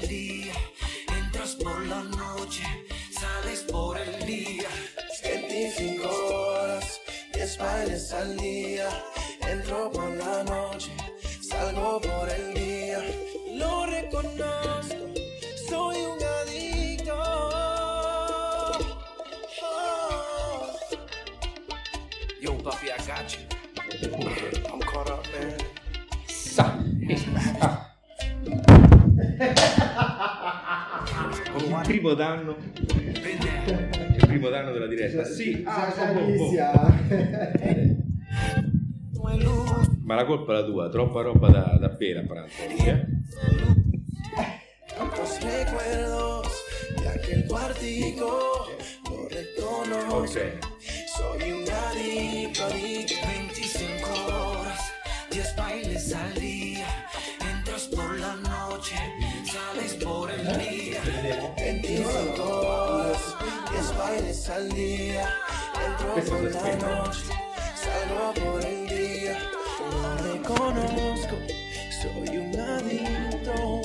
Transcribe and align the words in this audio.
al 0.00 0.08
día. 0.08 0.52
Entras 1.16 1.56
por 1.56 1.86
la 1.86 2.02
noche, 2.02 2.62
sales 3.10 3.64
por 3.70 3.98
el 3.98 4.26
día. 4.26 4.68
25 5.22 6.08
horas, 6.08 7.00
10 7.34 7.58
bailes 7.58 8.12
al 8.12 8.36
día. 8.36 8.88
Entro 9.48 9.90
por 9.92 10.10
la 10.10 10.44
noche, 10.44 10.90
salgo 11.40 12.00
por 12.00 12.28
el 12.28 12.54
día. 12.54 13.02
Lo 13.54 13.86
reconozco, 13.86 15.14
soy 15.68 15.96
un 15.96 16.22
adicto. 16.22 17.14
Oh. 19.62 20.76
Yo, 22.40 22.56
papi, 22.58 22.86
I 22.86 22.96
got 23.06 23.32
you. 23.32 23.40
I'm 24.72 24.80
caught 24.80 25.10
up, 25.10 25.26
man. 25.32 25.58
Sa. 26.26 26.76
Il 31.90 31.96
primo 31.96 32.14
danno. 32.14 32.56
Il 32.86 34.24
primo 34.24 34.48
danno 34.48 34.70
della 34.70 34.86
diretta. 34.86 35.24
Sì. 35.24 35.60
Ah, 35.66 35.92
boh, 36.12 36.22
boh, 36.22 36.36
boh. 36.36 36.56
Ma 40.04 40.14
la 40.14 40.24
colpa 40.24 40.52
è 40.52 40.60
la 40.60 40.64
tua, 40.64 40.88
troppa 40.88 41.22
roba 41.22 41.48
da, 41.48 41.76
da 41.80 41.88
bere 41.88 42.20
a 42.20 42.26
pranzo. 42.26 42.62
eh? 42.62 43.06
Ok. 50.10 50.58
Soy 51.06 51.50
un 51.50 51.64
adicto. 51.68 52.66
25 52.68 54.10
horas, 54.30 54.92
10 55.30 55.54
bailes 55.56 56.12
al 56.12 56.32
día. 56.38 56.86
Bailes 64.50 64.56
al 64.56 64.68
día. 64.70 65.28
Entro 65.86 66.36
por 66.36 66.42
la 66.42 66.76
noche, 66.76 67.24
salgo 67.74 68.32
por 68.34 68.64
el 68.64 68.88
día. 68.88 69.38
Lo 69.80 70.32
reconozco, 70.32 71.36
soy 72.00 72.36
un 72.36 72.58
adicto. 72.58 73.80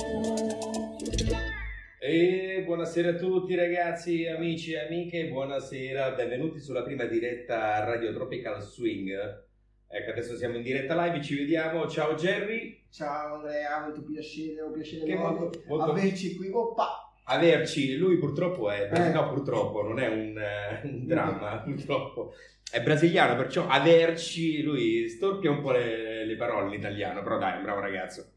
E 2.00 2.62
buonasera 2.64 3.10
a 3.10 3.14
tutti 3.14 3.54
ragazzi, 3.54 4.26
amici 4.26 4.72
e 4.72 4.86
amiche, 4.86 5.28
buonasera, 5.28 6.12
benvenuti 6.12 6.60
sulla 6.60 6.82
prima 6.82 7.04
diretta 7.04 7.84
Radio 7.84 8.12
Tropical 8.12 8.60
Swing. 8.60 9.44
Ecco, 9.88 10.10
adesso 10.10 10.36
siamo 10.36 10.56
in 10.56 10.62
diretta 10.62 11.00
live, 11.04 11.22
ci 11.22 11.36
vediamo. 11.36 11.88
Ciao 11.88 12.14
Jerry, 12.14 12.84
Ciao 12.90 13.36
Andrea, 13.36 13.80
molto 13.80 14.02
piacere, 14.04 14.60
un 14.62 14.72
piacere 14.72 15.14
molto, 15.16 15.62
molto- 15.66 15.90
averci 15.90 16.36
qui. 16.36 16.50
Oppa! 16.52 17.05
Averci. 17.26 17.96
Lui 17.96 18.18
purtroppo 18.18 18.70
è, 18.70 18.90
Eh. 18.92 19.10
no 19.10 19.28
purtroppo, 19.28 19.82
non 19.82 19.98
è 19.98 20.08
un, 20.08 20.38
eh, 20.38 20.80
un 20.84 21.06
dramma, 21.06 21.58
purtroppo. 21.62 22.34
È 22.68 22.82
brasiliano, 22.82 23.36
perciò 23.36 23.66
averci, 23.68 24.62
lui 24.62 25.08
storpia 25.08 25.50
un 25.50 25.62
po' 25.62 25.70
le, 25.70 26.24
le 26.24 26.36
parole 26.36 26.66
in 26.74 26.80
italiano, 26.80 27.22
però 27.22 27.38
dai, 27.38 27.54
è 27.54 27.56
un 27.58 27.62
bravo 27.62 27.80
ragazzo. 27.80 28.32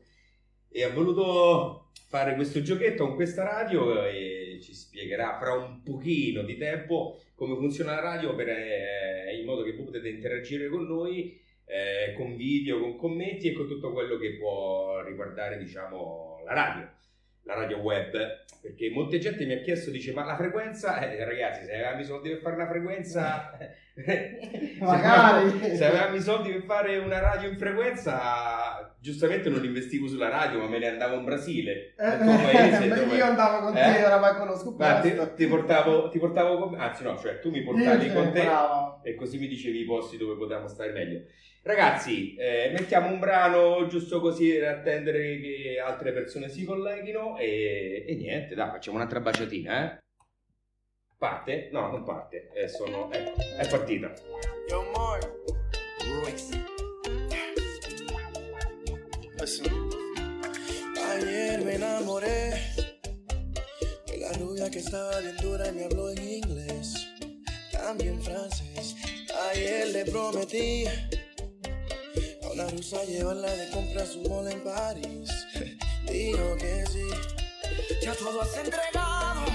E 0.71 0.83
ha 0.83 0.89
voluto 0.89 1.89
fare 2.07 2.35
questo 2.35 2.61
giochetto 2.61 3.05
con 3.05 3.15
questa 3.15 3.43
radio 3.43 4.03
e 4.05 4.59
ci 4.61 4.73
spiegherà 4.73 5.37
fra 5.39 5.53
un 5.53 5.81
pochino 5.83 6.43
di 6.43 6.57
tempo 6.57 7.19
come 7.35 7.55
funziona 7.55 7.95
la 7.95 8.01
radio 8.01 8.35
per, 8.35 8.49
eh, 8.49 9.37
in 9.39 9.45
modo 9.45 9.63
che 9.63 9.73
voi 9.73 9.85
potete 9.85 10.09
interagire 10.09 10.69
con 10.69 10.85
noi 10.85 11.39
eh, 11.65 12.13
con 12.15 12.35
video, 12.35 12.79
con 12.79 12.97
commenti 12.97 13.49
e 13.49 13.53
con 13.53 13.67
tutto 13.67 13.91
quello 13.93 14.17
che 14.17 14.37
può 14.37 15.01
riguardare 15.03 15.57
diciamo 15.57 16.41
la 16.45 16.53
radio, 16.53 16.89
la 17.49 17.55
radio 17.55 17.77
web. 17.79 18.11
Perché 18.61 18.89
molta 18.89 19.17
gente 19.17 19.45
mi 19.45 19.53
ha 19.53 19.61
chiesto, 19.61 19.89
dice, 19.89 20.11
ma 20.11 20.25
la 20.25 20.35
frequenza, 20.35 20.99
eh, 20.99 21.23
ragazzi, 21.23 21.63
se 21.65 21.73
avevamo 21.73 22.01
i 22.01 22.03
soldi 22.03 22.29
per 22.29 22.39
fare 22.41 22.55
una 22.55 22.67
frequenza, 22.67 23.57
se 23.95 24.75
Magari. 24.79 25.47
avevamo- 25.47 25.75
se 25.75 25.85
avevamo 25.85 26.15
i 26.15 26.21
soldi 26.21 26.51
per 26.51 26.63
fare 26.63 26.97
una 26.97 27.19
radio 27.19 27.49
in 27.49 27.57
frequenza, 27.57 28.93
giustamente 28.99 29.47
non 29.49 29.63
investivo 29.63 30.07
sulla 30.07 30.27
radio, 30.29 30.59
ma 30.59 30.67
me 30.67 30.77
ne 30.79 30.87
andavo 30.89 31.15
in 31.15 31.23
Brasile, 31.23 31.93
Eh, 31.97 32.05
nel 32.05 32.19
tuo 32.19 32.35
paese. 32.51 32.85
ma 32.87 32.95
dove- 32.95 33.15
Io 33.15 33.23
andavo 33.25 33.59
con 33.67 33.77
Eh? 33.77 33.81
te, 33.93 34.03
oramai 34.03 34.35
conosco 34.35 34.75
Ma 34.77 34.99
ti, 34.99 35.15
ti 35.35 35.47
portavo, 35.47 36.09
ti 36.09 36.19
portavo 36.19 36.57
con 36.69 36.79
anzi 36.79 37.03
no, 37.03 37.17
cioè 37.17 37.39
tu 37.39 37.49
mi 37.51 37.61
portavi 37.63 38.11
con 38.11 38.31
te 38.33 38.43
bravo. 38.43 38.99
e 39.03 39.15
così 39.15 39.37
mi 39.37 39.47
dicevi 39.47 39.79
i 39.81 39.85
posti 39.85 40.17
dove 40.17 40.35
potevamo 40.35 40.67
stare 40.67 40.91
meglio. 40.91 41.21
Ragazzi, 41.61 42.35
eh, 42.35 42.71
mettiamo 42.71 43.09
un 43.09 43.19
brano 43.19 43.85
giusto 43.87 44.19
così 44.21 44.51
per 44.53 44.69
attendere 44.69 45.39
che 45.39 45.79
altre 45.83 46.13
persone 46.13 46.49
si 46.49 46.63
colleghino 46.63 47.37
e, 47.37 48.05
e 48.07 48.15
niente, 48.15 48.55
dai, 48.55 48.69
facciamo 48.69 48.97
un'altra 48.97 49.19
baciatina, 49.19 49.93
eh? 49.93 49.97
Parte? 51.17 51.69
No, 51.71 51.91
non 51.91 52.03
parte, 52.05 52.49
eh, 52.53 52.67
sono, 52.69 53.11
ecco, 53.11 53.41
è 53.57 53.67
partita. 53.67 54.13
Yo. 54.69 54.89
Listen. 59.39 59.89
Ayer 61.11 61.63
me 61.63 61.75
enamoré 61.75 62.53
de 64.05 64.17
la 64.17 64.31
rubia 64.33 64.69
que 64.69 64.79
estaba 64.79 65.19
bien 65.21 65.35
dura 65.37 65.69
y 65.69 65.71
me 65.71 65.85
habló 65.85 66.09
en 66.11 66.21
inglés, 66.21 67.07
también 67.71 68.21
francés. 68.21 68.95
Ayer 69.49 69.87
le 69.87 70.05
prometí 70.05 70.85
a 72.59 72.63
una 72.63 72.71
rusa 72.71 73.03
llevarla 73.05 73.51
de 73.55 73.69
compra 73.69 74.03
a 74.03 74.05
su 74.05 74.21
mall 74.29 74.51
en 74.51 74.63
París. 74.63 75.29
Dijo 76.11 76.55
que 76.57 76.85
sí. 76.87 77.07
Ya 78.01 78.13
todo 78.15 78.41
has 78.41 78.57
entregado, 78.57 79.45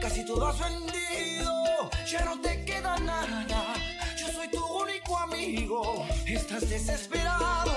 casi 0.00 0.24
todo 0.24 0.46
has 0.46 0.58
vendido, 0.58 1.90
ya 2.06 2.24
no 2.24 2.40
te 2.40 2.64
queda 2.64 2.98
nada. 2.98 3.74
Yo 4.18 4.28
soy 4.32 4.48
tu 4.48 4.64
único 4.64 5.18
amigo. 5.18 6.06
Estás 6.26 6.68
desesperado 6.68 7.72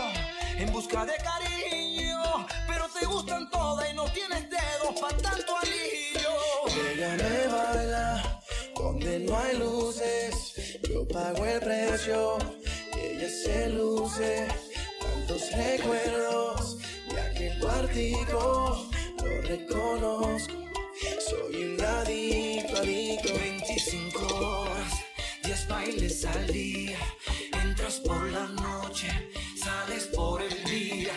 en 0.57 0.71
busca 0.71 1.05
de 1.05 1.13
cariño, 1.17 2.45
pero 2.67 2.87
te 2.89 3.05
gustan 3.05 3.49
todas 3.49 3.89
y 3.91 3.95
no 3.95 4.05
tienes 4.11 4.49
dedos 4.49 4.99
para 4.99 5.17
tanto 5.17 5.57
anillo. 5.57 6.93
Ella 6.93 7.15
me 7.15 7.47
baila 7.47 8.41
donde 8.75 9.19
no 9.19 9.37
hay 9.37 9.57
luces. 9.57 10.79
Yo 10.89 11.07
pago 11.07 11.45
el 11.45 11.59
precio, 11.59 12.37
se 13.29 13.69
luce. 13.69 14.47
Tantos 14.99 15.51
recuerdos 15.51 16.77
de 17.09 17.21
aquel 17.21 17.59
cuartico, 17.59 18.87
lo 19.23 19.41
reconozco. 19.41 20.53
Soy 21.29 21.63
un 21.63 21.81
adicto, 21.81 22.77
adicto. 22.77 23.33
25 23.33 24.35
horas, 24.35 24.93
10 25.43 25.67
bailes 25.67 26.25
al 26.25 26.47
día. 26.47 26.99
Entras 27.63 27.99
por 27.99 28.23
la 28.31 28.47
noche, 28.47 29.07
sales 29.61 30.05
por 30.15 30.41
el 30.41 30.63
día. 30.65 31.13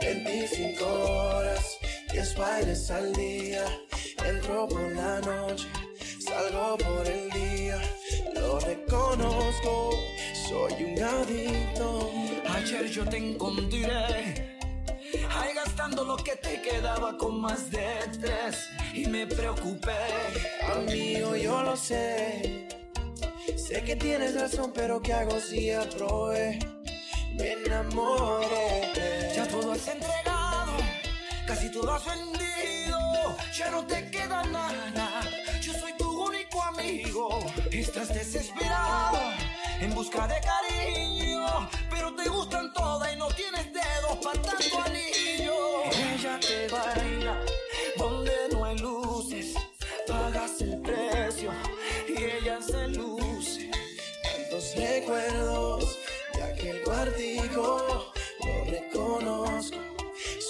25 0.00 0.84
horas, 0.84 1.78
10 2.12 2.36
bailes 2.36 2.90
al 2.90 3.12
día. 3.12 3.64
Entro 4.24 4.68
por 4.68 4.92
la 4.92 5.20
noche, 5.20 5.66
salgo 6.18 6.76
por 6.78 7.06
el 7.06 7.30
día. 7.30 7.80
Lo 8.34 8.58
reconozco, 8.60 9.90
soy 10.48 10.84
un 10.84 11.02
adicto. 11.02 12.10
Ayer 12.48 12.86
yo 12.86 13.04
te 13.04 13.18
encontré. 13.18 14.58
Ahí 15.36 15.54
gastando 15.54 16.04
lo 16.04 16.16
que 16.16 16.36
te 16.36 16.62
quedaba 16.62 17.16
con 17.18 17.40
más 17.40 17.70
de 17.70 17.88
tres 18.20 18.68
y 18.94 19.06
me 19.06 19.26
preocupé. 19.26 19.92
Amigo, 20.74 21.36
yo 21.36 21.62
lo 21.62 21.76
sé. 21.76 22.66
Sé 23.56 23.82
que 23.84 23.96
tienes 23.96 24.34
razón, 24.40 24.72
pero 24.74 25.00
¿qué 25.02 25.12
hago 25.12 25.38
si 25.38 25.70
aprobé? 25.70 26.58
Me 27.34 27.52
enamoré. 27.52 29.32
Ya 29.36 29.46
todo 29.48 29.72
has 29.72 29.86
entregado, 29.86 30.72
casi 31.46 31.70
todo 31.70 31.92
has 31.92 32.04
vendido, 32.06 33.36
ya 33.56 33.70
no 33.70 33.86
te 33.86 34.10
queda 34.10 34.42
nada. 34.44 35.20
Yo 35.60 35.72
soy 35.74 35.92
tu 35.98 36.08
único 36.26 36.62
amigo. 36.62 37.38
Estás 37.70 38.08
desesperado 38.08 39.47
en 39.80 39.94
busca 39.94 40.26
de 40.26 40.34
cariño, 40.40 41.68
pero 41.90 42.14
te 42.14 42.28
gustan 42.28 42.72
todas 42.72 43.12
y 43.12 43.16
no 43.16 43.28
tienes 43.28 43.72
dedos 43.72 44.16
para 44.22 44.42
tanto 44.42 44.82
anillo. 44.84 45.84
Ella 45.92 46.38
te 46.40 46.68
baila 46.68 47.40
donde 47.96 48.32
no 48.52 48.64
hay 48.64 48.78
luces, 48.78 49.54
pagas 50.06 50.60
el 50.60 50.80
precio 50.82 51.52
y 52.08 52.24
ella 52.24 52.58
se 52.60 52.88
luce. 52.88 53.70
Tantos 54.22 54.74
recuerdos 54.76 55.98
de 56.34 56.42
aquel 56.42 56.82
cuartico, 56.82 58.12
lo 58.44 58.64
reconozco. 58.70 59.78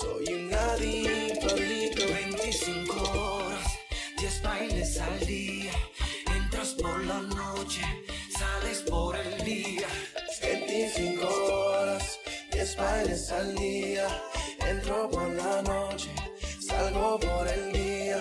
Soy 0.00 0.34
un 0.34 0.54
adicto, 0.54 1.48
adicto. 1.48 2.02
25 2.06 2.94
horas, 3.12 3.78
10 4.19 4.42
bailes 4.42 5.00
al 5.00 5.26
día. 5.26 5.72
Entras 6.34 6.74
por 6.74 7.04
la 7.04 7.20
noche, 7.20 7.47
bailes 12.78 13.30
al 13.32 13.54
día, 13.56 14.06
entro 14.66 15.10
por 15.10 15.28
la 15.28 15.62
noche, 15.62 16.10
salgo 16.60 17.19
por 17.19 17.48
el 17.48 17.72
día, 17.72 18.19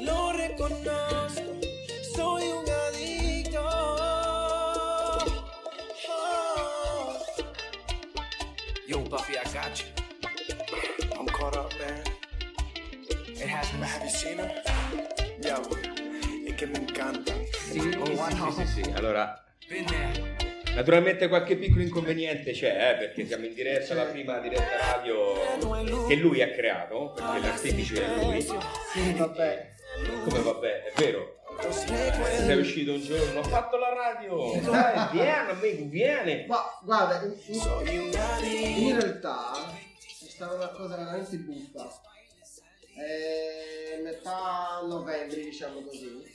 lo 0.00 0.32
reconozco, 0.32 1.42
soy 2.14 2.44
un 2.44 2.64
adicto. 2.68 3.62
Oh. 6.08 7.18
Yo, 8.88 9.00
Buffy, 9.00 9.34
I 9.36 9.44
got 9.52 9.78
you. 9.78 9.86
I'm 11.18 11.26
caught 11.26 11.56
up, 11.56 11.72
man. 11.78 12.02
It 13.28 13.48
has 13.48 13.70
been. 13.70 13.82
Have 13.82 14.04
you 14.04 14.10
seen 14.10 14.38
her? 14.38 14.62
Yeah, 15.42 15.60
es 16.46 16.54
que 16.56 16.66
me 16.66 16.78
encanta. 16.78 17.32
Sí, 17.72 17.80
sí, 17.80 17.92
sí, 17.92 18.52
sí, 18.56 18.82
sí. 18.84 18.92
Allora, 18.96 19.44
naturalmente 20.76 21.28
qualche 21.28 21.56
piccolo 21.56 21.82
inconveniente 21.82 22.52
c'è, 22.52 22.92
eh, 22.92 22.96
perché 22.98 23.26
siamo 23.26 23.46
in 23.46 23.54
diretta, 23.54 23.94
la 23.94 24.04
prima 24.04 24.38
diretta 24.38 24.92
radio 24.92 26.06
che 26.06 26.14
lui 26.16 26.42
ha 26.42 26.50
creato, 26.50 27.12
perché 27.14 27.40
l'artefice 27.40 28.04
è 28.04 28.22
lui. 28.22 28.40
Sì, 28.42 29.12
vabbè. 29.14 29.74
Come 30.28 30.40
vabbè, 30.40 30.82
è 30.84 30.92
vero. 31.00 31.40
Sei 31.70 32.58
uscito 32.58 32.92
un 32.92 33.00
giorno, 33.00 33.40
ho 33.40 33.44
fatto 33.44 33.78
la 33.78 33.94
radio. 33.94 34.60
Dai, 34.60 35.08
vieni 35.12 35.50
amico, 35.50 35.84
vieni. 35.88 36.46
Ma 36.46 36.62
guarda, 36.82 37.22
in, 37.24 38.82
in- 38.84 39.00
realtà 39.00 39.52
è 39.54 40.28
stata 40.28 40.54
una 40.54 40.68
cosa 40.68 40.96
veramente 40.96 41.36
buffa. 41.38 41.88
Eh, 42.98 44.02
metà 44.02 44.82
novembre, 44.86 45.40
diciamo 45.40 45.80
così. 45.80 46.34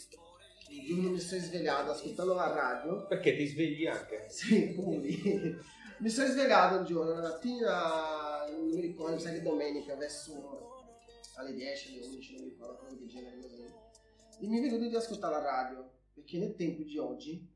Mi 0.71 1.19
sono 1.19 1.41
svegliato 1.41 1.91
ascoltando 1.91 2.33
la 2.33 2.53
radio. 2.53 3.05
Perché 3.07 3.35
ti 3.35 3.45
svegli 3.47 3.85
anche? 3.85 4.25
Sì, 4.29 4.73
puri. 4.73 5.59
Mi 5.99 6.09
sono 6.09 6.29
svegliato 6.29 6.79
un 6.79 6.85
giorno, 6.85 7.13
la 7.13 7.21
mattina, 7.21 8.45
non 8.49 8.69
mi 8.69 8.81
ricordo, 8.81 9.13
mi 9.13 9.21
sa 9.21 9.31
che 9.31 9.41
domenica, 9.43 9.95
verso 9.95 10.95
alle 11.35 11.53
10, 11.53 11.89
alle 11.89 12.05
11, 12.07 12.33
non 12.33 12.43
mi 12.43 12.49
ricordo, 12.49 12.77
come 12.77 12.97
di 12.97 13.07
genere 13.07 13.39
così. 13.39 13.71
E 14.39 14.47
mi 14.47 14.57
è 14.57 14.61
venuto 14.61 14.87
di 14.87 14.95
ascoltare 14.95 15.33
la 15.35 15.41
radio, 15.41 15.91
perché 16.13 16.39
nel 16.39 16.55
tempo 16.55 16.81
di 16.81 16.97
oggi 16.97 17.47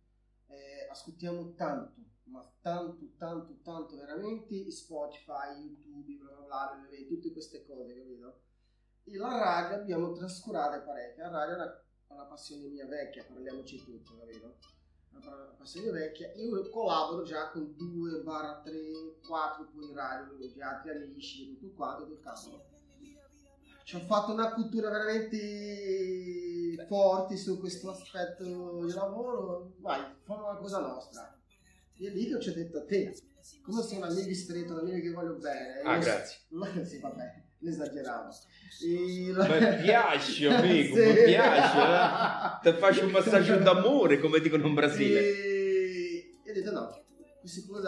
eh, 0.47 0.88
ascoltiamo 0.91 1.56
tanto, 1.56 2.01
ma 2.25 2.47
tanto, 2.61 3.13
tanto, 3.18 3.57
tanto 3.63 3.95
veramente 3.95 4.69
Spotify, 4.69 5.59
YouTube, 5.59 6.23
bla 6.23 6.35
bla 6.45 6.88
bla, 6.88 7.07
tutte 7.07 7.31
queste 7.31 7.65
cose, 7.65 7.95
capito? 7.95 8.41
E 9.06 9.18
la 9.18 9.38
radio 9.38 9.77
abbiamo 9.77 10.11
trascurate 10.11 10.81
parecchio, 10.81 11.23
la 11.23 11.29
radio 11.29 11.56
è 11.56 11.57
una, 12.07 12.24
passione 12.25 12.68
mia 12.68 12.86
vecchia, 12.86 13.25
parliamoci 13.25 13.84
tutto, 13.84 14.18
capito? 14.18 14.57
Una 15.12 15.56
passione 15.57 15.92
vecchia, 15.92 16.31
io 16.34 16.69
collaboro 16.69 17.24
già 17.24 17.50
con 17.50 17.74
2, 17.75 18.24
3, 18.63 19.18
4 19.25 19.69
poi 19.74 19.94
con 19.94 20.38
gli 20.38 20.62
altri 20.62 20.90
amici, 20.92 21.57
tutto 21.57 21.74
quanto, 21.74 22.06
tutto 22.06 22.19
cavolo. 22.22 22.74
Ci 23.84 23.96
ho 23.96 24.00
fatto 24.00 24.31
una 24.34 24.52
cultura 24.52 24.90
veramente 24.90 26.86
forte 26.88 27.38
su 27.38 27.60
questo 27.60 27.92
aspetto 27.92 28.84
di 28.84 28.92
lavoro, 28.92 29.74
vai, 29.78 30.02
facciamo 30.24 30.50
una 30.50 30.57
cosa 30.57 30.80
nostra. 30.80 31.40
E 31.98 32.10
lì 32.10 32.28
che 32.28 32.42
ci 32.42 32.50
ho 32.50 32.54
detto 32.54 32.80
a 32.80 32.84
te, 32.84 33.16
come 33.62 33.84
sei 33.84 33.98
un 33.98 34.04
amico 34.04 34.34
stretto, 34.34 34.74
un 34.74 34.80
amico 34.80 35.00
che 35.00 35.12
voglio 35.12 35.36
bene. 35.36 35.81
Ah, 35.81 35.98
grazie. 35.98 36.40
sì, 36.84 37.00
vabbè, 37.00 37.44
ne 37.60 37.69
esageravo. 37.69 38.31
E 38.81 39.31
Mi 39.31 39.81
piace, 39.83 40.47
amico, 40.47 40.95
Sì. 40.95 41.01
mi 41.06 41.13
piace. 41.23 41.77
eh. 41.79 42.59
Ti 42.71 42.77
faccio 42.77 43.06
un 43.06 43.12
massaggio 43.12 43.57
d'amore, 43.57 44.19
come 44.19 44.39
dicono 44.39 44.65
in 44.67 44.73
Brasile. 44.73 45.19
E 45.19 46.39
e 46.44 46.51
ho 46.51 46.53
detto 46.53 46.71
no, 46.71 47.03
queste 47.39 47.65
cose, 47.67 47.88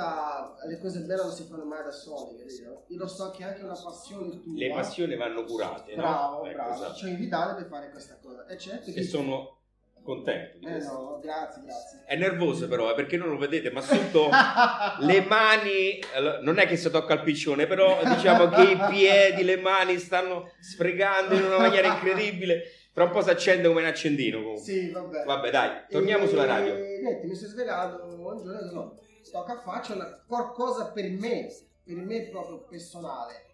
le 0.68 0.79
cose 0.79 1.00
belle 1.01 1.21
non 1.24 1.31
si 1.31 1.44
fanno 1.50 1.65
mai 1.65 1.83
da 1.83 1.91
soli? 1.91 2.38
Io 2.88 2.97
lo 2.97 3.07
so 3.07 3.29
che 3.31 3.44
anche 3.44 3.62
una 3.63 3.79
passione 3.81 4.39
tua. 4.41 4.53
Le 4.56 4.69
passioni 4.71 5.15
vanno 5.15 5.44
curate, 5.44 5.95
no? 5.95 6.01
Bravo, 6.01 6.45
Ecco, 6.45 6.53
bravo. 6.56 6.74
esatto. 6.74 6.94
Ci 6.95 7.06
ho 7.06 7.07
invitato 7.09 7.56
per 7.56 7.68
fare 7.68 7.89
questa 7.91 8.18
cosa. 8.21 8.45
E 8.47 8.57
certo 8.57 8.91
che... 8.91 9.00
E 9.00 9.03
sono 9.03 9.56
contento 10.07 10.57
di 10.59 10.65
Eh 10.65 10.80
no, 10.80 11.19
grazie, 11.21 11.62
grazie. 11.63 12.04
È 12.06 12.15
nervoso 12.15 12.68
però, 12.69 12.89
eh, 12.89 12.94
perché 12.95 13.18
non 13.18 13.30
lo 13.30 13.38
vedete, 13.38 13.69
ma 13.71 13.81
sotto 13.81 14.30
le 15.00 15.21
mani, 15.27 16.00
non 16.42 16.57
è 16.59 16.65
che 16.65 16.77
si 16.77 16.89
tocca 16.89 17.13
il 17.15 17.21
piccione, 17.21 17.68
però 17.68 18.00
diciamo 18.04 18.48
che 18.48 18.62
i 18.71 18.77
piedi, 18.89 19.44
le 19.44 19.57
mani 19.57 19.98
stanno 20.00 20.50
sfregando 20.62 21.36
in 21.36 21.44
una 21.44 21.57
maniera 21.57 21.88
incredibile. 21.88 22.63
Tra 22.94 23.04
un 23.04 23.12
po' 23.12 23.21
si 23.21 23.30
accende 23.30 23.68
come 23.68 23.81
un 23.81 23.88
accendino. 23.88 24.38
comunque. 24.39 24.63
Sì, 24.63 24.89
vabbè. 24.89 25.24
Vabbè, 25.25 25.51
dai, 25.51 25.69
torniamo 25.89 26.24
E- 26.24 26.27
sulla 26.27 26.45
radio. 26.45 26.74
Niente, 26.74 27.27
mi 27.27 27.36
sono 27.36 27.50
svegliato 27.50 28.04
un 28.06 28.38
giorno 28.44 28.59
e 28.59 28.74
no, 28.74 29.00
tocca 29.31 29.59
faccia 29.59 29.94
una 29.94 30.24
qualcosa 30.25 30.92
per 30.94 31.07
me, 31.12 31.48
per 31.83 31.95
me 31.98 32.27
proprio 32.30 32.63
personale. 32.68 33.45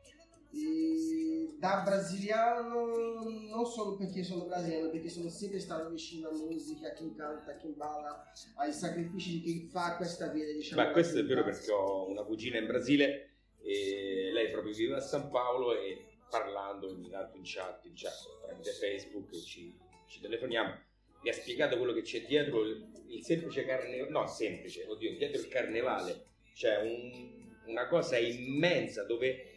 E 0.55 1.55
da 1.57 1.81
brasiliano, 1.83 3.23
non 3.49 3.65
solo 3.65 3.95
perché 3.95 4.23
sono 4.23 4.45
brasiliano, 4.45 4.89
perché 4.89 5.09
sono 5.09 5.29
sempre 5.29 5.59
stato 5.59 5.89
vicino 5.89 6.29
alla 6.29 6.37
musica, 6.37 6.89
a 6.89 6.93
chi 6.93 7.13
canta, 7.15 7.51
a 7.51 7.55
chi 7.55 7.69
balla, 7.69 8.31
ai 8.55 8.73
sacrifici 8.73 9.39
di 9.39 9.41
chi 9.41 9.67
fa 9.71 9.95
questa 9.95 10.27
vita. 10.27 10.51
Diciamo, 10.51 10.83
Beh, 10.83 10.91
questo 10.91 11.19
è 11.19 11.23
vero 11.23 11.43
perché 11.43 11.71
ho 11.71 12.07
una 12.09 12.23
cugina 12.23 12.57
in 12.57 12.67
Brasile 12.67 13.29
e 13.61 14.29
lei 14.33 14.51
proprio 14.51 14.73
vive 14.73 14.95
a 14.95 14.99
San 14.99 15.29
Paolo 15.29 15.75
e 15.77 16.17
parlando 16.29 16.89
ogni 16.89 17.09
tanto 17.09 17.37
in 17.37 17.43
chat, 17.45 17.85
in 17.85 17.93
chat 17.95 18.13
tramite 18.45 18.71
Facebook 18.71 19.31
ci, 19.31 19.73
ci 20.07 20.19
telefoniamo, 20.19 20.77
mi 21.21 21.29
ha 21.29 21.33
spiegato 21.33 21.77
quello 21.77 21.93
che 21.93 22.01
c'è 22.01 22.25
dietro 22.25 22.63
il, 22.65 22.85
il 23.07 23.23
semplice 23.23 23.63
carnevale, 23.65 24.09
no 24.09 24.27
semplice, 24.27 24.85
oddio, 24.85 25.15
dietro 25.15 25.39
il 25.39 25.47
carnevale 25.47 26.25
c'è 26.53 26.81
un- 26.81 27.41
una 27.67 27.87
cosa 27.87 28.17
immensa 28.17 29.03
dove 29.03 29.52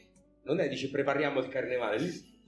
non 0.47 0.61
è 0.61 0.69
dice 0.69 0.89
prepariamo 0.91 1.41
il 1.41 1.49
carnevale, 1.49 1.99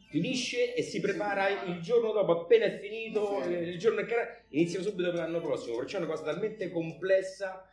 finisce 0.09 0.75
e 0.75 0.83
si 0.83 1.00
prepara 1.00 1.49
il 1.65 1.81
giorno 1.81 2.12
dopo, 2.12 2.41
appena 2.43 2.65
è 2.65 2.79
finito, 2.79 3.43
Sì. 3.43 3.50
il 3.50 3.79
giorno 3.79 3.99
del 3.99 4.06
carnevale, 4.06 4.45
inizia 4.50 4.81
subito 4.81 5.11
per 5.11 5.19
l'anno 5.19 5.41
prossimo, 5.41 5.77
perciò 5.77 5.99
è 5.99 6.00
una 6.03 6.11
cosa 6.11 6.23
talmente 6.25 6.71
complessa 6.71 7.69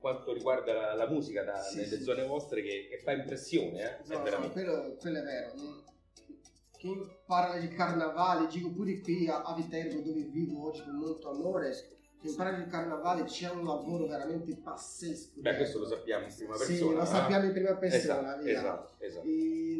quanto 0.00 0.32
riguarda 0.32 0.72
la, 0.72 0.94
la 0.94 1.08
musica 1.08 1.42
da- 1.42 1.60
Sì, 1.62 1.76
nelle 1.76 1.96
sì. 1.96 2.02
zone 2.02 2.24
vostre 2.24 2.62
che, 2.62 2.86
che 2.88 2.98
fa 2.98 3.12
impressione, 3.12 3.80
eh? 3.80 4.14
No, 4.14 4.24
è 4.24 4.30
no, 4.30 4.50
quello, 4.50 4.96
quello 4.98 5.18
è 5.18 5.22
vero. 5.22 5.52
Chi 6.76 6.92
parla 7.26 7.58
di 7.58 7.68
carnavale, 7.68 8.46
dico 8.48 8.70
pure 8.70 9.00
qui 9.00 9.26
a, 9.28 9.42
a 9.42 9.54
Viterbo 9.54 10.00
dove 10.00 10.22
vivo 10.24 10.66
oggi 10.68 10.82
con 10.82 10.94
molto 10.96 11.30
amore, 11.30 11.72
chi 12.20 12.32
parla 12.34 12.58
di 12.58 12.68
carnavale 12.70 13.24
c'è 13.24 13.50
un 13.50 13.64
lavoro 13.64 14.06
veramente 14.06 14.56
pazzesco. 14.56 15.40
Beh, 15.40 15.56
questo 15.56 15.78
lo 15.80 15.86
sappiamo 15.86 16.26
in 16.26 16.34
prima 16.34 16.56
Sì, 16.56 16.66
persona. 16.66 16.92
lo 16.92 16.98
no? 16.98 17.04
sappiamo 17.04 17.44
in 17.44 17.52
prima 17.52 17.76
persona, 17.76 18.40
Esatto, 18.40 18.48
esatto, 18.48 18.94
esatto. 19.04 19.26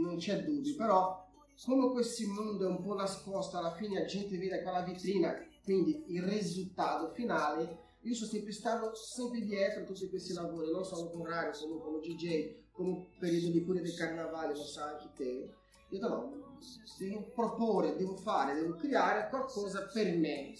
Non 0.02 0.16
c'è 0.16 0.42
dubbio, 0.42 0.76
però 0.76 1.24
come 1.64 1.90
questo 1.90 2.28
mondo 2.28 2.66
è 2.66 2.70
un 2.70 2.82
po' 2.82 2.94
nascosto, 2.94 3.56
alla 3.56 3.74
fine 3.74 4.00
la 4.00 4.04
gente 4.06 4.36
vede 4.36 4.62
quella 4.62 4.82
vetrina, 4.82 5.34
quindi 5.64 6.04
il 6.08 6.22
risultato 6.22 7.12
finale, 7.12 7.78
io 8.02 8.14
sono 8.14 8.30
sempre 8.30 8.52
stato 8.52 8.94
sempre 8.94 9.40
dietro 9.40 9.82
a 9.82 9.84
tutti 9.84 10.08
questi 10.08 10.32
lavori, 10.32 10.70
non 10.70 10.84
solo 10.84 11.10
con 11.10 11.26
radio, 11.26 11.50
come 11.66 11.80
come 11.80 11.98
DJ, 12.00 12.54
come 12.70 13.06
periodi 13.18 13.60
pure 13.62 13.80
del 13.80 13.96
carnavale, 13.96 14.54
lo 14.54 14.62
sai 14.62 14.92
anche 14.92 15.08
te. 15.16 15.50
Io 15.90 16.00
no, 16.08 16.58
devo 16.98 17.22
proporre, 17.34 17.96
devo 17.96 18.16
fare, 18.16 18.54
devo 18.54 18.74
creare 18.74 19.28
qualcosa 19.28 19.86
per 19.92 20.14
me. 20.16 20.52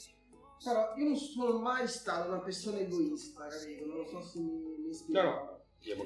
Però 0.63 0.95
io 0.97 1.05
non 1.05 1.17
sono 1.17 1.59
mai 1.59 1.87
stato 1.87 2.29
una 2.29 2.41
persona 2.41 2.79
egoista, 2.79 3.47
capito? 3.47 3.87
Non 3.87 4.07
so 4.07 4.21
se 4.23 4.41
mi, 4.41 4.77
mi 4.87 4.93
spiego. 4.93 5.23
No, 5.23 5.35
no. 5.35 5.55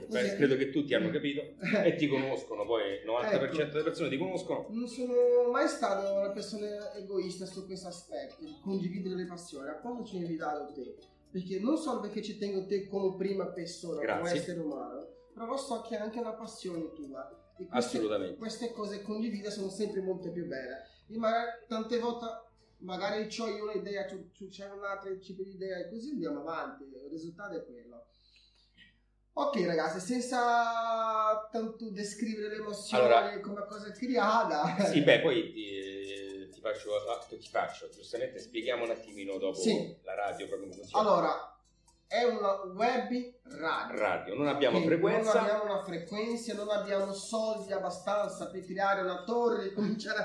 Beh, 0.09 0.37
credo 0.37 0.57
che 0.57 0.69
tutti 0.71 0.93
hanno 0.93 1.11
capito 1.11 1.41
e 1.83 1.95
ti 1.95 2.07
conoscono, 2.07 2.67
poi 2.67 2.83
il 2.99 3.07
90% 3.07 3.33
Ecco. 3.33 3.57
delle 3.71 3.83
persone 3.83 4.09
ti 4.11 4.19
conoscono. 4.19 4.67
Non 4.69 4.87
sono 4.87 5.15
mai 5.51 5.69
stato 5.69 6.13
una 6.13 6.33
persona 6.33 6.93
egoista 6.95 7.47
su 7.47 7.65
questo 7.65 7.89
aspetto, 7.89 8.37
di 8.41 8.59
condividere 8.63 9.15
le 9.15 9.25
passioni. 9.25 9.69
Appunto 9.69 10.05
ci 10.05 10.17
ho 10.17 10.19
invitato 10.19 10.73
te, 10.75 10.97
perché 11.31 11.59
non 11.61 11.79
solo 11.79 12.01
perché 12.01 12.21
ci 12.23 12.37
tengo 12.37 12.67
te 12.67 12.89
come 12.89 13.17
prima 13.17 13.47
persona, 13.47 14.01
come 14.01 14.21
Grazie. 14.21 14.39
essere 14.39 14.61
umano, 14.61 15.07
però 15.33 15.57
so 15.57 15.81
che 15.81 15.97
è 15.97 16.01
anche 16.01 16.19
una 16.19 16.35
passione 16.35 16.93
tua. 16.93 17.53
E 17.57 17.67
queste, 17.67 17.97
Assolutamente. 17.97 18.37
queste 18.37 18.73
cose 18.73 19.03
condivise 19.03 19.51
sono 19.51 19.71
sempre 19.71 20.03
molto 20.03 20.31
più 20.31 20.47
belle. 20.47 20.89
E 21.09 21.17
magari 21.17 21.51
tante 21.69 21.99
volte, 21.99 22.27
magari 22.81 23.29
ho 23.39 23.47
io 23.49 23.71
un'idea, 23.71 24.05
tu, 24.05 24.31
tu 24.33 24.49
c'hai 24.51 24.71
un 24.71 24.85
altro 24.85 25.17
tipo 25.19 25.43
di 25.43 25.53
idea 25.55 25.79
e 25.79 25.89
così 25.89 26.11
andiamo 26.11 26.41
avanti. 26.41 26.85
Il 26.85 27.09
risultato 27.11 27.57
è 27.57 27.65
quello. 27.65 28.07
Ok 29.33 29.65
ragazzi, 29.65 30.01
senza 30.01 31.49
tanto 31.51 31.91
descrivere 31.91 32.49
le 32.49 32.57
emozioni 32.63 33.05
Allora- 33.05 33.41
come 33.41 33.65
cosa 33.67 33.91
creata. 33.93 34.85
Sì, 34.87 35.03
beh, 35.03 35.21
poi 35.21 35.53
ti, 35.53 36.49
ti 36.53 36.61
faccio, 36.61 36.95
ah, 36.97 37.25
ti 37.29 37.49
faccio, 37.49 37.89
giustamente 37.89 38.39
spieghiamo 38.41 38.85
un 38.85 38.91
attimino 38.91 39.39
dopo 39.39 39.59
Sì. 39.61 39.97
la 40.03 40.15
radio 40.15 40.47
proprio 40.49 40.69
come 40.69 40.81
funziona. 40.81 41.09
Allora, 41.09 41.50
è 42.13 42.25
una 42.25 42.51
web 42.75 43.09
radio. 43.45 43.97
radio, 44.01 44.35
non 44.35 44.49
abbiamo 44.49 44.79
Ok, 44.79 44.85
frequenza. 44.85 45.33
Non 45.33 45.43
abbiamo 45.45 45.65
una 45.73 45.83
frequenza, 45.85 46.55
non 46.55 46.69
abbiamo 46.71 47.13
soldi 47.13 47.73
abbastanza 47.73 48.51
per 48.51 48.65
creare 48.65 49.03
una 49.03 49.23
torre 49.23 49.67
e 49.67 49.73
cominciare 49.75 50.19
a... 50.19 50.25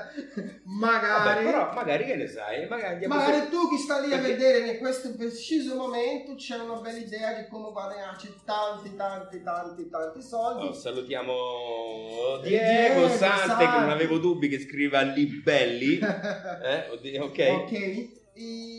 Vabbè, 0.64 1.06
magari... 1.06 1.44
però 1.44 1.72
magari 1.72 2.04
che 2.06 2.16
ne 2.16 2.26
sai, 2.26 2.66
magari 2.66 3.06
Magari 3.06 3.48
tu 3.50 3.68
che 3.68 3.76
sta 3.78 4.00
lì 4.00 4.12
a 4.12 4.18
Perché- 4.18 4.32
vedere 4.34 4.68
in 4.72 4.78
questo 4.78 5.14
preciso 5.14 5.76
momento 5.76 6.34
c'è 6.34 6.56
una 6.58 6.80
bella 6.80 6.98
idea 6.98 7.34
di 7.34 7.46
come 7.48 7.70
guadagnarci 7.70 8.34
tanti, 8.44 8.96
tanti, 8.96 9.42
tanti, 9.44 9.88
tanti 9.88 10.22
soldi. 10.22 10.66
Oh, 10.66 10.72
salutiamo 10.72 11.32
E 12.42 12.48
Diego, 12.48 12.94
Diego, 13.06 13.08
Sante, 13.10 13.46
Sante. 13.46 13.64
che 13.64 13.78
non 13.78 13.90
avevo 13.90 14.18
dubbi 14.18 14.48
che 14.48 14.58
scriva 14.58 15.02
Libelli. 15.02 16.00
Eh, 16.66 17.18
ok. 17.20 17.62
ok? 17.62 17.72
E 17.72 18.75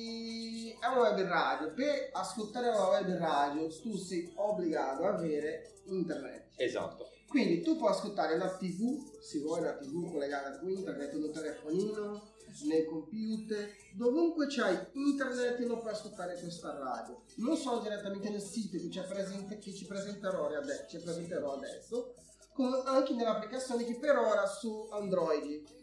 una 0.91 1.09
web 1.09 1.19
radio. 1.27 1.73
Per 1.73 2.09
ascoltare 2.13 2.69
una 2.69 2.87
web 2.87 3.17
radio 3.17 3.67
tu 3.81 3.95
sei 3.95 4.31
obbligato 4.35 5.05
ad 5.05 5.15
avere 5.15 5.81
internet. 5.85 6.51
Esatto. 6.55 7.11
Quindi 7.27 7.61
tu 7.61 7.77
puoi 7.77 7.91
ascoltare 7.91 8.35
una 8.35 8.49
TV, 8.55 9.19
se 9.19 9.39
vuoi 9.39 9.59
una 9.59 9.73
TV 9.73 10.09
collegata 10.11 10.57
con 10.59 10.69
internet, 10.69 11.13
un 11.13 11.31
telefonino, 11.31 12.35
nel 12.63 12.85
computer, 12.85 13.69
dovunque 13.93 14.47
c'hai 14.47 14.77
internet 14.93 15.59
lo 15.59 15.79
puoi 15.79 15.91
ascoltare 15.91 16.39
questa 16.39 16.77
radio. 16.77 17.21
Non 17.35 17.57
solo 17.57 17.81
direttamente 17.81 18.29
nel 18.29 18.41
sito 18.41 18.77
che 18.77 18.89
ci, 18.89 19.01
presente, 19.01 19.57
che 19.57 19.73
ci, 19.73 19.85
presenterò, 19.85 20.47
adesso, 20.47 20.85
ci 20.87 20.99
presenterò 20.99 21.53
adesso, 21.53 22.15
come 22.53 22.81
anche 22.85 23.13
nelle 23.13 23.29
applicazioni 23.29 23.85
che 23.85 23.95
per 23.95 24.17
ora 24.17 24.45
su 24.47 24.87
Android. 24.91 25.76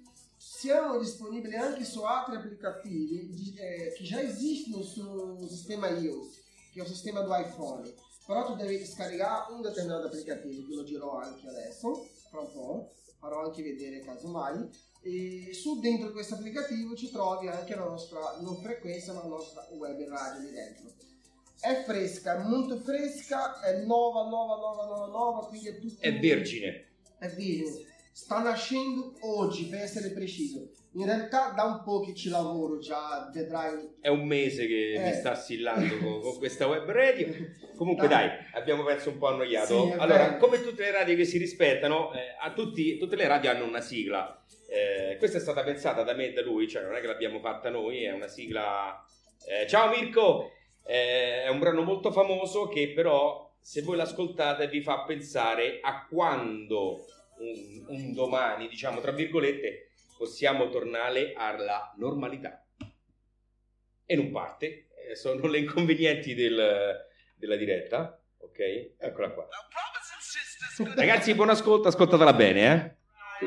Siamo 0.65 0.99
disponibili 0.99 1.57
anche 1.57 1.85
su 1.85 2.03
altri 2.05 2.37
applicativi 2.37 3.55
eh, 3.55 3.93
che 3.95 4.03
già 4.03 4.23
esistono 4.23 4.83
sul 4.83 5.47
sistema 5.47 5.91
iOS, 5.91 6.41
che 6.73 6.81
è 6.81 6.83
il 6.85 6.89
sistema 6.89 7.21
do 7.21 7.37
iPhone. 7.37 7.93
Però 8.27 8.47
tu 8.47 8.55
devi 8.55 8.83
scaricare 8.87 9.53
un 9.53 9.61
determinato 9.61 10.07
applicativo, 10.07 10.67
che 10.67 10.75
lo 10.75 10.85
girò 10.85 11.19
anche 11.19 11.47
adesso, 11.49 12.09
fra 12.31 12.41
un 12.41 12.51
po', 12.51 12.93
farò 13.19 13.45
anche 13.45 13.63
vedere 13.63 14.01
casomai 14.01 14.67
e 15.03 15.51
su 15.53 15.81
dentro 15.81 16.13
questo 16.13 16.37
applicativo 16.37 16.97
ci 16.97 17.11
trovi 17.11 17.47
anche 17.49 17.75
la 17.75 17.85
nostra 17.85 18.39
non 18.41 18.57
frequenza 18.57 19.13
ma 19.13 19.21
la 19.21 19.29
nostra 19.29 19.69
web 19.73 20.03
radio 20.09 20.41
lì 20.41 20.51
dentro 20.51 20.93
è 21.61 21.83
fresca, 21.85 22.41
è 22.41 22.43
molto 22.43 22.79
fresca, 22.79 23.61
è 23.61 23.85
nuova, 23.85 24.27
nuova, 24.31 24.57
nuova, 24.57 24.87
nuova, 24.87 25.07
nuova, 25.09 25.47
quindi 25.47 25.69
è 25.69 25.79
tutto... 25.79 26.01
È 26.01 26.19
vergine. 26.19 26.87
È 27.19 27.29
vergine. 27.29 27.93
Sta 28.17 28.39
nascendo 28.39 29.15
oggi, 29.23 29.67
per 29.67 29.81
essere 29.81 30.13
preciso. 30.13 30.71
In 30.93 31.05
realtà 31.05 31.53
da 31.53 31.65
un 31.65 31.83
po' 31.83 31.99
che 31.99 32.15
ci 32.15 32.29
lavoro 32.29 32.79
già, 32.79 33.29
vedrai... 33.35 33.97
È 34.01 34.07
un 34.07 34.25
mese 34.25 34.69
che 34.69 34.93
Eh. 34.93 35.01
mi 35.01 35.13
sta 35.15 35.33
assillando 35.33 35.99
con, 35.99 36.21
con 36.21 36.39
questa 36.39 36.69
web 36.69 36.89
radio. 36.89 37.27
Comunque 37.75 38.07
dai, 38.07 38.29
abbiamo 38.53 38.85
penso 38.85 39.11
un 39.11 39.19
po' 39.19 39.27
annoiato. 39.27 39.87
Sì, 39.87 39.91
allora, 39.99 40.27
vero. 40.29 40.37
come 40.37 40.63
tutte 40.63 40.85
le 40.85 40.93
radio 40.93 41.17
che 41.17 41.25
si 41.25 41.39
rispettano, 41.39 42.13
eh, 42.15 42.37
a 42.41 42.53
tutti, 42.53 42.99
tutte 42.99 43.17
le 43.17 43.27
radio 43.27 43.51
hanno 43.51 43.65
una 43.65 43.81
sigla. 43.81 44.45
Eh, 44.69 45.17
questa 45.19 45.39
è 45.39 45.41
stata 45.41 45.65
pensata 45.65 46.05
da 46.05 46.15
me 46.15 46.27
e 46.29 46.33
da 46.35 46.43
lui, 46.43 46.69
cioè 46.69 46.85
non 46.85 46.95
è 46.95 47.01
che 47.01 47.09
l'abbiamo 47.09 47.41
fatta 47.41 47.69
noi, 47.69 48.05
è 48.05 48.13
una 48.13 48.29
sigla... 48.29 49.05
eh, 49.49 49.67
ciao 49.67 49.89
Mirko! 49.89 50.53
Eh, 50.85 51.43
è 51.43 51.49
un 51.49 51.59
brano 51.59 51.83
molto 51.83 52.13
famoso 52.13 52.69
che 52.69 52.93
però, 52.95 53.53
se 53.61 53.83
voi 53.83 53.97
l'ascoltate, 53.97 54.69
vi 54.69 54.83
fa 54.83 55.03
pensare 55.03 55.81
a 55.83 56.07
quando 56.09 57.07
un, 57.39 57.85
un 57.89 58.13
domani, 58.13 58.69
diciamo 58.69 59.01
tra 59.01 59.13
virgolette, 59.13 59.91
possiamo 60.17 60.69
tornare 60.69 61.33
alla 61.37 61.93
normalità. 61.99 62.65
E 64.07 64.17
non 64.17 64.31
parte, 64.31 64.89
eh, 65.11 65.17
sono 65.17 65.47
le 65.47 65.59
inconvenienti 65.59 66.35
del- 66.35 66.97
della 67.37 67.57
diretta. 67.57 68.19
Ok, 68.39 68.59
eccola 68.99 69.31
qua. 69.31 69.49
Ragazzi, 70.95 71.35
buon 71.35 71.51
ascolto, 71.51 71.89
ascoltatela 71.89 72.33
bene, 72.35 72.61
eh. 72.61 73.47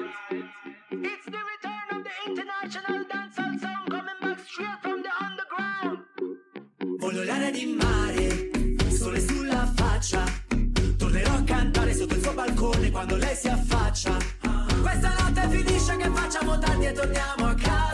It's 0.89 1.25
the 1.25 1.37
return 1.37 1.89
of 1.91 2.03
the 2.03 2.11
international 2.29 3.05
dancehall 3.05 3.57
sound 3.59 3.89
coming 3.89 4.17
back 4.21 4.39
straight 4.39 4.79
from 4.81 5.01
the 5.01 5.09
underground. 5.19 6.05
Voglio 6.99 7.23
l'aria 7.23 7.51
di 7.51 7.65
mare, 7.77 8.89
sole 8.91 9.19
sulla 9.19 9.65
faccia. 9.75 10.23
Si 13.37 13.47
affaccia. 13.47 14.17
Questa 14.81 15.13
notte 15.19 15.47
finisce 15.49 15.95
che 15.97 16.09
facciamo 16.09 16.57
tardi 16.57 16.85
e 16.85 16.91
torniamo 16.91 17.45
a 17.45 17.53
casa 17.53 17.86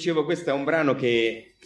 dicevo, 0.00 0.24
questo 0.24 0.48
è 0.48 0.52
un 0.54 0.64
brano 0.64 0.94
che 0.94 1.56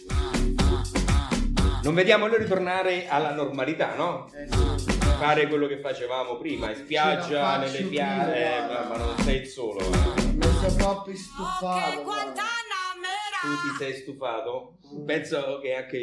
non 1.83 1.93
vediamo 1.93 2.27
noi 2.27 2.37
ritornare 2.37 3.07
alla 3.07 3.31
normalità, 3.31 3.95
no? 3.95 4.29
Eh, 4.33 4.45
sì. 4.77 4.91
Fare 5.17 5.47
quello 5.47 5.67
che 5.67 5.79
facevamo 5.79 6.35
prima, 6.35 6.69
in 6.69 6.75
spiaggia, 6.75 7.57
nelle 7.59 7.83
piazze, 7.83 8.35
eh, 8.35 8.59
ma, 8.59 8.97
non 8.97 9.17
sei 9.19 9.37
il 9.37 9.47
solo. 9.47 9.79
Mi 9.79 10.41
sono 10.41 10.75
proprio 10.75 11.15
stufato. 11.15 12.01
Tu 13.41 13.69
ti 13.69 13.75
sei 13.77 13.93
stufato? 13.93 14.79
Mm. 14.93 15.05
Penso 15.05 15.59
che 15.61 15.73
anche 15.73 15.97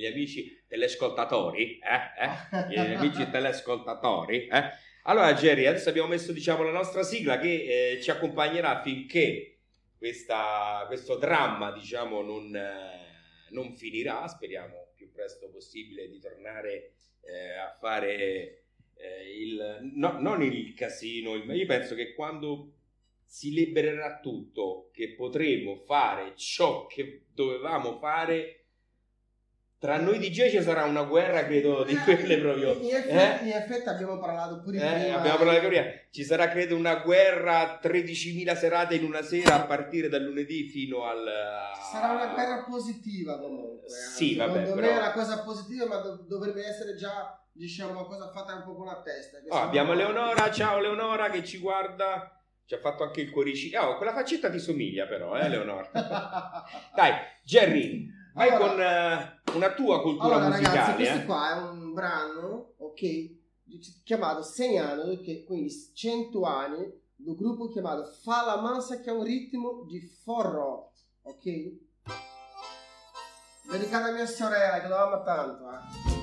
gli 0.00 0.06
amici 0.06 0.64
telescoltatori, 0.66 1.78
eh? 1.78 2.56
eh? 2.56 2.68
Gli 2.70 2.78
amici 2.96 3.28
telescoltatori, 3.28 4.46
eh? 4.46 4.64
Allora, 5.02 5.34
Jerry, 5.34 5.66
adesso 5.66 5.90
abbiamo 5.90 6.08
messo, 6.08 6.32
diciamo, 6.32 6.62
la 6.62 6.72
nostra 6.72 7.02
sigla 7.02 7.38
che 7.38 7.92
eh, 7.96 8.00
ci 8.00 8.10
accompagnerà 8.10 8.80
finché 8.82 9.55
questa- 9.98 10.84
questo 10.86 11.16
dramma, 11.16 11.72
diciamo, 11.72 12.22
non, 12.22 12.54
eh, 12.54 13.50
non 13.50 13.74
finirà. 13.74 14.26
Speriamo 14.28 14.92
più 14.94 15.10
presto 15.12 15.48
possibile 15.50 16.08
di 16.08 16.18
tornare 16.18 16.92
eh, 17.22 17.54
a 17.56 17.72
fare 17.72 18.62
eh, 18.98 19.40
il, 19.42 19.90
no- 19.94 20.18
non 20.20 20.42
il 20.42 20.72
casino, 20.74 21.34
il- 21.34 21.50
io 21.50 21.66
penso 21.66 21.94
che 21.94 22.14
quando 22.14 22.72
si 23.24 23.52
libererà 23.52 24.20
tutto, 24.20 24.88
che 24.92 25.14
potremo 25.14 25.76
fare 25.76 26.34
ciò 26.36 26.86
che 26.86 27.24
dovevamo 27.34 27.98
fare, 27.98 28.65
tra 29.86 29.98
noi 30.00 30.18
DJ 30.18 30.50
ci 30.50 30.60
sarà 30.62 30.82
una 30.82 31.04
guerra, 31.04 31.44
credo, 31.44 31.84
di 31.84 31.94
quelle 31.94 32.38
proprio. 32.38 32.72
In 32.72 32.92
effetti, 32.92 33.44
eh? 33.44 33.46
in 33.50 33.52
effetti 33.52 33.88
abbiamo 33.88 34.18
parlato 34.18 34.60
pure 34.60 34.78
Eh, 34.78 35.00
prima. 35.02 35.18
abbiamo 35.18 35.36
parlato 35.38 35.66
prima. 35.68 35.84
Ci 36.10 36.24
sarà, 36.24 36.48
credo, 36.48 36.74
una 36.74 36.96
guerra 36.96 37.78
13.000 37.80 38.56
serate 38.56 38.96
in 38.96 39.04
una 39.04 39.22
sera 39.22 39.54
a 39.54 39.64
partire 39.64 40.08
dal 40.08 40.22
lunedì 40.24 40.64
fino 40.68 41.04
al. 41.04 41.24
Sarà 41.92 42.14
una 42.14 42.34
guerra 42.34 42.64
positiva 42.68 43.38
comunque. 43.38 43.88
Sì, 43.88 44.36
anzi, 44.40 44.54
vabbè, 44.54 44.66
Non 44.66 44.74
però- 44.74 44.88
è 44.88 44.96
una 44.96 45.12
cosa 45.12 45.42
positiva, 45.44 45.86
ma 45.86 45.96
dov- 45.98 46.26
dovrebbe 46.26 46.66
essere 46.66 46.96
già, 46.96 47.40
diciamo, 47.52 47.92
una 47.92 48.02
cosa 48.08 48.32
fatta 48.32 48.54
un 48.56 48.64
po' 48.64 48.74
con 48.74 48.86
la 48.86 49.00
testa. 49.04 49.38
Oh, 49.50 49.60
abbiamo 49.62 49.92
Leonora, 49.92 50.50
ciao 50.50 50.80
Leonora 50.80 51.30
che 51.30 51.44
ci 51.44 51.58
guarda. 51.58 52.32
Ci 52.64 52.74
ha 52.74 52.78
fatto 52.80 53.04
anche 53.04 53.20
il 53.20 53.30
cuoricino. 53.30 53.80
Oh, 53.80 53.96
quella 53.96 54.12
faccetta 54.12 54.50
ti 54.50 54.58
somiglia 54.58 55.06
però, 55.06 55.36
eh, 55.38 55.48
Leonora. 55.48 55.88
Dai, 56.92 57.12
Jerry, 57.44 58.08
Vai 58.36 58.50
Allora- 58.50 58.68
con 58.68 58.80
eh, 58.82 59.54
una 59.56 59.72
tua 59.72 60.02
cultura 60.02 60.34
Allora 60.34 60.48
musicale. 60.50 60.76
ragazzi, 60.76 60.94
questo 60.96 61.16
eh. 61.16 61.24
qua 61.24 61.50
è 61.56 61.62
un 61.62 61.94
brano, 61.94 62.74
ok, 62.76 63.30
chiamato 64.04 64.42
100 64.44 64.78
anni, 64.82 65.20
che- 65.22 65.44
quindi 65.44 65.72
100 65.94 66.42
anni, 66.42 67.00
do 67.14 67.34
gruppo 67.34 67.68
chiamato 67.68 68.04
Fala 68.22 68.60
Mansa, 68.60 69.00
che 69.00 69.08
è 69.08 69.12
un 69.14 69.22
ritmo 69.24 69.84
di 69.88 70.00
forró, 70.22 70.92
ok? 71.22 71.44
Dedicata 73.70 74.08
a 74.08 74.12
mia 74.12 74.26
sorella, 74.26 74.82
che 74.82 74.88
lo 74.88 74.96
ama 74.98 75.22
tanto, 75.22 75.70
eh. 75.70 76.15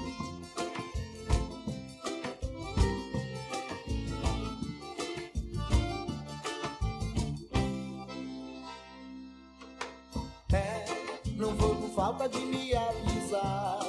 Falta 12.23 12.29
de 12.29 12.45
me 12.45 12.73
avisar. 12.75 13.79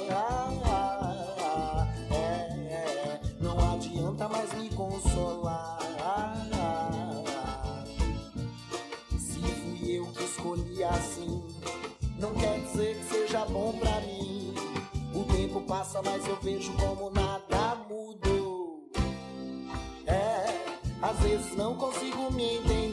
É, 2.11 2.15
é, 2.15 3.19
não 3.39 3.73
adianta 3.73 4.27
mais 4.27 4.53
me 4.53 4.69
consolar. 4.69 5.79
Se 9.17 9.39
fui 9.39 9.97
eu 9.97 10.05
que 10.07 10.23
escolhi 10.23 10.83
assim, 10.83 11.43
não 12.19 12.33
quer 12.33 12.59
dizer 12.61 12.97
que 12.97 13.05
seja 13.05 13.45
bom 13.45 13.73
pra 13.79 14.01
mim. 14.01 14.53
O 15.13 15.23
tempo 15.23 15.61
passa, 15.61 16.01
mas 16.01 16.27
eu 16.27 16.35
vejo 16.41 16.73
como 16.73 17.09
nada 17.11 17.75
mudou. 17.89 18.89
É, 20.05 20.45
às 21.01 21.19
vezes 21.19 21.55
não 21.55 21.75
consigo 21.75 22.31
me 22.33 22.57
entender 22.57 22.84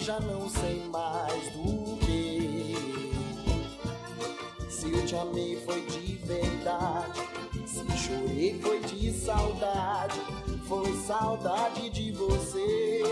já 0.00 0.18
não 0.20 0.48
sei 0.48 0.82
mais 0.88 1.50
do 1.50 1.96
que. 1.98 3.12
Se 4.68 4.90
eu 4.90 5.06
te 5.06 5.14
amei 5.14 5.56
foi 5.64 5.82
de 5.82 6.14
verdade. 6.24 7.20
Se 7.66 7.84
chorei 7.98 8.58
foi 8.60 8.80
de 8.80 9.12
saudade. 9.12 10.20
Foi 10.66 10.92
saudade 11.06 11.90
de 11.90 12.12
você. 12.12 13.02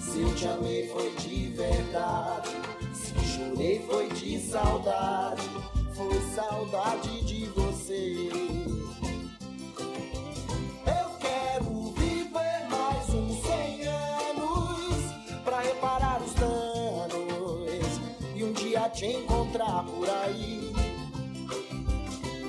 Se 0.00 0.20
eu 0.20 0.34
te 0.34 0.46
amei 0.48 0.88
foi 0.88 1.10
de 1.16 1.48
verdade. 1.48 2.50
Se 2.92 3.14
chorei 3.24 3.80
foi 3.86 4.08
de 4.10 4.38
saudade. 4.38 5.48
Foi 5.94 6.20
saudade 6.34 7.24
de 7.24 7.46
você. 7.46 7.75
Te 18.96 19.04
encontrar 19.04 19.84
por 19.84 20.08
aí. 20.08 20.72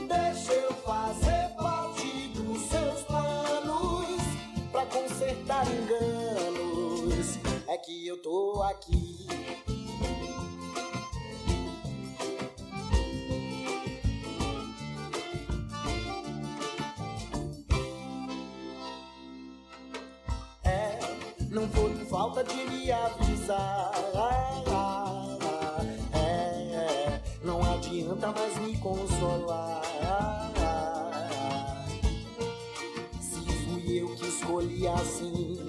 Deixa 0.08 0.54
eu 0.54 0.74
fazer 0.76 1.54
parte 1.58 2.30
dos 2.30 2.62
seus 2.62 3.02
planos 3.04 4.22
pra 4.72 4.86
consertar 4.86 5.66
enganos. 5.68 7.38
É 7.68 7.78
que 7.78 8.08
eu 8.08 8.22
tô 8.22 8.64
aqui. 8.64 9.28
É, 20.64 20.98
não 21.50 21.68
foi 21.68 21.90
por 21.94 22.06
falta 22.06 22.44
de 22.46 22.56
me 22.56 22.90
avisar. 22.90 23.92
Adianta 28.18 28.32
mais 28.32 28.58
me 28.60 28.78
consolar. 28.78 29.82
Se 33.22 33.40
fui 33.40 34.00
eu 34.00 34.16
que 34.16 34.28
escolhi 34.28 34.88
assim, 34.88 35.68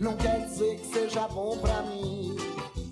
não 0.00 0.16
quer 0.16 0.46
dizer 0.46 0.78
que 0.78 0.86
seja 0.86 1.28
bom 1.28 1.56
pra 1.58 1.82
mim. 1.82 2.36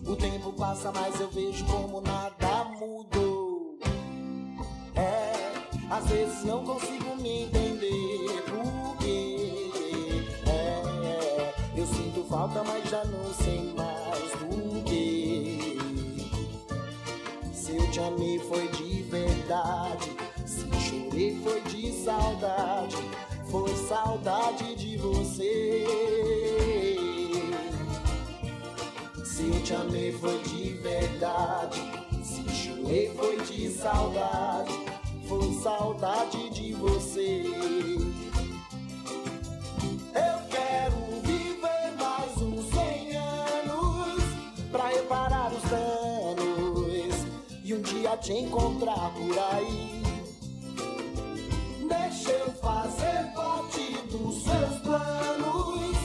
O 0.07 0.17
tempo 0.17 0.53
passa, 0.53 0.93
mas 0.93 1.21
eu 1.21 1.29
vejo 1.31 1.65
como 1.67 2.01
nada 2.01 2.65
mudou. 2.79 3.77
É, 4.95 5.53
às 5.91 6.07
vezes 6.09 6.45
não 6.45 6.65
consigo 6.65 7.17
me 7.17 7.45
entender 7.45 8.43
por 8.47 8.97
quê. 8.99 10.23
É, 10.47 11.55
eu 11.77 11.87
sinto 11.87 12.25
falta, 12.29 12.63
mas 12.65 12.89
já 12.89 13.05
não 13.05 13.35
sei 13.35 13.73
mais 13.75 13.92
eu 17.77 17.91
te 17.91 18.01
amei 18.01 18.39
foi 18.39 18.69
de 18.69 19.03
verdade. 19.03 20.11
Se 20.47 20.69
chorei 20.81 21.37
foi 21.43 21.61
de 21.63 21.93
saudade. 21.93 22.97
Foi 23.51 23.75
saudade 23.77 24.75
de 24.75 24.97
você. 24.97 25.87
Se 29.25 29.49
eu 29.49 29.63
te 29.63 29.75
amei 29.75 30.13
foi 30.13 30.39
de 30.43 30.73
verdade. 30.75 31.81
Se 32.23 32.49
chorei 32.51 33.11
foi 33.15 33.41
de 33.43 33.71
saudade. 33.71 34.73
Foi 35.29 35.53
saudade 35.63 36.51
de 36.51 36.73
você. 36.75 37.43
Dia 48.13 48.17
te 48.17 48.33
encontrar 48.33 49.11
por 49.15 49.39
aí. 49.55 50.03
Deixa 51.89 52.31
eu 52.31 52.53
fazer 52.55 53.33
parte 53.35 53.93
dos 54.11 54.43
seus 54.43 54.79
planos 54.81 55.97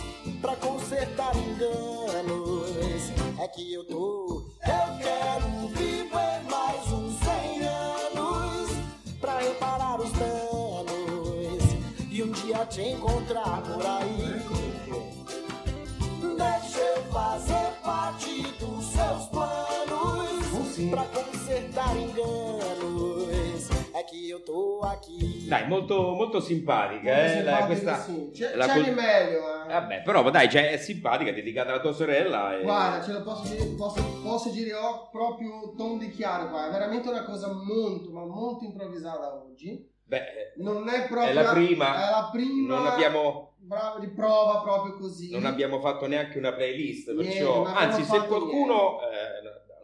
pra 0.42 0.56
consertar 0.56 1.36
enganos. 1.36 3.12
É 3.40 3.48
que 3.48 3.74
eu 3.74 3.84
tô, 3.86 4.44
eu 4.64 4.98
quero 5.00 5.68
viver 5.76 6.44
mais 6.50 6.92
uns 6.92 7.20
100 7.20 7.68
anos 7.68 8.72
pra 9.20 9.40
reparar 9.40 10.00
os 10.00 10.12
danos 10.14 11.64
e 12.10 12.24
um 12.24 12.32
dia 12.32 12.66
te 12.66 12.82
encontrar 12.82 13.62
por 13.64 13.86
aí. 13.86 14.42
Deixa 16.38 16.80
eu 16.80 17.04
fazer 17.12 17.67
eu 24.30 24.40
tô 24.44 24.82
aqui. 24.84 25.48
Dai, 25.48 25.68
molto, 25.68 26.14
molto 26.14 26.40
simpatica, 26.40 27.14
Molto 27.14 27.32
eh, 27.32 27.44
la- 27.44 27.58
simpatico, 27.58 27.66
questa... 27.68 27.96
sì. 28.00 28.30
C'è, 28.34 28.56
la 28.56 28.66
c'è 28.66 28.74
col- 28.74 28.84
di 28.84 28.90
meglio, 28.92 29.64
eh. 29.64 29.68
Vabbè, 29.68 30.02
però 30.02 30.30
dai, 30.30 30.50
cioè, 30.50 30.72
è 30.72 30.78
simpatica, 30.78 31.30
è 31.32 31.34
dedicata 31.34 31.72
alla 31.72 31.82
tua 31.82 31.94
sorella. 31.94 32.58
E... 32.58 32.62
Guarda, 32.64 33.04
ce 33.04 33.12
lo 33.14 33.24
posso 33.24 33.48
dire, 33.48 33.66
posso, 33.78 34.04
posso 34.24 34.50
dire 34.50 34.74
ho 34.74 35.10
proprio 35.10 35.74
ton 35.76 35.98
di 35.98 36.10
chiaro 36.12 36.50
qua, 36.50 36.68
è 36.68 36.72
veramente 36.72 37.10
una 37.10 37.24
cosa 37.24 37.52
molto, 37.52 38.12
ma 38.12 38.26
molto 38.26 38.66
improvvisata 38.66 39.34
oggi. 39.44 39.96
Beh, 40.04 40.54
Non 40.58 40.88
è 40.88 41.06
proprio 41.08 41.30
È 41.30 41.34
la 41.34 41.52
prima. 41.52 41.96
È 41.96 42.12
la 42.12 42.30
prima. 42.32 42.78
non 42.78 42.86
abbiamo, 42.88 43.56
Bravo, 43.58 44.00
di 44.00 44.08
prova 44.08 44.62
proprio 44.62 44.94
così. 44.96 45.32
non 45.32 45.46
abbiamo 45.46 45.82
fatto 45.82 46.08
neanche 46.08 46.38
una 46.38 46.54
playlist, 46.54 47.08
Niente, 47.12 47.24
perciò... 47.26 47.66
abbiamo 47.66 47.78
Anzi, 47.78 48.04
se 48.04 48.18
qualcuno, 48.26 49.00
eh, 49.02 49.37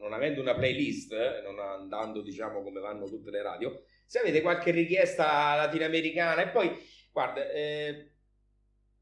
non 0.03 0.13
avendo 0.13 0.41
una 0.41 0.53
playlist, 0.53 1.41
non 1.43 1.57
andando, 1.59 2.21
diciamo, 2.21 2.61
come 2.61 2.79
vanno 2.81 3.07
tutte 3.07 3.31
le 3.31 3.41
radio, 3.41 3.83
se 4.05 4.19
avete 4.19 4.41
qualche 4.41 4.71
richiesta 4.71 5.55
latinoamericana 5.55 6.43
e 6.43 6.47
poi, 6.49 6.69
guarda, 7.11 7.49
eh, 7.49 8.11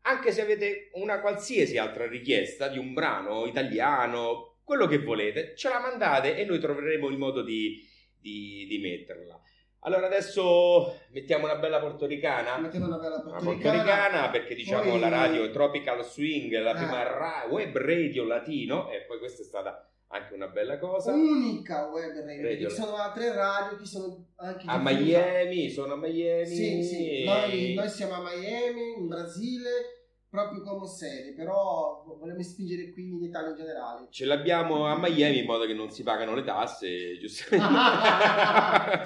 anche 0.02 0.32
se 0.32 0.42
avete 0.42 0.90
una 0.94 1.20
qualsiasi 1.20 1.78
altra 1.78 2.08
richiesta 2.08 2.68
di 2.68 2.78
un 2.78 2.94
brano 2.94 3.46
italiano, 3.48 4.60
quello 4.64 4.88
che 4.88 5.00
volete, 5.00 5.56
ce 5.56 5.70
la 5.70 5.80
mandate 5.80 6.38
e 6.38 6.46
noi 6.46 6.60
troveremo 6.60 7.10
il 7.10 7.18
modo 7.18 7.42
di, 7.42 7.84
di- 8.18 8.66
di 8.70 8.78
metterla. 8.80 9.40
Allora 9.84 10.06
adesso 10.06 11.00
mettiamo 11.10 11.46
una 11.46 11.56
bella 11.56 11.80
portoricana. 11.80 12.58
Mettiamo 12.60 12.86
una 12.86 12.98
bella 13.00 13.16
Una 13.16 13.40
portoricana. 13.40 13.74
portoricana 13.74 14.30
perché 14.30 14.54
diciamo 14.54 14.92
Poi- 14.92 15.00
la 15.00 15.10
radio 15.10 15.44
è 15.44 15.50
Tropical 15.50 16.06
Swing, 16.06 16.56
la 16.62 16.74
prima 16.76 17.02
ra- 17.04 17.48
web 17.50 17.76
radio 17.78 18.24
latino 18.24 18.92
e 18.92 19.02
poi 19.02 19.18
questa 19.18 19.42
è 19.42 19.46
stata 19.46 19.91
anche 20.12 20.34
una 20.34 20.48
bella 20.48 20.78
cosa. 20.78 21.14
Unica 21.14 21.88
web 21.88 22.14
radio, 22.14 22.44
Radio. 22.44 22.70
ci 22.70 22.76
sono 22.76 22.96
altre 22.96 23.34
radio 23.34 23.78
che 23.78 23.86
sono 23.86 24.26
anche 24.36 24.66
A. 24.68 24.78
Miami, 24.78 25.70
sono 25.70 25.94
a 25.94 25.98
Miami. 25.98 26.46
Sì, 26.46 26.84
sì, 26.84 27.24
noi, 27.24 27.74
noi 27.74 27.90
siamo 27.90 28.14
a 28.16 28.20
Miami, 28.22 28.98
in 28.98 29.08
Brasile, 29.08 29.70
proprio 30.30 30.62
come 30.64 30.86
sede, 30.86 31.34
però 31.34 32.04
vogliamo 32.06 32.44
spingere 32.44 32.92
qui 32.92 33.10
in 33.10 33.24
Italia 33.24 33.52
in 33.52 33.56
generale. 33.56 34.08
Ce 34.10 34.26
l'abbiamo 34.26 34.86
a 34.86 34.98
Miami 34.98 35.40
in 35.40 35.46
modo 35.46 35.66
che 35.66 35.74
non 35.74 35.90
si 35.92 36.04
pagano 36.04 36.36
le 36.36 36.44
tasse, 36.44 37.18
giustamente. 37.20 37.66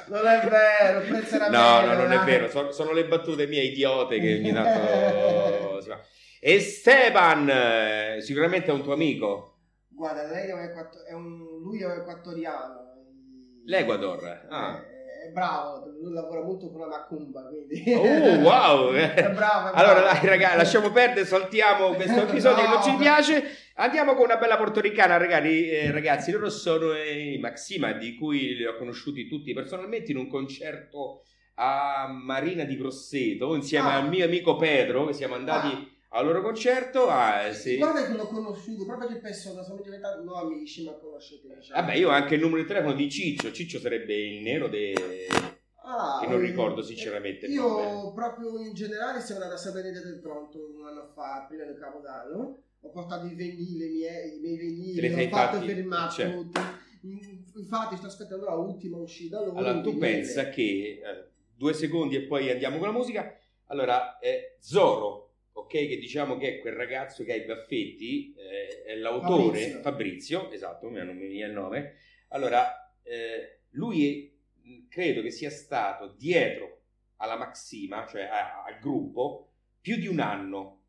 non 0.07 0.25
è 0.25 0.47
vero, 0.47 1.01
prezzo 1.01 1.35
era 1.35 1.49
No, 1.49 1.85
no, 1.85 1.93
non 1.93 2.11
è 2.11 2.19
vero, 2.23 2.49
sono, 2.49 2.71
sono 2.71 2.91
le 2.93 3.05
battute 3.05 3.45
mie 3.45 3.63
idiote 3.63 4.19
che 4.19 4.37
ogni 4.37 4.51
tanto 4.51 5.81
si 5.85 5.89
fa. 5.89 6.01
Esteban, 6.39 7.49
eh, 7.49 8.21
sicuramente 8.21 8.71
è 8.71 8.73
un 8.73 8.81
tuo 8.81 8.93
amico. 8.93 9.54
Guarda, 9.95 10.23
lei 10.27 10.49
è 10.49 11.13
un, 11.13 11.37
lui 11.63 11.81
è 11.81 11.85
un 11.85 11.99
equatoriano. 11.99 12.83
L'Ecuador. 13.65 14.45
Ah. 14.49 14.77
È, 14.79 15.27
è 15.27 15.31
bravo, 15.31 15.85
lui 16.01 16.13
lavora 16.13 16.43
molto 16.43 16.69
con 16.69 16.81
la 16.81 16.87
macumba, 16.87 17.41
quindi... 17.47 17.93
Oh, 17.93 18.39
wow! 18.41 18.91
è 18.93 19.29
bravo, 19.31 19.71
è. 19.71 19.79
Allora, 19.79 20.01
dai, 20.01 20.25
ragazzi, 20.27 20.57
lasciamo 20.57 20.91
perdere, 20.91 21.25
saltiamo 21.25 21.93
questo 21.93 22.21
episodio 22.27 22.63
che 22.63 22.69
non 22.69 22.83
ci 22.83 22.91
No. 22.91 22.97
piace. 22.97 23.43
Andiamo 23.75 24.13
con 24.13 24.25
una 24.25 24.37
bella 24.37 24.57
portoricana, 24.57 25.17
ragazzi. 25.17 25.67
Eh, 25.69 25.91
ragazzi, 25.91 26.31
loro 26.31 26.49
sono 26.49 26.93
i 26.95 27.37
Maxima, 27.39 27.93
di 27.93 28.15
cui 28.15 28.55
li 28.55 28.65
ho 28.65 28.77
conosciuti 28.77 29.27
tutti 29.27 29.53
personalmente 29.53 30.11
in 30.11 30.17
un 30.17 30.27
concerto 30.27 31.23
a 31.55 32.07
Marina 32.07 32.63
di 32.65 32.77
Grosseto, 32.77 33.55
insieme 33.55 33.89
Ah. 33.89 33.95
al 33.95 34.09
mio 34.09 34.25
amico 34.25 34.57
Pedro, 34.57 35.05
che 35.05 35.13
siamo 35.13 35.35
andati 35.35 35.93
al 36.15 36.25
loro 36.25 36.41
concerto. 36.41 37.07
Ah, 37.07 37.51
sì. 37.51 37.77
Guarda 37.77 38.05
che 38.05 38.13
l'ho 38.13 38.27
conosciuto 38.27 38.85
proprio 38.85 39.09
di 39.09 39.19
persona, 39.19 39.63
siamo 39.63 39.81
diventati 39.81 40.23
non 40.23 40.37
amici, 40.37 40.83
ma 40.85 40.93
conoscete. 40.93 41.55
Diciamo. 41.55 41.81
Vabbè, 41.81 41.95
io 41.95 42.07
ho 42.07 42.11
anche 42.11 42.35
il 42.35 42.41
numero 42.41 42.61
di 42.61 42.67
telefono 42.67 42.93
di 42.93 43.09
Ciccio. 43.09 43.51
Ciccio 43.51 43.79
sarebbe 43.79 44.15
il 44.15 44.41
nero 44.41 44.67
de... 44.67 44.93
Ah, 45.87 46.19
che 46.19 46.27
non 46.27 46.41
eh, 46.43 46.47
ricordo 46.47 46.81
sinceramente 46.81 47.45
Io 47.45 48.11
proprio 48.13 48.59
in 48.59 48.73
generale 48.73 49.21
siamo 49.21 49.41
andati 49.41 49.59
a 49.59 49.63
San 49.63 49.73
Benedetto 49.73 50.07
del 50.07 50.19
Tronto 50.19 50.57
un 50.75 50.87
anno 50.87 51.11
fa, 51.13 51.45
prima 51.47 51.63
del 51.63 51.77
Capodanno. 51.77 52.63
Ho 52.79 52.89
portato 52.89 53.27
i 53.27 53.35
vinili, 53.35 53.85
i 53.85 53.89
miei, 53.91 54.35
i 54.35 54.39
miei 54.39 54.57
vinili, 54.57 55.25
ho 55.25 55.29
fatto 55.29 55.57
fatti? 55.57 55.67
firmato 55.67 56.13
Cioè. 56.13 56.31
tutti. 56.31 56.59
Infatti 57.55 57.97
sto 57.97 58.07
aspettando 58.07 58.45
la 58.45 58.55
ultima 58.55 58.97
uscita 58.97 59.39
loro. 59.39 59.57
Allora, 59.57 59.81
tu 59.81 59.95
pensa 59.97 60.49
che 60.49 60.61
eh, 60.61 61.27
due 61.55 61.73
secondi 61.73 62.15
e 62.15 62.21
poi 62.21 62.49
andiamo 62.49 62.79
con 62.79 62.87
la 62.87 62.93
musica. 62.93 63.37
Allora, 63.67 64.17
eh, 64.17 64.57
Zoro, 64.59 65.24
ok, 65.65 65.71
che 65.71 65.97
diciamo 65.97 66.37
che 66.37 66.55
è 66.55 66.59
quel 66.59 66.73
ragazzo 66.75 67.23
che 67.23 67.33
ha 67.33 67.35
i 67.35 67.45
baffetti, 67.45 68.33
eh, 68.37 68.83
è 68.83 68.95
l'autore 68.95 69.57
Fabrizio. 69.59 69.81
Fabrizio, 69.81 70.51
esatto, 70.51 70.89
non 70.89 71.15
mi 71.17 71.27
viene 71.27 71.47
il 71.47 71.53
nome. 71.53 71.93
Allora, 72.29 72.95
eh, 73.03 73.61
lui 73.71 74.07
è- 74.63 74.87
credo 74.89 75.21
che 75.21 75.31
sia 75.31 75.49
stato 75.49 76.13
dietro 76.17 76.81
alla 77.17 77.37
Maxima, 77.37 78.05
cioè 78.07 78.23
a- 78.23 78.63
al 78.63 78.79
gruppo, 78.79 79.49
più 79.81 79.97
di 79.97 80.07
un 80.07 80.19
anno 80.19 80.81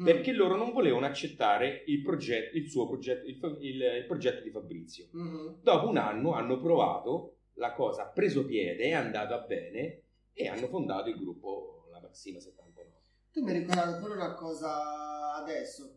Mm. 0.00 0.04
perché 0.04 0.32
loro 0.32 0.56
non 0.56 0.70
volevano 0.72 1.06
accettare 1.06 1.82
il, 1.86 2.02
progetto, 2.02 2.56
il 2.56 2.68
suo 2.70 2.86
progetto, 2.86 3.26
il, 3.26 3.38
il- 3.60 3.82
il 3.98 4.04
progetto 4.06 4.42
di 4.42 4.50
Fabrizio. 4.50 5.08
Mhm. 5.12 5.58
Dopo 5.62 5.88
un 5.88 5.96
anno 5.96 6.32
hanno 6.34 6.60
provato, 6.60 7.38
la 7.54 7.72
cosa 7.72 8.02
ha 8.04 8.08
preso 8.08 8.44
piede, 8.46 8.84
è 8.84 8.92
andata 8.92 9.38
bene 9.38 10.02
e 10.32 10.46
hanno 10.46 10.68
fondato 10.68 11.08
il 11.08 11.16
gruppo 11.16 11.88
La 11.90 12.00
Maxima 12.00 12.38
79. 12.38 12.67
Tu 13.38 13.44
mi 13.44 13.52
ricordi 13.52 14.00
pure 14.00 14.14
una 14.14 14.34
cosa 14.34 15.34
adesso. 15.34 15.96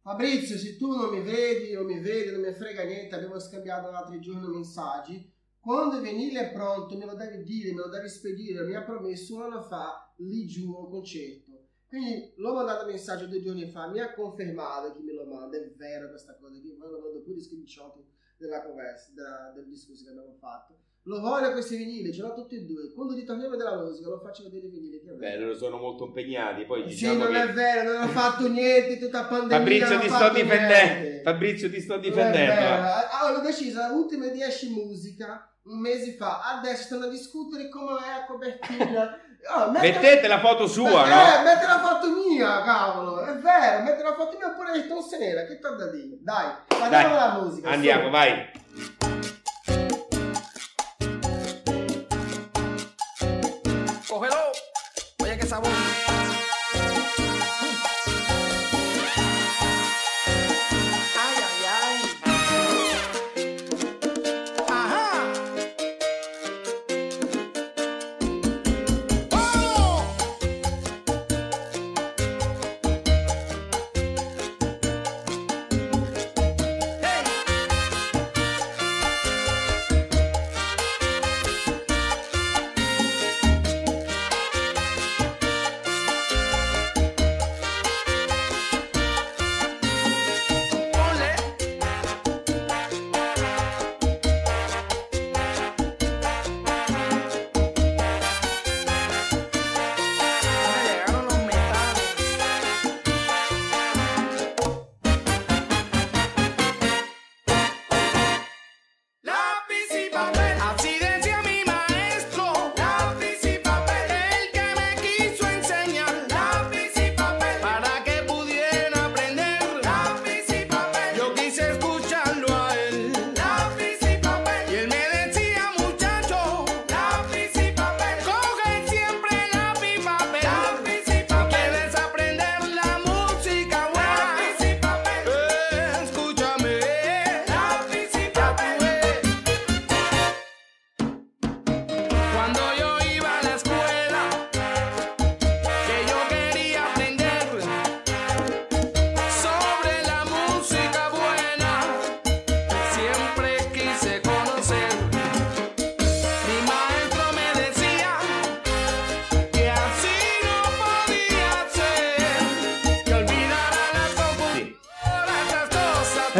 Fabrizio, 0.00 0.56
se 0.56 0.78
tu 0.78 0.88
non 0.88 1.10
mi 1.10 1.20
vedi, 1.20 1.74
non 1.74 1.84
mi 1.84 2.00
vedi, 2.00 2.30
non 2.30 2.40
mi 2.40 2.52
frega 2.54 2.82
niente, 2.84 3.14
abbiamo 3.14 3.38
scambiato 3.38 3.90
l'altro 3.90 4.18
giorno 4.20 4.48
messaggi. 4.48 5.30
Quando 5.60 5.96
il 5.96 6.02
vinile 6.02 6.48
è 6.48 6.52
pronto, 6.54 6.96
me 6.96 7.04
lo 7.04 7.14
devi 7.14 7.42
dire, 7.42 7.74
me 7.74 7.82
lo 7.82 7.88
devi 7.90 8.08
spedire. 8.08 8.64
Mi 8.64 8.74
ha 8.74 8.84
promesso 8.84 9.34
un 9.34 9.42
anno 9.42 9.62
fa 9.64 10.14
lì 10.16 10.46
giù 10.46 10.72
un 10.74 10.88
concerto. 10.88 11.68
Quindi 11.88 12.32
l'ho 12.36 12.54
mandato 12.54 12.86
messaggio 12.86 13.26
due 13.26 13.42
giorni 13.42 13.68
fa, 13.68 13.88
mi 13.88 14.00
ha 14.00 14.14
confermato 14.14 14.92
che 14.92 15.00
me 15.00 15.12
lo 15.12 15.26
manda, 15.26 15.58
è 15.58 15.70
vero 15.76 16.08
questa 16.08 16.36
cosa, 16.36 16.58
che 16.58 16.74
poi 16.74 16.90
lo 16.90 17.00
mando 17.00 17.20
pure 17.20 17.36
i 17.36 17.42
screenshot 17.42 18.02
della 18.38 18.62
conversa, 18.62 19.10
della- 19.12 19.52
del 19.54 19.68
discorso 19.68 20.04
che 20.04 20.10
abbiamo 20.10 20.34
fatto. 20.38 20.85
Lo 21.06 21.20
voglio 21.20 21.52
questi 21.52 21.76
vinili, 21.76 22.12
ce 22.12 22.20
l'ho 22.22 22.34
tutti 22.34 22.56
e 22.56 22.60
due. 22.62 22.92
Quando 22.92 23.14
ritorniamo 23.14 23.54
della 23.54 23.76
musica 23.76 24.08
lo 24.08 24.18
faccio 24.18 24.42
vedere 24.42 24.66
i 24.66 24.70
vinili. 24.70 25.00
Che 25.00 25.12
Beh, 25.12 25.36
loro 25.38 25.54
sono 25.54 25.76
molto 25.76 26.06
impegnati, 26.06 26.64
poi 26.64 26.82
Sì, 26.82 26.88
diciamo 26.88 27.22
non 27.24 27.32
che... 27.32 27.42
è 27.42 27.52
vero, 27.52 27.92
non 27.92 28.02
ho 28.02 28.08
fatto 28.08 28.48
niente 28.48 28.98
tutta 28.98 29.24
pandemia. 29.24 29.56
Fabrizio 29.58 29.98
ti 30.00 30.08
sto 30.08 30.28
difendendo, 30.30 31.00
niente. 31.02 31.20
Fabrizio 31.22 31.70
ti 31.70 31.80
sto 31.80 31.96
difendendo. 31.98 32.52
eh. 32.60 32.64
Ah, 32.66 33.32
ho 33.36 33.40
deciso 33.40 33.78
le 33.86 33.94
ultime 33.94 34.30
10 34.32 34.70
musica 34.70 35.48
un 35.66 35.78
mese 35.78 36.12
fa. 36.16 36.40
Adesso 36.58 36.82
stanno 36.82 37.04
a 37.04 37.08
discutere 37.08 37.68
come 37.68 37.98
è 37.98 38.18
la 38.18 38.24
copertina. 38.26 39.18
Oh, 39.48 39.70
metti- 39.70 39.86
Mettete 39.86 40.26
la 40.26 40.40
foto 40.40 40.66
sua, 40.66 40.88
Eh, 41.06 41.08
no? 41.38 41.44
metti 41.44 41.66
la 41.66 41.78
foto 41.78 42.08
mia, 42.28 42.62
cavolo. 42.64 43.20
È 43.20 43.32
vero, 43.36 43.84
metti 43.84 44.02
la 44.02 44.12
foto 44.14 44.36
mia 44.36 44.48
oppure 44.48 44.76
il 44.76 44.88
tonse 44.88 45.18
nera. 45.18 45.44
Che 45.44 45.60
t'ho 45.60 45.76
da 45.76 45.88
dire? 45.88 46.16
Dai, 46.20 46.52
andiamo 46.82 47.14
alla 47.16 47.38
musica. 47.40 47.68
Andiamo, 47.70 48.06
su. 48.06 48.10
vai. 48.10 48.50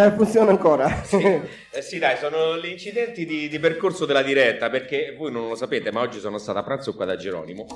Eh, 0.06 0.10
funziona 0.12 0.50
ancora. 0.50 1.02
Eh 1.76 1.82
sì, 1.82 1.98
dai, 1.98 2.16
sono 2.16 2.56
gli 2.56 2.68
incidenti 2.70 3.26
di, 3.26 3.48
di 3.50 3.58
percorso 3.58 4.06
della 4.06 4.22
diretta, 4.22 4.70
perché 4.70 5.14
voi 5.14 5.30
non 5.30 5.46
lo 5.48 5.54
sapete, 5.56 5.92
ma 5.92 6.00
oggi 6.00 6.20
sono 6.20 6.38
stato 6.38 6.56
a 6.58 6.62
pranzo 6.62 6.94
qua 6.94 7.04
da 7.04 7.16
Geronimo. 7.16 7.66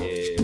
E... 0.00 0.36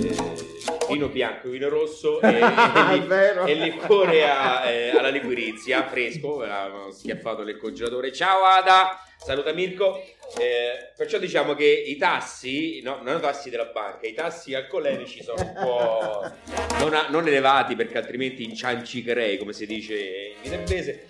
Vino 0.89 1.07
bianco, 1.07 1.51
vino 1.51 1.69
rosso 1.69 2.21
e, 2.21 2.27
e, 2.41 2.41
li- 2.99 3.07
e 3.47 3.55
liquore 3.55 4.29
a- 4.29 4.69
eh, 4.69 4.91
alla 4.91 5.09
liquirizia, 5.11 5.87
fresco, 5.87 6.41
avevamo 6.43 6.91
schiaffato 6.91 7.45
nel 7.45 7.59
congelatore. 7.59 8.13
Ciao 8.13 8.43
Ada, 8.43 8.99
saluta 9.25 9.53
Mirko. 9.53 10.03
Eh, 10.39 10.93
perciò 10.97 11.19
diciamo 11.19 11.55
che 11.55 11.65
i 11.67 11.97
tassi, 11.97 12.81
no, 12.83 13.01
non 13.03 13.17
i 13.17 13.21
tassi 13.21 13.51
della 13.51 13.65
banca, 13.67 14.07
i 14.07 14.13
tassi 14.15 14.55
alcolemici 14.55 15.23
sono 15.23 15.43
un 15.43 15.53
po' 15.55 16.31
non, 16.79 16.95
a- 16.95 17.09
non 17.09 17.27
elevati 17.27 17.75
perché 17.75 17.99
altrimenti 17.99 18.45
inciancicherei, 18.45 19.39
come 19.39 19.53
si 19.53 19.67
dice 19.67 19.95
in 19.97 20.41
viterbese. 20.43 21.09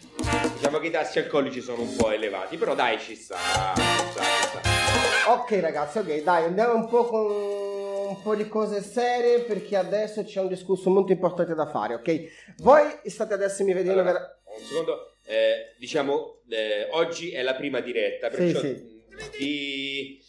Diciamo 0.55 0.79
che 0.79 0.87
i 0.87 0.91
tassi 0.91 1.19
alcolici 1.19 1.61
sono 1.61 1.83
un 1.83 1.95
po' 1.97 2.11
elevati, 2.11 2.57
però 2.57 2.75
dai, 2.75 2.99
ci 2.99 3.15
sta. 3.15 3.37
ci 3.77 3.83
sta, 4.11 5.33
ok 5.33 5.51
ragazzi, 5.61 5.99
ok, 5.99 6.23
dai, 6.23 6.45
andiamo 6.45 6.75
un 6.75 6.89
po' 6.89 7.05
con 7.05 7.31
un 8.11 8.23
po' 8.23 8.35
di 8.35 8.49
cose 8.49 8.83
serie 8.83 9.41
perché 9.41 9.77
adesso 9.77 10.25
c'è 10.25 10.41
un 10.41 10.49
discorso 10.49 10.91
molto 10.91 11.13
importante 11.13 11.55
da 11.55 11.67
fare, 11.69 11.95
ok? 11.95 12.55
Voi 12.59 12.85
state 13.05 13.35
adesso 13.35 13.63
mi 13.65 13.73
vedendo... 13.73 14.01
Allora, 14.01 14.13
vera- 14.13 14.39
Un 14.57 14.65
secondo, 14.65 15.13
eh, 15.27 15.75
diciamo, 15.79 16.41
eh, 16.49 16.89
oggi 16.91 17.31
è 17.31 17.43
la 17.43 17.55
prima 17.55 17.79
diretta, 17.81 18.29
perciò 18.29 18.59
sì. 18.61 18.67
mh, 18.67 19.00
vi, 19.39 20.21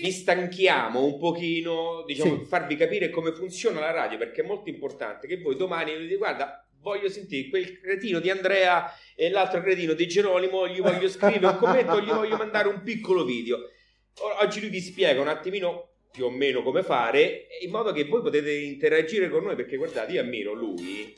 vi 0.00 0.10
stanchiamo 0.10 1.04
un 1.04 1.18
pochino, 1.18 2.04
diciamo, 2.06 2.30
Sì. 2.32 2.36
per 2.38 2.46
farvi 2.46 2.76
capire 2.76 3.10
come 3.10 3.32
funziona 3.32 3.80
la 3.80 3.90
radio, 3.90 4.18
perché 4.18 4.42
è 4.42 4.46
molto 4.46 4.68
importante 4.68 5.26
che 5.26 5.40
voi 5.40 5.56
domani 5.56 5.96
dite, 5.98 6.16
guarda, 6.16 6.64
voglio 6.80 7.08
sentire 7.08 7.48
quel 7.48 7.78
cretino 7.78 8.20
di 8.20 8.30
Andrea 8.30 8.92
e 9.14 9.28
l'altro 9.28 9.60
cretino 9.60 9.92
di 9.92 10.06
Geronimo, 10.08 10.66
gli 10.66 10.80
voglio 10.80 11.08
scrivere 11.08 11.46
un 11.46 11.56
commento, 11.58 12.00
gli 12.00 12.08
voglio 12.08 12.36
mandare 12.36 12.68
un 12.68 12.82
piccolo 12.82 13.24
video. 13.24 13.58
Oggi 14.40 14.60
lui 14.60 14.70
vi 14.70 14.80
spiega 14.80 15.20
un 15.20 15.28
attimino 15.28 15.88
più 16.10 16.24
o 16.24 16.30
meno 16.30 16.62
come 16.62 16.82
fare, 16.82 17.46
in 17.60 17.70
modo 17.70 17.92
che 17.92 18.04
voi 18.04 18.20
potete 18.22 18.52
interagire 18.52 19.28
con 19.28 19.44
noi, 19.44 19.54
perché 19.54 19.76
guardate, 19.76 20.12
io 20.12 20.20
ammiro 20.20 20.52
lui, 20.54 21.14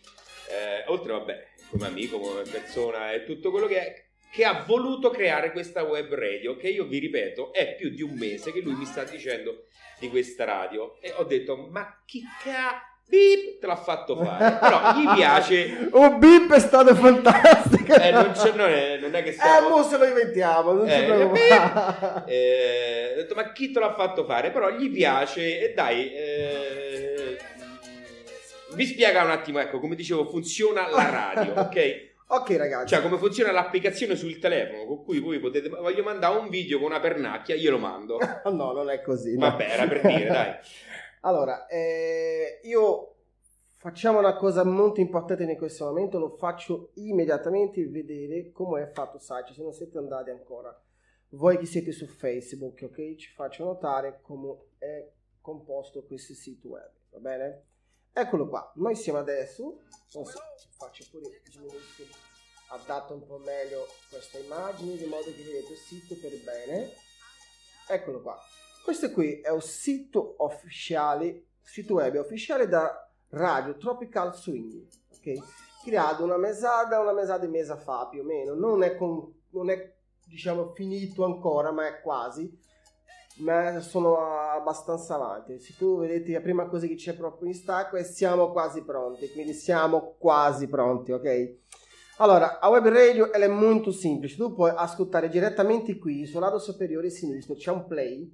eh, 0.50 0.84
oltre 0.88 1.12
vabbè, 1.12 1.46
come 1.70 1.86
amico, 1.86 2.18
come 2.18 2.42
persona 2.42 3.12
e 3.12 3.24
tutto 3.24 3.50
quello 3.50 3.66
che 3.66 3.78
è, 3.78 4.01
che 4.32 4.44
ha 4.44 4.64
voluto 4.66 5.10
creare 5.10 5.52
questa 5.52 5.82
web 5.82 6.14
radio, 6.14 6.56
che 6.56 6.68
io 6.68 6.84
vi 6.84 6.98
ripeto, 6.98 7.52
è 7.52 7.74
più 7.74 7.90
di 7.90 8.00
un 8.02 8.14
mese 8.14 8.50
che 8.50 8.60
lui 8.60 8.72
mi 8.74 8.86
sta 8.86 9.04
dicendo 9.04 9.66
di 9.98 10.08
questa 10.08 10.44
radio. 10.44 10.96
E 11.02 11.12
ho 11.16 11.24
detto, 11.24 11.68
ma 11.70 12.02
chi 12.06 12.22
ca... 12.42 12.86
Beep, 13.04 13.58
te 13.58 13.66
l'ha 13.66 13.76
fatto 13.76 14.16
fare. 14.16 14.56
Però 14.58 14.94
gli 14.94 15.14
piace... 15.14 15.88
Oh, 15.90 16.16
Bip 16.16 16.50
è 16.54 16.60
stato 16.60 16.94
fantastico! 16.94 17.92
Eh, 17.94 18.10
non, 18.10 18.30
c'è- 18.32 18.52
non 18.54 18.70
è, 18.70 18.96
non 18.98 19.14
è 19.14 19.22
che 19.22 19.30
Eh, 19.30 19.32
stiamo... 19.32 19.68
mo 19.68 19.82
se 19.82 19.98
lo 19.98 20.06
inventiamo, 20.06 20.72
non 20.72 20.88
Eh. 20.88 21.06
Eh, 22.26 23.12
ho 23.12 23.16
detto, 23.16 23.34
ma 23.34 23.52
chi 23.52 23.70
te 23.70 23.80
l'ha 23.80 23.92
fatto 23.92 24.24
fare? 24.24 24.50
Però 24.50 24.70
gli 24.70 24.90
piace 24.90 25.60
e 25.60 25.74
dai, 25.74 26.10
eh, 26.14 27.36
vi 28.74 28.86
spiega 28.86 29.24
un 29.24 29.30
attimo, 29.30 29.58
ecco, 29.58 29.78
come 29.78 29.94
dicevo, 29.94 30.24
funziona 30.24 30.88
la 30.88 31.10
radio, 31.34 31.52
ok? 31.60 32.10
Ok 32.36 32.56
ragazzi, 32.56 32.94
Cioè, 32.94 33.02
come 33.02 33.18
funziona 33.18 33.52
l'applicazione 33.52 34.16
sul 34.16 34.38
telefono 34.38 34.86
con 34.86 35.04
cui 35.04 35.20
voi 35.20 35.38
potete. 35.38 35.68
Voglio 35.68 36.02
mandare 36.02 36.38
un 36.38 36.48
video 36.48 36.78
con 36.78 36.86
una 36.86 37.00
pernacchia, 37.00 37.54
glielo 37.54 37.78
mando. 37.78 38.18
no, 38.50 38.72
non 38.72 38.90
è 38.90 39.02
così. 39.02 39.36
no. 39.36 39.50
Vabbè, 39.50 39.64
era 39.64 39.86
per 39.86 40.00
dire, 40.00 40.26
dai. 40.26 40.54
Allora, 41.24 41.66
eh, 41.68 42.58
io 42.64 43.14
facciamo 43.76 44.18
una 44.18 44.34
cosa 44.34 44.64
molto 44.64 44.98
importante 44.98 45.44
in 45.44 45.56
questo 45.56 45.84
momento, 45.84 46.18
lo 46.18 46.30
faccio 46.30 46.90
immediatamente 46.94 47.86
vedere 47.86 48.50
come 48.50 48.82
è 48.82 48.90
fatto 48.92 49.18
site, 49.20 49.52
se 49.52 49.62
non 49.62 49.72
siete 49.72 49.98
andati 49.98 50.30
ancora. 50.30 50.76
Voi 51.30 51.58
che 51.58 51.66
siete 51.66 51.92
su 51.92 52.06
Facebook, 52.06 52.82
ok? 52.82 53.14
Ci 53.14 53.30
faccio 53.34 53.64
notare 53.64 54.18
come 54.20 54.56
è 54.78 55.08
composto 55.40 56.02
questo 56.04 56.34
sito 56.34 56.70
web, 56.70 56.90
va 57.10 57.18
bene? 57.18 57.66
Eccolo 58.14 58.46
qua, 58.46 58.70
noi 58.74 58.94
siamo 58.94 59.18
adesso, 59.18 59.78
non 60.12 60.24
faccio 60.76 61.04
pure, 61.10 61.40
diminuisco, 61.50 62.04
adatto 62.68 63.14
un 63.14 63.26
po' 63.26 63.38
meglio 63.38 63.86
questa 64.10 64.36
immagine 64.36 64.96
di 64.96 65.06
modo 65.06 65.24
che 65.24 65.42
vedete 65.42 65.72
il 65.72 65.78
sito 65.78 66.14
per 66.20 66.30
bene. 66.42 66.92
Eccolo 67.88 68.20
qua. 68.20 68.38
Questo 68.84 69.10
qui 69.12 69.40
è 69.40 69.48
un 69.48 69.62
sito 69.62 70.36
ufficiale, 70.38 71.46
sito 71.62 71.94
web 71.94 72.16
ufficiale 72.16 72.68
da 72.68 73.10
Radio 73.30 73.78
Tropical 73.78 74.34
Swing, 74.34 74.86
ok? 75.10 75.82
Creato 75.82 76.24
una 76.24 76.36
mesada, 76.36 77.00
una 77.00 77.12
mesada 77.12 77.46
e 77.46 77.48
mesa 77.48 77.78
fa 77.78 78.08
più 78.08 78.20
o 78.20 78.24
meno, 78.24 78.52
non 78.54 78.82
è, 78.82 78.94
con- 78.94 79.32
non 79.50 79.70
è 79.70 79.90
diciamo 80.26 80.74
finito 80.74 81.24
ancora, 81.24 81.70
ma 81.70 81.86
è 81.86 82.02
quasi, 82.02 82.58
ma 83.38 83.80
sono 83.80 84.18
abbastanza 84.18 85.14
avanti. 85.14 85.58
Se 85.58 85.74
tu 85.76 85.98
vedete 85.98 86.32
la 86.32 86.40
prima 86.40 86.66
cosa 86.66 86.86
che 86.86 86.94
c'è 86.94 87.14
proprio 87.14 87.48
in 87.48 87.54
stacco 87.54 87.96
è 87.96 88.04
siamo 88.04 88.50
quasi 88.50 88.82
pronti, 88.82 89.30
quindi 89.30 89.54
siamo 89.54 90.14
quasi 90.18 90.68
pronti, 90.68 91.12
ok? 91.12 91.54
Allora, 92.18 92.60
a 92.60 92.68
web 92.68 92.86
radio 92.88 93.32
è 93.32 93.48
molto 93.48 93.90
semplice, 93.90 94.36
tu 94.36 94.54
puoi 94.54 94.72
ascoltare 94.74 95.28
direttamente 95.28 95.98
qui, 95.98 96.26
sul 96.26 96.40
lato 96.40 96.58
superiore 96.58 97.10
sinistro 97.10 97.54
c'è 97.54 97.72
un 97.72 97.86
play, 97.86 98.32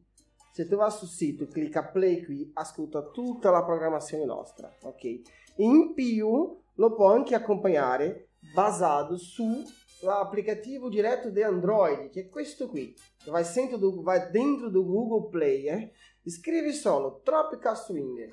se 0.53 0.67
tu 0.67 0.77
vai 0.77 0.91
sul 0.91 1.09
sito 1.09 1.47
clicca 1.47 1.85
play 1.85 2.25
qui, 2.25 2.51
ascolta 2.55 3.03
tutta 3.03 3.51
la 3.51 3.65
programmazione 3.65 4.25
nostra, 4.25 4.71
ok? 4.83 5.21
In 5.59 5.95
più 5.95 6.61
lo 6.75 6.95
puoi 6.95 7.15
anche 7.15 7.35
accompagnare 7.35 8.31
basato 8.53 9.17
sull'applicativo 9.17 10.89
diretto 10.89 11.31
di 11.31 11.43
Android, 11.43 12.11
che 12.11 12.23
è 12.23 12.29
questo 12.29 12.69
qui. 12.69 12.95
Vai, 13.31 13.45
dentro 13.55 13.77
do, 13.77 14.03
vai 14.03 14.31
dentro 14.31 14.71
do 14.71 14.85
Google 14.85 15.29
Play, 15.31 15.69
eh? 15.69 15.93
scrivi 16.25 16.73
solo 16.73 17.21
Tropical 17.23 17.77
Swing. 17.77 18.29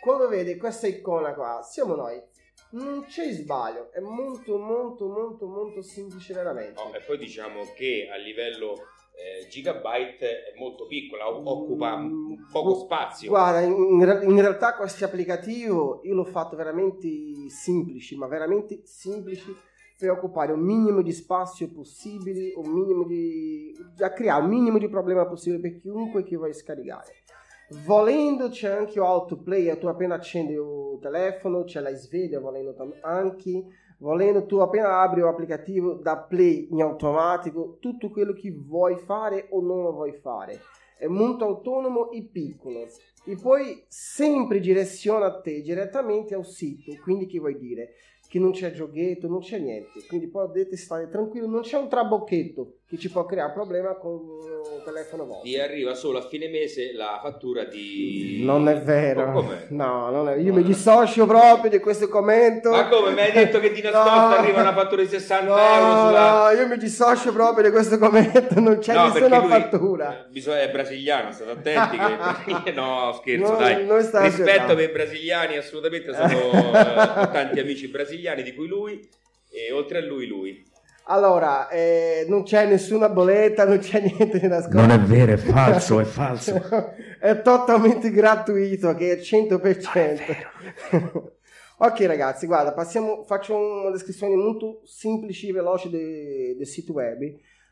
Quando 0.00 0.28
vedi 0.28 0.56
questa 0.56 0.86
icona 0.86 1.34
qua, 1.34 1.62
siamo 1.62 1.94
noi. 1.94 2.20
Non 2.72 3.04
c'è 3.04 3.30
sbaglio, 3.32 3.90
è 3.92 4.00
molto 4.00 4.56
molto 4.56 5.08
molto 5.08 5.46
molto 5.46 5.82
semplice 5.82 6.32
veramente. 6.32 6.80
No, 6.80 6.94
e 6.94 7.00
poi 7.00 7.18
diciamo 7.18 7.64
che 7.74 8.08
a 8.12 8.16
livello 8.16 8.74
eh, 9.14 9.48
gigabyte 9.48 10.52
è 10.52 10.58
molto 10.58 10.86
piccola, 10.86 11.28
occupa 11.28 11.96
Mm, 11.96 12.50
poco 12.52 12.74
spazio. 12.74 13.28
Guarda, 13.28 13.60
in, 13.60 13.74
in 14.00 14.40
realtà 14.40 14.76
questo 14.76 15.04
applicativo 15.04 16.00
io 16.04 16.14
l'ho 16.14 16.24
fatto 16.24 16.54
veramente 16.56 17.08
semplici, 17.48 18.16
ma 18.16 18.28
veramente 18.28 18.82
semplici 18.84 19.54
per 20.00 20.10
occupare 20.12 20.52
un 20.52 20.60
minimo 20.60 21.02
di 21.02 21.12
spazio 21.12 21.70
possibile, 21.70 22.54
un 22.56 22.70
minimo 22.70 23.04
di... 23.04 23.70
da 23.94 24.14
creare 24.14 24.42
un 24.42 24.48
minimo 24.48 24.78
di 24.78 24.88
problema 24.88 25.26
possibile 25.26 25.60
per 25.60 25.76
chiunque 25.78 26.22
che 26.22 26.36
vuoi 26.36 26.54
scaricare. 26.54 27.16
Volendo 27.84 28.48
c'è 28.48 28.70
anche 28.70 28.98
autoplay, 28.98 29.78
tu 29.78 29.88
appena 29.88 30.14
accendi 30.14 30.54
il 30.54 30.98
telefono, 31.02 31.64
c'è 31.64 31.80
la 31.80 31.94
sveglia, 31.94 32.40
volendo 32.40 32.74
anche, 33.02 33.64
volendo 33.98 34.46
tu 34.46 34.56
appena 34.56 35.02
apri 35.02 35.20
l'applicativo 35.20 35.92
da 35.92 36.16
play 36.16 36.68
in 36.70 36.80
automatico, 36.80 37.76
tutto 37.78 38.08
quello 38.08 38.32
che 38.32 38.50
vuoi 38.50 38.96
fare 38.96 39.48
o 39.50 39.60
lo 39.60 39.92
vuoi 39.92 40.14
fare. 40.14 40.60
È 40.96 41.06
molto 41.08 41.44
autonomo 41.44 42.10
e 42.10 42.22
piccolo. 42.22 42.86
E 43.26 43.36
poi 43.36 43.84
sempre 43.86 44.60
direziona 44.60 45.26
a 45.26 45.40
te 45.40 45.60
direttamente 45.60 46.34
al 46.34 46.46
sito 46.46 46.90
quindi 47.02 47.26
che 47.26 47.38
vuoi 47.38 47.58
dire 47.58 47.90
che 48.30 48.38
non 48.38 48.52
c'è 48.52 48.70
giochetto 48.70 49.26
non 49.26 49.40
c'è 49.40 49.58
niente. 49.58 50.06
Quindi 50.06 50.28
potete 50.28 50.76
stare 50.76 51.08
tranquillo 51.08 51.48
non 51.48 51.62
c'è 51.62 51.76
un 51.76 51.88
trabocchetto 51.88 52.74
che 52.86 52.96
ci 52.96 53.10
può 53.10 53.26
creare 53.26 53.52
problema 53.52 53.96
con 53.96 54.38
telefono 54.82 55.24
vostro 55.26 55.42
Ti 55.48 55.58
arriva 55.58 55.94
solo 55.94 56.18
a 56.18 56.26
fine 56.28 56.48
mese 56.48 56.92
la 56.94 57.18
fattura 57.22 57.64
di... 57.64 58.40
non 58.44 58.68
è 58.68 58.80
vero 58.80 59.32
com'è? 59.32 59.66
no 59.68 60.10
non 60.10 60.28
è 60.28 60.36
io 60.36 60.52
mi 60.52 60.62
dissocio 60.62 61.26
proprio 61.26 61.70
di 61.70 61.78
questo 61.78 62.08
commento 62.08 62.70
Ma 62.70 62.88
come? 62.88 63.12
Mi 63.12 63.20
hai 63.20 63.32
detto 63.32 63.60
che 63.60 63.72
di 63.72 63.80
nascosto 63.82 64.08
No. 64.10 64.34
arriva 64.36 64.60
una 64.60 64.74
fattura 64.74 65.02
di 65.02 65.08
60 65.08 65.44
no, 65.44 65.56
euro 65.58 66.06
sulla... 66.06 66.50
no, 66.52 66.58
io 66.60 66.66
mi 66.66 66.76
dissocio 66.76 67.32
proprio 67.32 67.64
di 67.64 67.70
questo 67.70 67.98
commento 67.98 68.60
non 68.60 68.78
c'è 68.78 68.94
No, 68.94 69.04
nessuna 69.06 69.28
perché 69.28 69.46
lui, 69.46 69.48
fattura 69.60 70.24
eh, 70.26 70.28
bisogna- 70.30 70.60
è 70.62 70.70
brasiliano, 70.70 71.32
state 71.32 71.50
attenti. 71.50 71.98
Che... 72.64 72.72
no, 72.72 73.12
scherzo, 73.20 73.52
No, 73.52 73.58
dai. 73.58 73.86
Rispetto 74.22 74.74
per 74.74 74.88
i 74.88 74.92
brasiliani, 74.92 75.56
assolutamente. 75.56 76.12
Sono, 76.14 76.28
eh, 76.72 77.30
tanti 77.32 77.60
amici 77.60 77.88
brasiliani, 77.88 78.42
di 78.42 78.54
cui 78.54 78.66
lui, 78.66 79.08
e 79.50 79.72
oltre 79.72 79.98
a 79.98 80.02
lui, 80.02 80.26
lui. 80.26 80.64
Allora, 81.10 81.68
eh, 81.68 82.24
non 82.28 82.44
c'è 82.44 82.68
nessuna 82.68 83.08
bolletta, 83.08 83.64
non 83.66 83.78
c'è 83.78 84.00
niente 84.16 84.38
di 84.38 84.46
nascosto. 84.46 84.78
Non 84.78 84.92
è 84.92 85.00
vero, 85.00 85.32
è 85.32 85.36
falso, 85.36 85.98
è 85.98 86.04
falso. 86.04 86.54
è 87.18 87.42
totalmente 87.42 88.10
gratuito, 88.10 88.94
che 88.94 89.14
è 89.14 89.16
100%. 89.16 90.20
ok 91.78 92.00
ragazzi, 92.02 92.46
guarda, 92.46 92.72
passiamo, 92.72 93.24
faccio 93.24 93.56
una 93.56 93.90
descrizione 93.90 94.36
molto 94.36 94.82
semplice 94.84 95.48
e 95.48 95.52
veloce 95.52 95.90
de- 95.90 96.54
del 96.56 96.66
sito 96.66 96.92
web, 96.92 97.18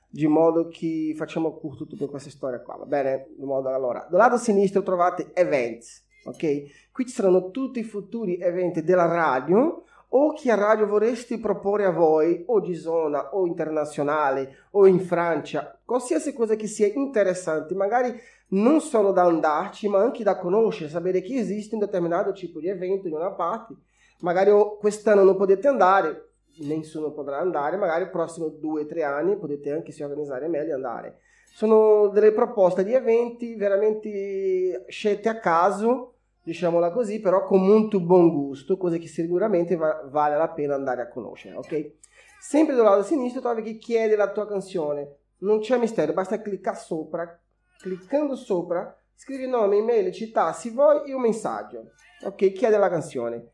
di 0.09 0.27
modo 0.27 0.67
che 0.67 1.15
facciamo 1.17 1.55
curto 1.59 1.87
tutta 1.87 2.09
questa 2.09 2.31
storia 2.31 2.61
qua, 2.61 2.75
va 2.75 2.87
bene? 2.87 3.29
Modo, 3.39 3.69
allora, 3.69 4.05
dal 4.11 4.19
lato 4.19 4.37
sinistro 4.37 4.83
trovate 4.83 5.31
events, 5.35 6.05
ok? 6.25 6.91
Qui 6.91 7.07
ci 7.07 7.15
saranno 7.15 7.51
tutti 7.51 7.79
i 7.79 7.85
futuri 7.85 8.41
eventi 8.41 8.83
della 8.83 9.07
radio 9.07 9.85
o 10.11 10.33
che 10.33 10.55
radio 10.55 10.87
vorresti 10.87 11.39
proporre 11.39 11.85
a 11.85 11.91
voi, 11.91 12.45
o 12.47 12.61
di 12.61 12.75
zona, 12.75 13.35
o 13.35 13.47
internazionale, 13.47 14.57
o 14.71 14.87
in 14.87 15.01
Francia, 15.01 15.79
qualsiasi 15.85 16.33
cosa 16.33 16.55
che 16.55 16.67
sia 16.67 16.87
interessante, 16.87 17.75
magari 17.75 18.19
non 18.51 18.81
solo 18.81 19.13
da 19.13 19.25
andarci, 19.25 19.89
ma 19.89 20.01
anche 20.01 20.25
da 20.25 20.39
conoscere, 20.39 20.89
sapere 20.89 21.21
che 21.21 21.35
esiste 21.35 21.75
un 21.75 21.81
determinato 21.81 22.33
tipo 22.33 22.61
di 22.61 22.69
evento 22.69 23.07
in 23.07 23.15
una 23.15 23.33
parte. 23.33 23.75
Magari 24.21 24.51
quest'anno 24.79 25.23
non 25.23 25.37
potete 25.37 25.69
andare, 25.69 26.31
nessuno 26.61 27.13
potrà 27.13 27.39
andare, 27.39 27.77
magari 27.77 28.05
i 28.05 28.11
prossimi 28.11 28.59
due 28.59 28.83
o 28.83 28.87
tre 28.87 29.03
anni 29.03 29.37
potete 29.37 29.71
anche 29.71 29.93
si 29.93 30.03
organizzare 30.03 30.49
meglio 30.49 30.71
e 30.71 30.75
andare. 30.75 31.19
Sono 31.45 32.09
delle 32.09 32.33
proposte 32.33 32.85
di 32.85 32.95
eventi 32.95 33.55
veramente 33.55 34.85
scelte 34.89 35.29
a 35.29 35.39
caso, 35.39 36.15
diciamola 36.49 36.91
così, 36.91 37.21
però 37.21 37.45
con 37.45 37.65
molto 37.65 38.01
buon 38.01 38.31
gusto, 38.31 38.77
cose 38.77 38.99
che 38.99 39.07
sicuramente 39.07 39.77
va- 39.77 40.03
vale 40.11 40.37
la 40.37 40.49
pena 40.49 40.75
andare 40.75 41.03
a 41.03 41.09
conoscere, 41.09 41.55
ok? 41.57 41.93
Sempre 42.41 42.75
dal 42.75 42.85
lato 42.85 43.03
sinistro 43.03 43.41
trovi 43.41 43.63
chi 43.63 43.77
chiede 43.79 44.17
la 44.17 44.31
tua 44.31 44.47
canzone, 44.49 45.17
non 45.39 45.61
c'è 45.61 45.77
mistero, 45.79 46.13
basta 46.13 46.41
cliccare 46.41 46.77
sopra, 46.77 47.41
cliccando 47.81 48.35
sopra 48.35 48.93
Scrivi 49.21 49.49
nome, 49.49 49.79
email, 49.79 50.13
città, 50.13 50.53
se 50.53 50.71
vuoi, 50.71 51.11
e 51.11 51.13
un 51.13 51.23
messaggio. 51.23 51.91
Ok, 52.23 52.53
chiede 52.53 52.79
la 52.79 52.89
canzone. 52.89 53.49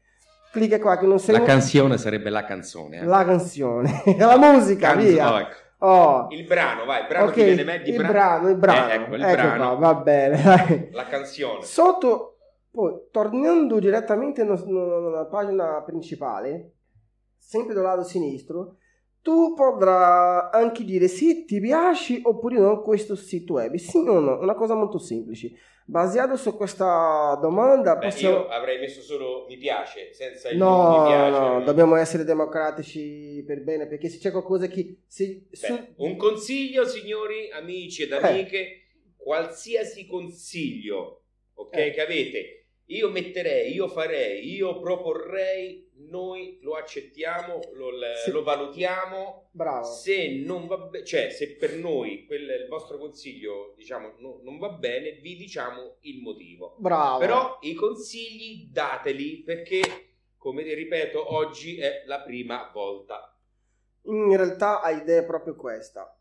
Clicca 0.53 0.79
qua 0.79 0.99
che 0.99 1.07
non 1.07 1.19
sei... 1.19 1.39
La 1.39 1.43
canzone 1.43 1.97
sarebbe 1.97 2.29
la 2.29 2.45
canzone. 2.45 2.99
eh. 2.99 3.05
La 3.07 3.25
canzone. 3.25 4.03
la 4.19 4.37
musica, 4.37 4.89
Canzo- 4.93 5.09
via. 5.09 5.33
oh, 5.33 5.39
ecco. 5.39 5.57
Oh. 5.79 6.27
Il 6.33 6.45
brano, 6.45 6.85
vai, 6.85 7.01
il 7.01 7.07
brano 7.07 7.27
Ok, 7.29 7.33
ti 7.33 7.45
viene 7.45 7.65
me- 7.65 7.81
di 7.81 7.91
il 7.93 7.97
bra- 7.97 8.09
brano, 8.09 8.49
il 8.51 8.57
brano. 8.57 8.89
Eh, 8.91 8.95
ecco, 8.95 9.15
il 9.15 9.23
Ecco 9.23 9.33
brano. 9.35 9.77
qua, 9.79 9.93
va 9.93 10.01
bene. 10.03 10.37
dai. 10.45 10.89
La 10.93 11.05
canzone. 11.07 11.63
Sotto, 11.63 12.34
poi, 12.75 12.93
tornando 13.13 13.79
direttamente 13.79 14.43
no- 14.43 14.61
no- 14.67 14.99
nella 15.01 15.27
pagina 15.27 15.81
principale, 15.83 16.73
sempre 17.39 17.73
dal 17.73 17.85
lato 17.85 18.03
sinistro, 18.03 18.79
tu 19.23 19.55
potrai 19.55 20.49
anche 20.53 20.83
dire 20.85 21.07
se 21.07 21.45
ti 21.45 21.61
piace 21.61 22.19
oppure 22.25 22.59
no 22.59 22.83
questo 22.83 23.15
sito 23.15 23.55
web. 23.55 23.75
Sì 23.77 23.97
o 23.99 24.19
no? 24.19 24.41
Una 24.41 24.55
cosa 24.55 24.75
molto 24.75 24.99
semplice. 24.99 25.53
Basato 25.87 26.37
su 26.37 26.55
questa 26.57 27.39
domanda 27.41 27.97
Beh, 27.97 28.07
possiamo... 28.09 28.37
io 28.39 28.49
avrei 28.49 28.79
messo 28.81 29.01
solo 29.03 29.45
mi 29.49 29.57
piace, 29.57 30.13
senza 30.13 30.49
il 30.49 30.57
No, 30.57 31.01
mi 31.03 31.07
piace. 31.09 31.39
no, 31.39 31.63
dobbiamo 31.63 31.95
essere 31.97 32.25
democratici 32.25 33.43
per 33.47 33.63
bene, 33.63 33.87
perché 33.87 34.09
se 34.09 34.19
c'è 34.19 34.31
qualcosa 34.31 34.67
che... 34.67 35.03
Se, 35.07 35.47
Beh, 35.49 35.57
su- 35.57 35.93
un 35.99 36.17
consiglio, 36.17 36.85
signori, 36.87 37.51
amici 37.53 38.03
ed 38.03 38.13
Eh. 38.13 38.17
amiche, 38.17 38.67
qualsiasi 39.17 40.07
consiglio, 40.07 41.23
ok, 41.55 41.77
Eh. 41.77 41.91
che 41.93 42.01
avete, 42.01 42.64
io 42.87 43.09
metterei, 43.11 43.73
io 43.73 43.89
farei, 43.89 44.55
io 44.55 44.79
proporrei, 44.79 45.91
noi 46.09 46.59
lo 46.61 46.75
accettiamo, 46.75 47.61
lo, 47.73 47.91
Sì. 48.23 48.31
lo 48.31 48.43
valutiamo. 48.43 49.49
Bravo. 49.53 49.85
Se 49.87 50.43
non 50.45 50.67
va 50.67 50.77
bene, 50.79 51.05
cioè 51.05 51.31
se 51.31 51.57
per 51.57 51.75
noi 51.77 52.27
quel, 52.27 52.43
il 52.43 52.67
vostro 52.69 52.99
consiglio, 52.99 53.73
diciamo, 53.77 54.15
no- 54.19 54.41
non 54.43 54.59
va 54.59 54.71
bene, 54.71 55.13
vi 55.13 55.37
diciamo 55.37 55.97
il 56.01 56.21
motivo. 56.21 56.77
Bravo. 56.79 57.19
Però 57.19 57.59
i 57.63 57.75
consigli 57.75 58.69
dateli 58.71 59.43
perché, 59.43 59.81
come 60.37 60.63
ripeto, 60.63 61.33
oggi 61.35 61.79
è 61.79 62.03
la 62.07 62.21
prima 62.21 62.71
volta. 62.73 63.35
In 64.03 64.37
realtà 64.37 64.83
l'idea 64.91 65.23
è 65.23 65.25
proprio 65.25 65.55
questa. 65.57 66.19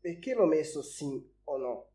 Perché 0.00 0.34
l'ho 0.34 0.44
messo 0.46 0.82
sì 0.82 1.26
o 1.44 1.56
no? 1.56 1.90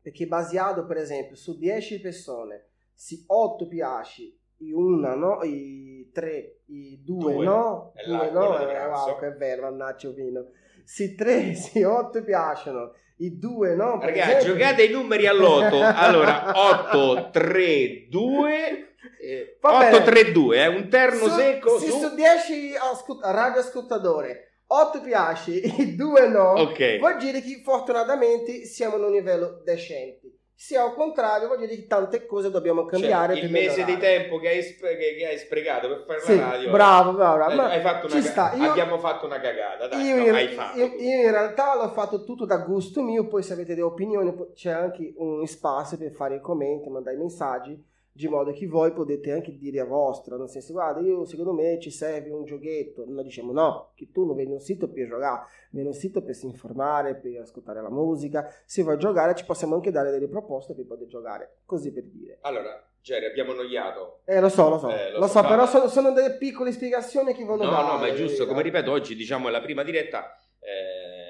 Perché 0.00 0.26
basato 0.26 0.86
per 0.86 0.96
esempio 0.96 1.36
su 1.36 1.58
10 1.58 2.00
persone, 2.00 2.69
se 3.00 3.24
8 3.26 3.66
piace, 3.66 4.22
e 4.58 4.74
una 4.74 5.14
no, 5.14 5.40
e 5.40 6.10
3, 6.12 6.28
e 6.66 7.00
2 7.02 7.32
Due. 7.34 7.44
no, 7.46 7.92
È 7.94 8.04
2 8.04 8.14
l'alcol 8.14 8.32
no, 8.42 8.68
eh, 8.70 8.86
wow 8.88 9.18
che 9.18 9.30
vero, 9.38 9.62
mannaggia 9.62 10.10
vino. 10.10 10.48
Se 10.84 11.14
3, 11.14 11.54
se 11.54 11.82
8 11.86 12.22
piacciono, 12.22 12.92
i 13.18 13.38
2 13.38 13.74
no. 13.74 13.98
Ragazzi, 14.00 14.30
esempio- 14.32 14.52
giocate 14.52 14.84
i 14.84 14.90
numeri 14.92 15.26
all'otto. 15.26 15.80
Allora, 15.82 16.52
8, 16.54 17.30
3, 17.30 18.06
2. 18.10 18.94
eh, 19.22 19.56
Va 19.62 19.76
8, 19.78 19.98
bene. 19.98 20.04
3, 20.04 20.32
2, 20.32 20.56
è 20.58 20.66
un 20.66 20.88
terno 20.90 21.26
Su- 21.26 21.36
secco. 21.38 21.78
Se 21.78 21.86
su- 21.90 21.98
su 22.00 22.14
10 22.14 22.74
ascolt- 22.76 23.24
radioascoltatori 23.24 24.30
8 24.66 25.00
piace 25.00 25.60
e 25.62 25.94
2 25.94 26.28
no, 26.28 26.50
Ok. 26.52 26.98
vuol 26.98 27.16
dire 27.16 27.40
che 27.40 27.62
fortunatamente 27.64 28.64
siamo 28.66 28.96
in 28.96 29.04
un 29.04 29.10
livello 29.12 29.62
decente. 29.64 30.34
Se 30.62 30.76
al 30.76 30.92
contrario, 30.92 31.46
vuol 31.46 31.58
dire 31.60 31.74
che 31.74 31.86
tante 31.86 32.26
cose 32.26 32.50
dobbiamo 32.50 32.82
Cioè, 32.82 32.90
cambiare. 32.90 33.32
il 33.32 33.40
per 33.40 33.50
mese 33.50 33.82
di 33.82 33.96
tempo 33.96 34.38
che 34.38 34.48
hai, 34.48 34.62
sp- 34.62 34.94
che- 34.94 35.26
hai 35.26 35.38
sprecato 35.38 35.88
per 35.88 36.04
fare 36.04 36.20
Sì, 36.20 36.38
la 36.38 36.50
radio. 36.50 36.70
bravo, 36.70 37.12
bravo. 37.14 37.50
eh, 37.50 37.54
ma 37.54 37.70
hai 37.70 37.80
fatto 37.80 38.08
ci 38.08 38.16
una 38.18 38.24
ca- 38.26 38.30
sta. 38.30 38.52
Io- 38.56 38.70
Abbiamo 38.70 38.98
fatto 38.98 39.24
una 39.24 39.40
cagata. 39.40 39.88
Dai, 39.88 40.04
io, 40.04 40.16
no, 40.16 40.38
in, 40.38 40.48
fatto. 40.50 40.78
io- 40.78 40.92
io 40.98 41.24
in 41.24 41.30
realtà 41.30 41.74
l'ho 41.76 41.88
fatto 41.88 42.24
tutto 42.24 42.44
da 42.44 42.58
gusto 42.58 43.02
mio, 43.02 43.26
poi 43.26 43.42
se 43.42 43.54
avete 43.54 43.68
delle 43.74 43.86
opinioni 43.86 44.34
c'è 44.52 44.70
anche 44.70 45.14
un 45.16 45.46
spazio 45.46 45.96
per 45.96 46.12
fare 46.12 46.34
i 46.34 46.40
commenti, 46.42 46.90
mandare 46.90 47.16
i 47.16 47.20
messaggi, 47.20 47.82
di 48.20 48.28
modo 48.28 48.52
che 48.52 48.66
voi 48.66 48.92
potete 48.92 49.32
anche 49.32 49.56
dire 49.56 49.80
a 49.80 49.84
vostra, 49.84 50.36
nel 50.36 50.48
senso 50.48 50.72
guarda 50.72 51.00
io 51.00 51.24
secondo 51.24 51.52
me 51.52 51.78
ci 51.80 51.90
serve 51.90 52.30
un 52.30 52.44
giochetto, 52.44 53.04
noi 53.08 53.24
diciamo 53.24 53.52
no, 53.52 53.92
che 53.94 54.10
tu 54.12 54.24
non 54.26 54.36
vieni 54.36 54.52
un 54.52 54.60
sito 54.60 54.88
per 54.90 55.08
giocare, 55.08 55.42
vieni 55.70 55.88
un 55.88 55.94
sito 55.94 56.22
per 56.22 56.34
si 56.34 56.46
informare, 56.46 57.14
per 57.16 57.40
ascoltare 57.40 57.80
la 57.80 57.90
musica, 57.90 58.46
se 58.64 58.82
vuoi 58.82 58.98
giocare 58.98 59.34
ci 59.34 59.44
possiamo 59.44 59.74
anche 59.74 59.90
dare 59.90 60.10
delle 60.10 60.28
proposte 60.28 60.74
per 60.74 60.86
poter 60.86 61.06
giocare, 61.06 61.56
così 61.64 61.92
per 61.92 62.04
dire. 62.04 62.38
Allora, 62.42 62.84
Jerry, 63.02 63.26
abbiamo 63.26 63.52
annoiato. 63.52 64.20
Eh 64.26 64.40
lo 64.40 64.48
so, 64.50 64.68
lo 64.68 64.78
so, 64.78 64.88
Eh, 64.90 65.12
lo 65.12 65.20
lo, 65.20 65.26
so, 65.26 65.40
so, 65.40 65.48
però 65.48 65.66
sono, 65.66 65.88
sono 65.88 66.12
delle 66.12 66.36
piccole 66.36 66.70
spiegazioni 66.72 67.32
che 67.32 67.44
vanno 67.44 67.64
No, 67.64 67.70
date. 67.70 67.92
no, 67.92 67.98
ma 67.98 68.06
è 68.08 68.14
giusto. 68.14 68.46
Come 68.46 68.60
ripeto, 68.62 68.90
oggi 68.90 69.14
diciamo 69.14 69.48
è 69.48 69.50
la 69.50 69.62
prima 69.62 69.82
diretta. 69.82 70.36
eh, 70.58 71.29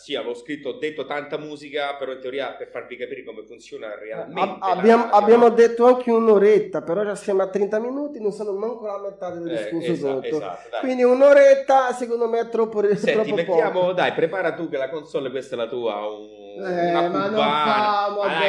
sì, 0.00 0.14
avevo 0.14 0.34
scritto, 0.34 0.70
ho 0.70 0.78
detto 0.78 1.04
tanta 1.04 1.36
musica, 1.38 1.94
però 1.96 2.12
in 2.12 2.20
teoria 2.20 2.54
per 2.54 2.68
farvi 2.68 2.96
capire 2.96 3.22
come 3.22 3.44
funziona 3.44 3.94
realmente. 3.98 4.40
Ab- 4.40 4.60
la 4.60 4.66
abbiamo, 4.66 5.02
radio, 5.04 5.16
abbiamo 5.18 5.48
detto 5.50 5.84
anche 5.86 6.10
un'oretta, 6.10 6.82
però 6.82 7.04
già 7.04 7.14
siamo 7.14 7.42
a 7.42 7.48
30 7.48 7.78
minuti, 7.78 8.20
non 8.20 8.32
sono 8.32 8.52
manco 8.52 8.86
la 8.86 8.98
metà 8.98 9.30
del 9.30 9.48
Eh, 9.50 9.56
discorso 9.56 9.94
sotto. 9.94 10.26
esatto, 10.26 10.68
dai. 10.70 10.80
Quindi 10.80 11.02
un'oretta 11.04 11.92
secondo 11.92 12.28
me 12.28 12.40
è 12.40 12.48
troppo, 12.48 12.80
Senti, 12.94 13.12
troppo 13.12 13.34
mettiamo, 13.34 13.80
poco. 13.80 13.92
dai, 13.92 14.12
prepara 14.12 14.54
tu 14.54 14.68
che 14.68 14.76
la 14.76 14.88
console 14.88 15.30
questa 15.30 15.54
è 15.54 15.58
la 15.58 15.68
tua, 15.68 16.06
un, 16.06 16.38
Eh, 16.62 16.90
una 16.90 17.08
ma 17.08 17.28
non 17.28 17.30
cubana. 17.30 17.98
Ah, 18.06 18.14
dai, 18.26 18.48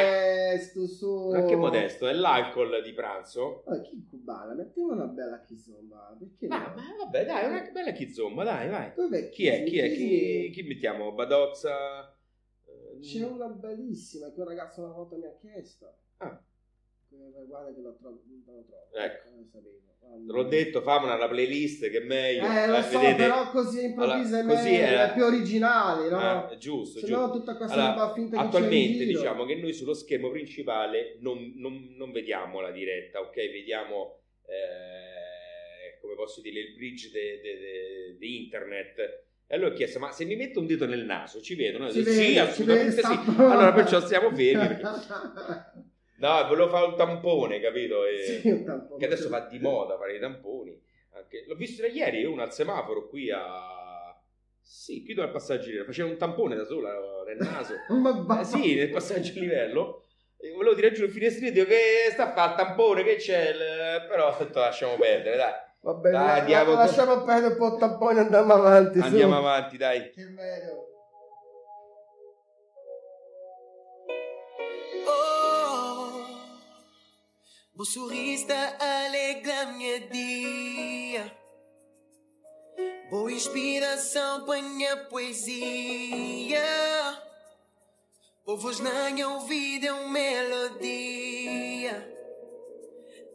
adesso 0.52 0.86
su. 0.86 1.28
ma 1.30 1.44
che 1.44 1.56
modesto, 1.56 2.06
è 2.08 2.12
l'alcol 2.12 2.82
di 2.82 2.92
pranzo? 2.92 3.62
Oh, 3.66 3.80
chi 3.80 4.04
cubana? 4.08 4.54
Mettiamo 4.54 4.92
una 4.92 5.04
bella 5.06 5.40
kizomba, 5.40 6.14
perché 6.18 6.46
Ma, 6.48 6.58
no? 6.58 6.74
ma 6.74 6.82
vabbè, 7.04 7.24
dai, 7.24 7.46
una 7.46 7.68
bella 7.72 7.92
chizomba, 7.92 8.44
dai, 8.44 8.68
vai. 8.68 8.92
Dov'è 8.94 9.28
Chi 9.30 9.46
è? 9.46 9.62
Chi 9.64 9.78
è? 9.78 9.88
Chi- 9.92 9.96
Chi, 9.96 10.50
chi 10.52 10.62
mettiamo? 10.62 11.12
Badozza? 11.12 11.41
Eh, 11.50 12.98
C'è 13.00 13.24
una 13.26 13.48
bellissima 13.48 14.32
che 14.32 14.40
un 14.40 14.46
ragazzo 14.46 14.82
una 14.82 14.92
volta 14.92 15.16
mi 15.16 15.26
ha 15.26 15.36
chiesto. 15.40 15.94
Ah. 16.18 16.40
Eh, 17.10 17.44
Guarda 17.46 17.74
che 17.74 17.80
lo 17.80 17.94
trovo, 17.96 18.22
non. 18.46 18.64
Ecco. 18.94 19.28
Eh, 19.28 19.44
sapevo. 19.50 19.80
Te 20.02 20.32
l'ho 20.32 20.42
detto, 20.44 20.82
famela 20.82 21.14
una 21.14 21.28
playlist 21.28 21.88
che 21.88 22.02
è 22.02 22.04
meglio. 22.04 22.44
Eh, 22.44 22.66
lo 22.66 22.76
Eh, 22.76 22.82
so, 22.82 22.98
vedete? 22.98 23.16
però 23.22 23.50
così 23.50 23.84
improvvisa 23.84 24.38
Allora, 24.40 24.52
è, 24.52 24.56
così 24.56 24.70
meglio, 24.70 24.84
è- 24.98 25.08
è 25.08 25.12
più 25.14 25.24
originale, 25.24 26.08
no? 26.10 26.48
È 26.48 26.56
giusto, 26.56 26.98
Se 26.98 27.06
giusto. 27.06 27.26
no 27.26 27.30
tutta 27.32 27.56
questa 27.56 27.74
Allora, 27.74 27.92
roba 28.02 28.12
finta 28.14 28.36
che 28.36 28.42
attualmente 28.44 29.04
diciamo 29.04 29.44
che 29.44 29.54
noi 29.56 29.72
sullo 29.72 29.94
schermo 29.94 30.30
principale 30.30 31.16
non, 31.20 31.52
non- 31.56 31.94
non 31.96 32.10
vediamo 32.12 32.60
la 32.60 32.70
diretta, 32.72 33.20
ok? 33.20 33.34
Vediamo, 33.34 34.18
eh, 34.46 35.98
come 36.00 36.14
posso 36.14 36.40
dire, 36.40 36.60
il 36.60 36.74
bridge 36.74 37.10
di 38.18 38.44
internet. 38.44 39.24
E 39.52 39.56
allora 39.56 39.72
ho 39.72 39.74
chiesto, 39.74 39.98
ma 39.98 40.10
se 40.12 40.24
mi 40.24 40.34
metto 40.34 40.60
un 40.60 40.66
dito 40.66 40.86
nel 40.86 41.04
naso 41.04 41.42
ci 41.42 41.54
vedono? 41.54 41.90
Sì, 41.90 42.00
vede, 42.02 42.16
si 42.22 42.38
assolutamente 42.38 43.02
vede, 43.02 43.06
sì. 43.06 43.30
Allora 43.36 43.72
perciò 43.74 44.00
stiamo 44.00 44.30
fermi. 44.34 44.66
perché- 44.66 44.86
No, 46.22 46.46
volevo 46.48 46.68
fare 46.70 46.86
un 46.86 46.96
tampone, 46.96 47.60
capito? 47.60 48.06
E- 48.06 48.38
Sì, 48.40 48.48
un 48.48 48.64
tampone. 48.64 48.98
che 48.98 49.04
adesso 49.04 49.28
va 49.28 49.40
di 49.40 49.58
moda 49.58 49.98
fare 49.98 50.16
i 50.16 50.20
tamponi. 50.20 50.74
Anche- 51.16 51.44
L'ho 51.46 51.54
visto 51.54 51.82
da 51.82 51.88
ieri 51.88 52.24
uno 52.24 52.40
al 52.40 52.50
semaforo 52.54 53.08
qui 53.08 53.30
a... 53.30 54.16
Sì, 54.62 55.04
qui 55.04 55.12
dove 55.12 55.26
al 55.26 55.32
passaggio. 55.34 55.84
Faceva 55.84 56.08
un 56.08 56.16
tampone 56.16 56.56
da 56.56 56.64
sola 56.64 56.90
nel 57.26 57.36
naso. 57.36 57.74
Ma 57.92 58.12
va- 58.24 58.40
Eh, 58.40 58.44
sì, 58.44 58.74
nel 58.74 58.88
passaggio 58.88 59.38
livello. 59.38 60.06
E 60.38 60.50
volevo 60.52 60.74
tirare 60.74 60.94
giù 60.94 61.04
il 61.04 61.10
finestrino, 61.10 61.50
dico 61.50 61.66
che 61.66 62.08
sta 62.10 62.30
a 62.30 62.32
fare 62.32 62.52
il 62.52 62.56
tampone, 62.56 63.02
che 63.04 63.16
c'è? 63.16 63.52
Però 64.08 64.34
ho 64.34 64.36
detto 64.42 64.60
lasciamo 64.60 64.96
perdere, 64.96 65.36
dai. 65.36 65.52
Va 65.84 65.94
bene, 65.94 66.16
Dai, 66.16 66.26
la- 66.26 66.34
andiamo- 66.34 66.74
lasciamo 66.74 67.22
perdere 67.24 67.52
un 67.54 67.58
po' 67.58 67.66
il 67.74 67.78
tampone 67.80 68.18
e 68.18 68.22
andiamo 68.22 68.52
avanti. 68.54 68.98
su. 69.00 69.04
Andiamo 69.04 69.36
avanti, 69.36 69.76
dai. 69.76 70.10
Che 70.12 70.24
meglio. 70.26 70.86
Oh, 75.06 76.12
vos 77.74 77.90
sorriso 77.90 78.46
alegra 78.78 79.66
minha 79.76 79.98
dia. 80.08 81.24
Boa 83.10 83.30
inspiração 83.32 84.44
para 84.46 84.62
minha 84.62 84.96
poesia. 85.10 86.62
Povos 88.44 88.80
na 88.80 88.90
ouvido 89.28 89.86
é 89.86 89.92
uma 89.92 90.08
melodia 90.08 91.94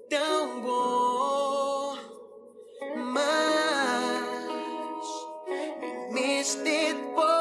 tão 0.09 0.61
más 3.07 4.21
en 5.47 6.13
mis 6.13 6.63
tiempos. 6.63 7.36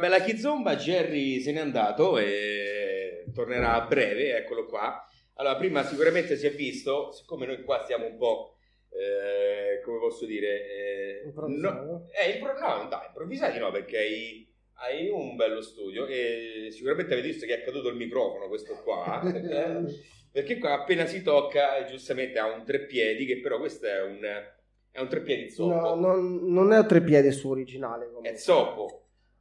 Bella 0.00 0.20
kizomba. 0.20 0.74
Jerry 0.76 1.40
se 1.40 1.52
n'è 1.52 1.60
andato 1.60 2.18
e 2.18 3.24
tornerà 3.32 3.74
a 3.74 3.86
breve. 3.86 4.36
Eccolo 4.36 4.66
qua. 4.66 5.04
Allora, 5.34 5.56
prima 5.56 5.84
sicuramente 5.84 6.36
si 6.36 6.46
è 6.46 6.50
visto, 6.52 7.12
siccome 7.12 7.46
noi 7.46 7.62
qua 7.62 7.80
stiamo 7.84 8.06
un 8.06 8.16
po'. 8.16 8.56
eh, 8.92 9.80
come 9.84 9.98
posso 9.98 10.26
dire? 10.26 10.66
eh, 10.68 11.22
Improvvisando? 11.24 11.92
no, 11.92 12.08
eh, 12.10 12.30
impro- 12.32 12.58
no, 12.58 12.88
dai, 12.88 13.06
improvvisati 13.06 13.58
no, 13.58 13.70
perché 13.70 13.98
hai, 13.98 14.52
hai 14.74 15.08
un 15.08 15.36
bello 15.36 15.60
studio 15.62 16.06
e 16.06 16.68
sicuramente 16.72 17.12
avete 17.12 17.28
visto 17.28 17.46
che 17.46 17.54
è 17.60 17.62
caduto 17.64 17.88
il 17.88 17.96
microfono, 17.96 18.48
questo 18.48 18.74
qua. 18.82 19.22
eh, 19.24 19.84
perché 20.32 20.58
qua 20.58 20.72
appena 20.74 21.06
si 21.06 21.22
tocca, 21.22 21.84
giustamente 21.84 22.38
ha 22.38 22.46
un 22.52 22.64
treppiedi, 22.64 23.24
che 23.26 23.40
però 23.40 23.58
questo 23.58 23.86
è 23.86 24.02
un, 24.02 24.20
è 24.90 25.00
un 25.00 25.08
treppiedi 25.08 25.50
zoppo. 25.50 25.74
No, 25.74 25.94
non, 25.94 26.52
non 26.52 26.72
è 26.72 26.78
un 26.78 26.86
trepiede 26.86 27.30
su 27.32 27.48
originale. 27.50 28.06
comunque. 28.06 28.30
È 28.30 28.34
zoppo. 28.36 28.99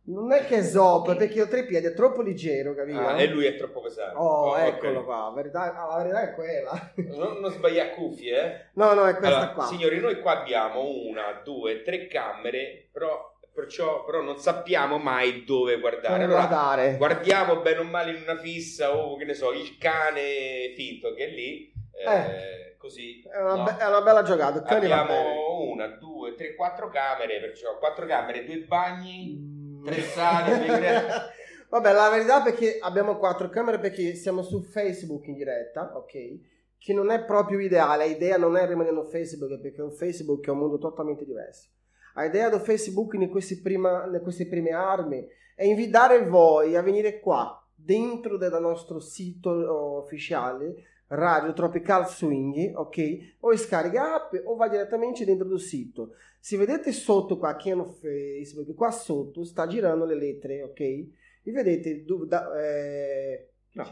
Non 0.09 0.31
è 0.31 0.43
che 0.45 0.57
è 0.57 0.63
zoppo, 0.63 1.11
è 1.11 1.15
perché 1.15 1.47
trepiede 1.47 1.89
è 1.89 1.93
troppo 1.93 2.23
leggero, 2.23 2.73
capito? 2.73 2.99
Ah, 2.99 3.21
e 3.21 3.27
lui 3.27 3.45
è 3.45 3.55
troppo 3.55 3.79
pesante. 3.79 4.17
Oh, 4.17 4.51
ok. 4.51 4.59
eccolo 4.59 5.03
qua, 5.03 5.25
la 5.27 5.33
verità, 5.35 5.75
ah, 5.75 5.87
la 5.87 5.97
verità 6.03 6.21
è 6.21 6.33
quella. 6.33 6.91
Non, 7.15 7.37
non 7.39 7.51
sbagliare 7.51 7.93
cuffie, 7.93 8.41
eh? 8.43 8.65
No, 8.73 8.93
no, 8.93 9.05
è 9.05 9.15
questa 9.15 9.35
Allora, 9.37 9.51
qua. 9.51 9.65
signori, 9.65 9.99
noi 9.99 10.19
qua 10.19 10.39
abbiamo 10.39 10.81
una, 10.81 11.39
due, 11.43 11.83
tre 11.83 12.07
camere, 12.07 12.87
però, 12.91 13.35
perciò, 13.53 14.03
però 14.03 14.21
non 14.21 14.37
sappiamo 14.37 14.97
mai 14.97 15.43
dove 15.43 15.79
guardare. 15.79 16.23
Allora, 16.23 16.45
guardare. 16.47 16.97
guardiamo 16.97 17.57
bene 17.57 17.79
o 17.79 17.83
male 17.83 18.11
in 18.11 18.23
una 18.23 18.37
fissa 18.37 18.95
o 18.95 19.15
che 19.15 19.25
ne 19.25 19.35
so, 19.35 19.51
il 19.51 19.77
cane 19.77 20.73
finto 20.75 21.13
che 21.13 21.25
è 21.25 21.29
lì, 21.29 21.71
eh, 21.93 22.75
così. 22.79 23.21
È 23.31 23.37
una, 23.39 23.55
no? 23.55 23.63
be- 23.63 23.77
è 23.77 23.85
una 23.85 24.01
bella 24.01 24.23
giocata. 24.23 24.63
Abbiamo 24.75 25.69
una, 25.69 25.85
due, 25.85 26.33
tre, 26.33 26.55
quattro 26.55 26.89
camere, 26.89 27.39
perciò 27.39 27.77
quattro 27.77 28.07
camere, 28.07 28.43
due 28.43 28.57
bagni, 28.61 29.37
Mm. 29.37 29.48
Tre 29.83 30.01
sale, 30.01 30.65
due- 30.65 31.37
Vabbè, 31.69 31.93
la 31.93 32.09
verità 32.09 32.39
è 32.39 32.43
perché 32.43 32.79
abbiamo 32.81 33.17
quattro 33.17 33.47
camere 33.49 33.79
perché 33.79 34.15
siamo 34.15 34.41
su 34.41 34.63
Facebook 34.63 35.27
in 35.27 35.35
diretta, 35.35 35.95
ok? 35.95 36.39
Che 36.79 36.93
non 36.93 37.11
è 37.11 37.23
proprio 37.25 37.59
ideale, 37.59 38.07
l'idea 38.07 38.37
non 38.37 38.57
è 38.57 38.65
rimanere 38.65 38.95
su 38.95 39.09
Facebook 39.09 39.59
perché 39.59 39.81
un 39.81 39.91
Facebook 39.91 40.47
è 40.47 40.49
un 40.49 40.57
mondo 40.57 40.79
totalmente 40.79 41.25
diverso. 41.25 41.69
L'idea 42.15 42.49
di 42.49 42.57
Facebook 42.57 43.13
in 43.13 43.29
queste, 43.29 43.59
prima, 43.61 44.05
in 44.05 44.19
queste 44.23 44.47
prime 44.47 44.71
armi 44.71 45.25
è 45.55 45.63
invitare 45.63 46.25
voi 46.25 46.75
a 46.75 46.81
venire 46.81 47.19
qua, 47.19 47.55
dentro 47.75 48.37
del 48.37 48.57
nostro 48.59 48.99
sito 48.99 49.51
oh, 49.51 50.01
ufficiale, 50.01 50.73
Radio 51.09 51.53
Tropical 51.53 52.07
Swing, 52.07 52.73
ok? 52.75 53.35
O 53.39 53.55
scarica 53.55 54.15
app 54.15 54.33
o 54.45 54.55
vai 54.55 54.69
direttamente 54.69 55.25
dentro 55.25 55.47
del 55.47 55.59
sito. 55.59 56.11
Se 56.39 56.55
vedete 56.57 56.91
sotto 56.91 57.37
qua, 57.37 57.55
è 57.57 57.73
no 57.75 57.85
Facebook, 57.85 58.73
qua 58.75 58.91
sotto 58.91 59.43
sta 59.43 59.65
girando 59.67 60.05
le 60.05 60.15
lettere, 60.15 60.63
ok? 60.63 60.79
E 60.79 61.51
vedete, 61.51 62.03
du- 62.03 62.25
da- 62.25 62.49
eh, 62.61 63.49
No. 63.73 63.85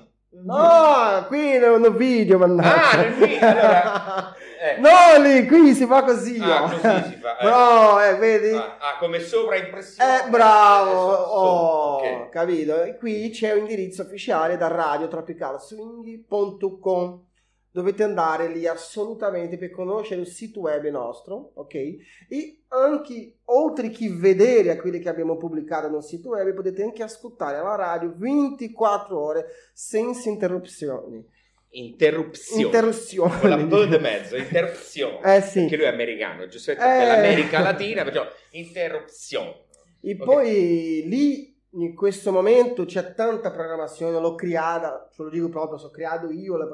No, 0.43 1.25
qui 1.27 1.57
non 1.57 1.81
no 1.81 1.89
video, 1.91 2.37
mannaggia. 2.37 2.89
Ah, 2.91 2.95
nel 2.97 3.13
video, 3.13 3.47
allora, 3.49 4.35
eh. 4.59 4.77
No, 4.79 4.89
lì, 5.21 5.45
qui 5.47 5.73
si 5.73 5.85
fa 5.85 6.03
così. 6.03 6.37
Ah, 6.41 6.63
oh. 6.63 6.69
così 6.69 7.03
si 7.09 7.15
fa, 7.21 7.37
eh. 7.37 7.45
No, 7.49 8.01
eh, 8.01 8.15
vedi? 8.15 8.53
Ah, 8.55 8.77
ah, 8.79 8.97
come 8.99 9.19
sovraimpressione. 9.19 10.25
Eh, 10.25 10.29
bravo, 10.29 10.91
Eh, 10.91 10.93
so- 10.93 10.99
so- 11.23 11.31
oh, 11.31 11.95
ok. 11.97 12.29
capito? 12.29 12.83
E 12.83 12.97
qui 12.97 13.29
c'è 13.29 13.53
un 13.53 13.59
indirizzo 13.59 14.01
ufficiale 14.03 14.57
da 14.57 14.67
radiotropicalswing.com 14.67 17.25
dovete 17.77 18.01
andare 18.01 18.47
lì 18.47 18.65
assolutamente 18.65 19.55
per 19.57 19.69
conoscere 19.69 20.21
il 20.21 20.27
sito 20.27 20.61
web 20.61 20.83
nostro, 20.87 21.51
ok? 21.53 21.75
E 22.27 22.63
anche, 22.69 23.37
oltre 23.45 23.89
che 23.91 24.09
vedere 24.09 24.71
a 24.71 24.77
quelli 24.77 24.99
che 24.99 25.09
abbiamo 25.09 25.37
pubblicato 25.37 25.87
nel 25.87 26.01
sito 26.01 26.29
web, 26.29 26.51
potete 26.55 26.81
anche 26.81 27.03
ascoltare 27.03 27.61
la 27.61 27.75
radio 27.75 28.11
24 28.17 29.19
ore 29.19 29.45
senza 29.73 30.27
interruzioni. 30.27 31.23
Interruzione. 31.69 32.63
Interruzioni. 32.63 33.39
Con 33.39 33.49
la 33.49 33.85
di 33.85 33.97
mezzo, 33.99 34.35
interruzione. 34.35 35.35
Eh 35.35 35.41
sì. 35.41 35.59
Perché 35.59 35.75
lui 35.75 35.85
è 35.85 35.89
americano, 35.89 36.47
giustamente 36.47 37.03
Eh. 37.03 37.05
l'America 37.05 37.59
Latina, 37.59 38.03
perciò 38.03 38.25
interruzione. 38.51 39.65
E 40.01 40.15
Ok. 40.19 40.23
poi 40.25 41.03
lì 41.05 41.55
in 41.71 41.93
questo 41.93 42.31
momento 42.31 42.85
c'è 42.85 43.13
tanta 43.13 43.51
programmazione, 43.51 44.19
l'ho 44.19 44.33
creata, 44.33 45.07
ce 45.13 45.21
lo 45.21 45.29
dico 45.29 45.49
proprio, 45.49 45.77
so 45.77 45.91
creato 45.91 46.31
io 46.31 46.57
la, 46.57 46.65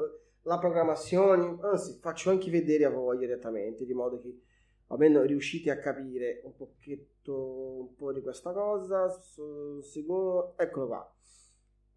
la 0.44 0.58
programmazione, 0.58 1.58
anzi 1.62 1.98
faccio 2.00 2.30
anche 2.30 2.50
vedere 2.50 2.84
a 2.84 2.90
voi 2.90 3.18
direttamente, 3.18 3.84
di 3.84 3.94
modo 3.94 4.18
che 4.18 4.40
almeno 4.88 5.22
riuscite 5.22 5.70
a 5.70 5.78
capire 5.78 6.40
un 6.44 6.54
pochetto 6.54 7.80
un 7.80 7.94
po' 7.94 8.12
di 8.12 8.20
questa 8.20 8.52
cosa. 8.52 9.08
Secondo, 9.80 10.54
eccolo 10.56 10.86
qua. 10.86 11.14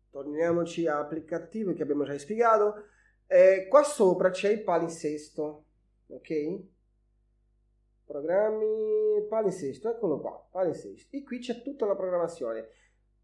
Torniamoci 0.10 0.88
all'applicativo 0.88 1.74
che 1.74 1.84
abbiamo 1.84 2.06
già 2.06 2.18
spiegato. 2.18 2.86
Eh, 3.28 3.68
qua 3.68 3.84
sopra 3.84 4.30
c'è 4.30 4.50
il 4.52 4.64
palinsesto, 4.64 5.66
ok? 6.08 6.60
Programmi 8.06 9.26
palinsesto, 9.28 9.90
eccolo 9.90 10.22
qua, 10.22 10.48
palinsesto. 10.50 11.16
E 11.16 11.24
qui 11.24 11.40
c'è 11.40 11.62
tutta 11.62 11.86
la 11.86 11.96
programmazione. 11.96 12.70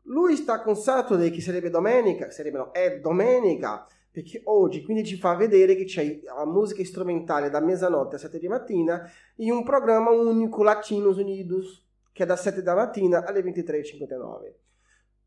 Lui 0.07 0.35
sta 0.35 0.61
con 0.61 0.75
Saturday 0.75 1.29
che 1.29 1.39
sarebbe 1.39 1.69
domenica, 1.69 2.29
sarebbe 2.29 2.57
no, 2.57 2.71
è 2.71 2.99
domenica, 2.99 3.87
perché 4.13 4.41
oggi 4.45 4.83
quindi 4.83 5.03
ci 5.03 5.17
fa 5.17 5.33
vedere 5.33 5.73
che 5.75 5.85
c'è 5.85 6.19
la 6.23 6.45
musica 6.45 6.85
strumentale 6.85 7.49
da 7.49 7.59
mezzanotte 7.59 8.17
a 8.17 8.19
7 8.19 8.37
di 8.37 8.47
mattina 8.47 9.09
in 9.37 9.51
un 9.51 9.63
programma 9.63 10.11
unico 10.11 10.61
Latinos 10.61 11.17
Unidos 11.17 11.83
che 12.11 12.21
è 12.21 12.25
da 12.27 12.35
7 12.35 12.61
da 12.61 12.75
mattina 12.75 13.25
alle 13.25 13.41
23.59. 13.41 14.53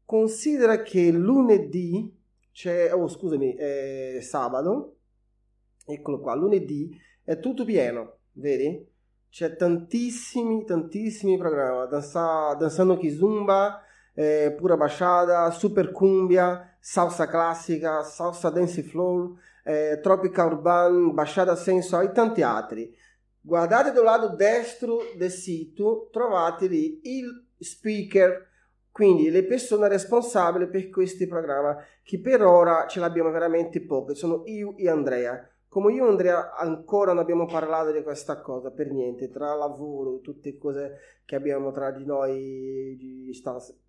Considera 0.05 0.83
che 0.83 1.11
lunedì 1.11 2.17
c'è, 2.53 2.95
oh 2.95 3.09
scusami, 3.09 3.57
è 3.57 4.19
sabato, 4.21 4.99
eccolo 5.85 6.21
qua, 6.21 6.37
lunedì 6.37 6.97
è 7.25 7.41
tutto 7.41 7.65
pieno, 7.65 8.19
vedi? 8.35 8.89
C'è 9.29 9.57
tantissimi, 9.57 10.65
tantissimi 10.65 11.37
programmi, 11.37 11.89
danza, 11.91 12.55
danzando 12.55 12.97
kizumba, 12.97 13.83
eh, 14.15 14.55
pura 14.57 14.77
bachata, 14.77 15.51
super 15.51 15.91
cumbia, 15.91 16.76
salsa 16.89 17.27
classica, 17.27 18.05
salsa 18.05 18.49
dance 18.49 18.81
floor, 18.85 19.33
eh, 19.65 19.99
tropical 20.01 20.53
urban, 20.53 21.13
bachata 21.15 21.57
sensual 21.57 22.05
e 22.05 22.13
tanti 22.13 22.43
altri. 22.43 22.97
Guardate 23.41 23.91
dal 23.91 24.05
lato 24.05 24.37
destro 24.37 24.99
del 25.17 25.33
sito, 25.33 26.09
trovate 26.13 26.69
lì 26.69 27.01
il 27.03 27.49
speaker, 27.59 28.47
quindi 28.93 29.31
le 29.31 29.45
persone 29.45 29.89
responsabili 29.89 30.69
per 30.69 30.89
questi 30.89 31.27
programmi, 31.27 31.75
che 32.05 32.21
per 32.21 32.45
ora 32.45 32.87
ce 32.87 33.01
l'abbiamo 33.01 33.33
veramente 33.33 33.85
poche, 33.85 34.15
sono 34.15 34.45
io 34.45 34.77
e 34.77 34.89
Andrea. 34.89 35.45
Come 35.67 35.93
io 35.93 36.07
e 36.07 36.11
Andrea 36.11 36.55
ancora 36.55 37.13
non 37.13 37.23
abbiamo 37.23 37.47
parlato 37.47 37.91
di 37.91 38.03
questa 38.05 38.41
cosa 38.41 38.71
per 38.71 38.93
niente, 38.93 39.29
tra 39.29 39.57
lavoro, 39.57 40.21
tutte 40.21 40.57
cose 40.57 40.99
che 41.25 41.35
abbiamo 41.35 41.73
tra 41.73 41.91
di 41.91 42.05
noi, 42.05 42.95
di 42.97 43.33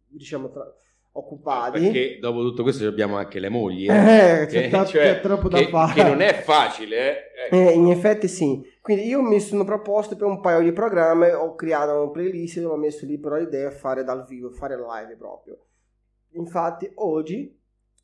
diciamo, 0.09 0.49
tra- 0.49 0.73
occupati. 1.17 1.79
Perché 1.79 2.17
dopo 2.19 2.41
tutto 2.41 2.63
questo 2.63 2.87
abbiamo 2.87 3.17
anche 3.17 3.39
le 3.39 3.49
mogli. 3.49 3.89
Eh, 3.89 4.41
Eh, 4.41 4.45
Che- 4.45 4.69
ta- 4.69 4.85
cioè, 4.85 5.19
troppo 5.21 5.47
da 5.49 5.57
che, 5.57 5.67
fare. 5.67 5.93
che 5.93 6.03
non 6.03 6.21
è 6.21 6.33
facile. 6.33 7.31
Eh. 7.49 7.57
Eh, 7.67 7.71
in 7.71 7.89
effetti 7.89 8.27
sì. 8.27 8.61
Quindi 8.81 9.05
io 9.07 9.21
mi 9.21 9.39
sono 9.39 9.63
proposto 9.65 10.15
per 10.15 10.27
un 10.27 10.39
paio 10.39 10.61
di 10.61 10.71
programmi, 10.71 11.29
ho 11.29 11.55
creato 11.55 11.93
una 12.01 12.09
playlist 12.11 12.57
e 12.57 12.65
ho 12.65 12.75
messo 12.77 13.05
lì 13.05 13.17
però 13.19 13.35
l'idea 13.35 13.69
di 13.69 13.75
fare 13.75 14.03
dal 14.03 14.25
vivo, 14.25 14.49
fare 14.51 14.75
live 14.77 15.15
proprio. 15.17 15.57
Infatti 16.33 16.89
oggi 16.95 17.53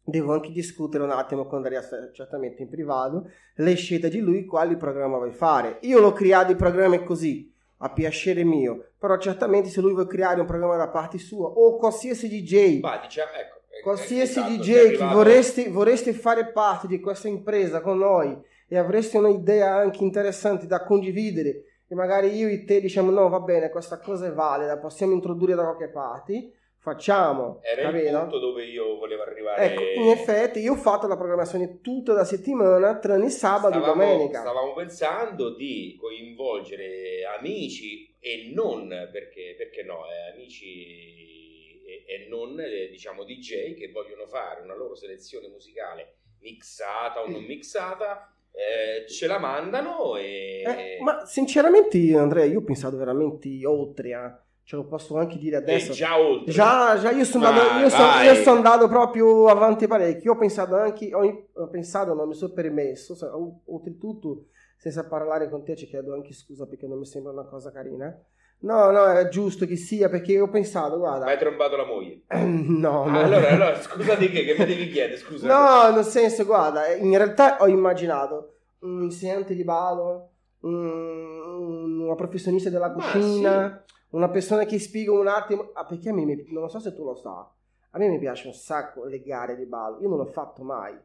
devo 0.05 0.33
anche 0.33 0.51
discutere 0.51 1.03
un 1.03 1.11
attimo 1.11 1.45
con 1.45 1.61
Daria, 1.61 1.81
certamente 2.11 2.61
in 2.61 2.69
privato, 2.69 3.29
le 3.55 3.75
scelte 3.75 4.09
di 4.09 4.19
lui, 4.19 4.43
quali 4.45 4.75
programma 4.75 5.17
vuoi 5.17 5.31
fare. 5.31 5.77
Io 5.81 5.99
l'ho 5.99 6.11
creato 6.11 6.51
i 6.51 6.55
programmi 6.55 7.03
così, 7.05 7.52
a 7.83 7.89
piacere 7.89 8.43
mio, 8.43 8.91
però 8.97 9.17
certamente 9.17 9.69
se 9.69 9.81
lui 9.81 9.91
vuole 9.91 10.07
creare 10.07 10.39
un 10.39 10.45
programma 10.45 10.77
da 10.77 10.87
parte 10.87 11.17
sua 11.17 11.47
o 11.47 11.75
qualsiasi 11.77 12.29
DJ, 12.29 12.79
Ma 12.79 12.97
diciamo, 12.97 13.31
ecco, 13.31 13.59
qualsiasi 13.83 14.39
esatto, 14.39 14.51
DJ 14.53 14.97
che 14.97 15.05
vorresti, 15.05 15.67
vorresti 15.67 16.13
fare 16.13 16.51
parte 16.51 16.87
di 16.87 17.01
questa 17.01 17.27
impresa 17.27 17.81
con 17.81 17.97
noi 17.97 18.35
e 18.67 18.77
avresti 18.77 19.17
un'idea 19.17 19.75
anche 19.75 20.01
interessante 20.03 20.65
da 20.65 20.83
condividere 20.83 21.63
e 21.85 21.95
magari 21.95 22.33
io 22.33 22.47
e 22.47 22.63
te 22.63 22.79
diciamo 22.79 23.11
no 23.11 23.27
va 23.27 23.41
bene 23.41 23.69
questa 23.69 23.99
cosa 23.99 24.25
è 24.25 24.31
valida 24.31 24.77
possiamo 24.77 25.13
introdurre 25.13 25.53
da 25.53 25.63
qualche 25.63 25.89
parte 25.89 26.51
facciamo 26.83 27.61
Era 27.63 27.81
il 27.89 27.95
capito? 27.95 28.19
punto 28.19 28.39
dove 28.39 28.65
io 28.65 28.97
volevo 28.97 29.21
arrivare. 29.23 29.71
ecco 29.71 29.81
in 29.81 30.09
effetti 30.09 30.59
io 30.59 30.73
ho 30.73 30.75
fatto 30.75 31.07
la 31.07 31.15
programmazione 31.15 31.79
tutta 31.79 32.11
la 32.11 32.25
settimana 32.25 32.99
tranne 32.99 33.29
sabato 33.29 33.77
e 33.77 33.79
stavamo, 33.81 34.03
domenica 34.03 34.41
stavamo 34.41 34.73
pensando 34.73 35.55
di 35.55 35.97
coinvolgere 35.99 37.23
amici 37.39 38.13
e 38.19 38.51
non 38.53 38.89
perché, 39.11 39.55
perché 39.57 39.83
no, 39.83 40.03
eh, 40.11 40.33
amici 40.33 41.81
e, 41.85 42.03
e 42.05 42.27
non 42.29 42.59
eh, 42.59 42.89
diciamo 42.89 43.23
DJ 43.23 43.75
che 43.75 43.89
vogliono 43.91 44.25
fare 44.27 44.61
una 44.61 44.75
loro 44.75 44.95
selezione 44.95 45.47
musicale 45.47 46.15
mixata 46.41 47.21
o 47.21 47.29
non 47.29 47.43
mixata, 47.43 48.29
eh, 48.51 49.07
ce 49.09 49.27
la 49.27 49.39
mandano 49.39 50.17
e 50.17 50.63
Eh, 50.65 50.97
ma 51.01 51.25
sinceramente 51.25 51.97
Andrea 52.17 52.43
io 52.43 52.59
ho 52.59 52.63
pensato 52.63 52.97
veramente 52.97 53.47
oltre 53.65 54.09
eh. 54.09 54.42
Ce 54.65 54.75
lo 54.77 54.85
posso 54.85 55.17
anche 55.17 55.37
dire 55.37 55.55
e 55.57 55.59
adesso 55.59 55.91
già 55.93 56.17
oltre. 56.17 56.51
Già, 56.51 56.97
già 56.99 57.11
io 57.11 57.25
sono 57.25 57.47
andato, 57.47 57.79
io 57.79 57.89
sono, 57.89 58.21
io 58.23 58.35
sono 58.35 58.55
andato 58.57 58.87
proprio 58.87 59.47
avanti 59.47 59.87
parecchio. 59.87 60.31
Io 60.31 60.37
ho 60.37 60.39
pensato 60.39 60.75
anche, 60.75 61.13
ho, 61.13 61.47
ho 61.53 61.67
pensato, 61.67 62.13
non 62.13 62.27
mi 62.27 62.33
sono 62.35 62.53
permesso. 62.53 63.15
se- 63.15 63.25
o- 63.25 63.59
Oltretutto, 63.65 64.45
senza 64.77 65.05
parlare 65.07 65.49
con 65.49 65.63
te, 65.63 65.75
ci 65.75 65.85
chiedo 65.85 66.13
anche 66.13 66.33
scusa 66.33 66.65
perché 66.65 66.87
non 66.87 66.97
mi 66.99 67.05
sembra 67.05 67.31
una 67.31 67.45
cosa 67.45 67.71
carina. 67.71 68.15
No, 68.59 68.91
no, 68.91 69.05
è 69.11 69.27
giusto 69.27 69.65
che 69.65 69.75
sia 69.75 70.07
perché 70.07 70.39
ho 70.39 70.47
pensato, 70.47 70.97
guarda, 70.97 71.25
Ma 71.25 71.31
hai 71.31 71.37
trombato 71.37 71.75
la 71.75 71.85
moglie. 71.85 72.21
no, 72.29 73.03
no. 73.09 73.17
Ah, 73.19 73.23
allora, 73.23 73.49
allora, 73.49 73.75
scusa 73.83 74.15
di 74.15 74.29
che, 74.29 74.45
che 74.45 74.55
mi 74.57 74.65
devi 74.65 74.87
chiedere, 74.87 75.17
scusa. 75.17 75.47
No, 75.47 75.93
nel 75.93 76.05
senso, 76.05 76.45
guarda, 76.45 76.87
in 76.95 77.15
realtà 77.17 77.57
ho 77.59 77.67
immaginato 77.67 78.53
un 78.79 79.01
insegnante 79.03 79.53
di 79.53 79.65
ballo, 79.65 80.29
un- 80.61 81.99
una 82.03 82.15
professionista 82.15 82.69
della 82.69 82.91
cucina, 82.91 83.83
una 84.13 84.29
persona 84.29 84.65
che 84.65 84.79
spiega 84.79 85.11
un 85.11 85.27
attimo. 85.27 85.71
Ah, 85.73 85.85
perché 85.85 86.09
a 86.09 86.13
me, 86.13 86.45
non 86.49 86.69
so 86.69 86.79
se 86.79 86.93
tu 86.93 87.03
lo 87.03 87.15
sai, 87.15 87.45
a 87.91 87.97
me 87.97 88.07
mi 88.07 88.19
piace 88.19 88.47
un 88.47 88.53
sacco 88.53 89.05
le 89.05 89.21
gare 89.21 89.55
di 89.55 89.65
ballo, 89.65 90.01
io 90.01 90.09
non 90.09 90.17
l'ho 90.17 90.25
fatto 90.25 90.63
mai. 90.63 90.97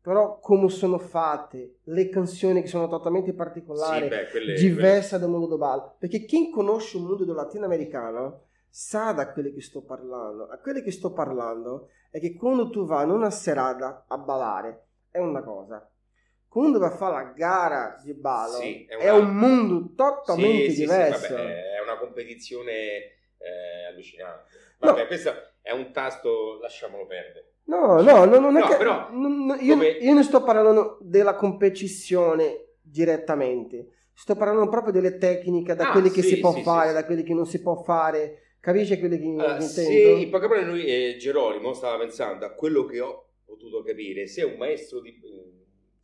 Però 0.00 0.38
come 0.38 0.68
sono 0.68 0.98
fatte 0.98 1.78
le 1.84 2.10
canzoni 2.10 2.60
che 2.60 2.66
sono 2.66 2.88
totalmente 2.88 3.32
particolari, 3.32 4.08
Sì, 4.54 4.66
diversa 4.68 5.16
dal 5.16 5.30
mondo 5.30 5.46
del 5.46 5.58
ballo. 5.58 5.96
Perché 5.98 6.26
chi 6.26 6.50
conosce 6.50 6.98
il 6.98 7.04
mondo 7.04 7.24
del 7.24 7.34
latinoamericano 7.34 8.42
sa 8.68 9.12
da 9.12 9.32
quello 9.32 9.50
che 9.50 9.62
sto 9.62 9.80
parlando. 9.80 10.48
A 10.48 10.58
quello 10.58 10.82
che 10.82 10.90
sto 10.90 11.12
parlando 11.12 11.88
è 12.10 12.20
che 12.20 12.34
quando 12.34 12.68
tu 12.68 12.84
vai 12.84 13.04
in 13.04 13.10
una 13.12 13.30
serata 13.30 14.04
a 14.06 14.18
ballare 14.18 14.88
è 15.10 15.18
una 15.18 15.42
cosa. 15.42 15.88
Quando 16.54 16.78
vai 16.78 16.88
a 16.88 16.92
fare 16.96 17.12
la 17.24 17.32
gara 17.32 18.00
di 18.00 18.14
ballo 18.14 18.52
Sì, 18.58 18.84
è 18.88 18.94
è, 18.96 19.10
una- 19.10 19.18
un 19.28 19.34
mondo 19.36 19.92
totalmente 19.96 20.70
Sì, 20.70 20.70
sì, 20.70 20.74
sì, 20.76 20.80
diverso. 20.82 21.34
vabbè, 21.34 21.72
è 21.78 21.80
una 21.82 21.98
competizione 21.98 22.72
eh, 23.38 23.86
allucinante. 23.90 24.50
No. 24.78 24.88
Vabbè, 24.92 25.06
questo 25.08 25.32
è 25.62 25.72
un 25.72 25.90
tasto, 25.92 26.58
lasciamolo 26.60 27.06
perdere. 27.06 27.54
No, 27.64 28.00
no, 28.02 28.24
no, 28.24 28.38
non 28.38 28.56
è 28.56 28.60
No, 28.60 28.66
che 28.68 28.76
però, 28.76 29.08
non- 29.10 29.56
io, 29.60 29.74
come- 29.74 29.88
io 29.88 30.14
non 30.14 30.22
sto 30.22 30.44
parlando 30.44 30.98
della 31.00 31.34
competizione 31.34 32.74
direttamente, 32.80 33.88
sto 34.12 34.36
parlando 34.36 34.68
proprio 34.68 34.92
delle 34.92 35.16
tecniche, 35.18 35.74
da 35.74 35.88
Ah, 35.88 35.92
quelle 35.92 36.10
che 36.12 36.22
sì, 36.22 36.28
si 36.36 36.38
può 36.40 36.52
sì, 36.52 36.62
fare, 36.62 36.88
sì, 36.88 36.94
da 36.94 37.00
sì. 37.00 37.06
quelle 37.06 37.22
che 37.24 37.34
non 37.34 37.46
si 37.46 37.60
può 37.62 37.82
fare. 37.82 38.38
Capisci 38.60 38.98
quello 39.00 39.16
che, 39.16 39.24
Allora, 39.24 39.58
intendo? 39.60 40.08
in 40.18 40.30
poche 40.30 40.46
parole 40.48 40.66
lui, 40.66 40.84
eh, 40.86 41.16
Gerolimo, 41.18 41.72
stava 41.74 41.98
pensando 41.98 42.46
a 42.46 42.52
quello 42.52 42.84
che 42.84 43.00
ho 43.00 43.30
potuto 43.44 43.82
capire, 43.82 44.26
se 44.28 44.42
un 44.44 44.56
maestro 44.56 45.00
di... 45.00 45.20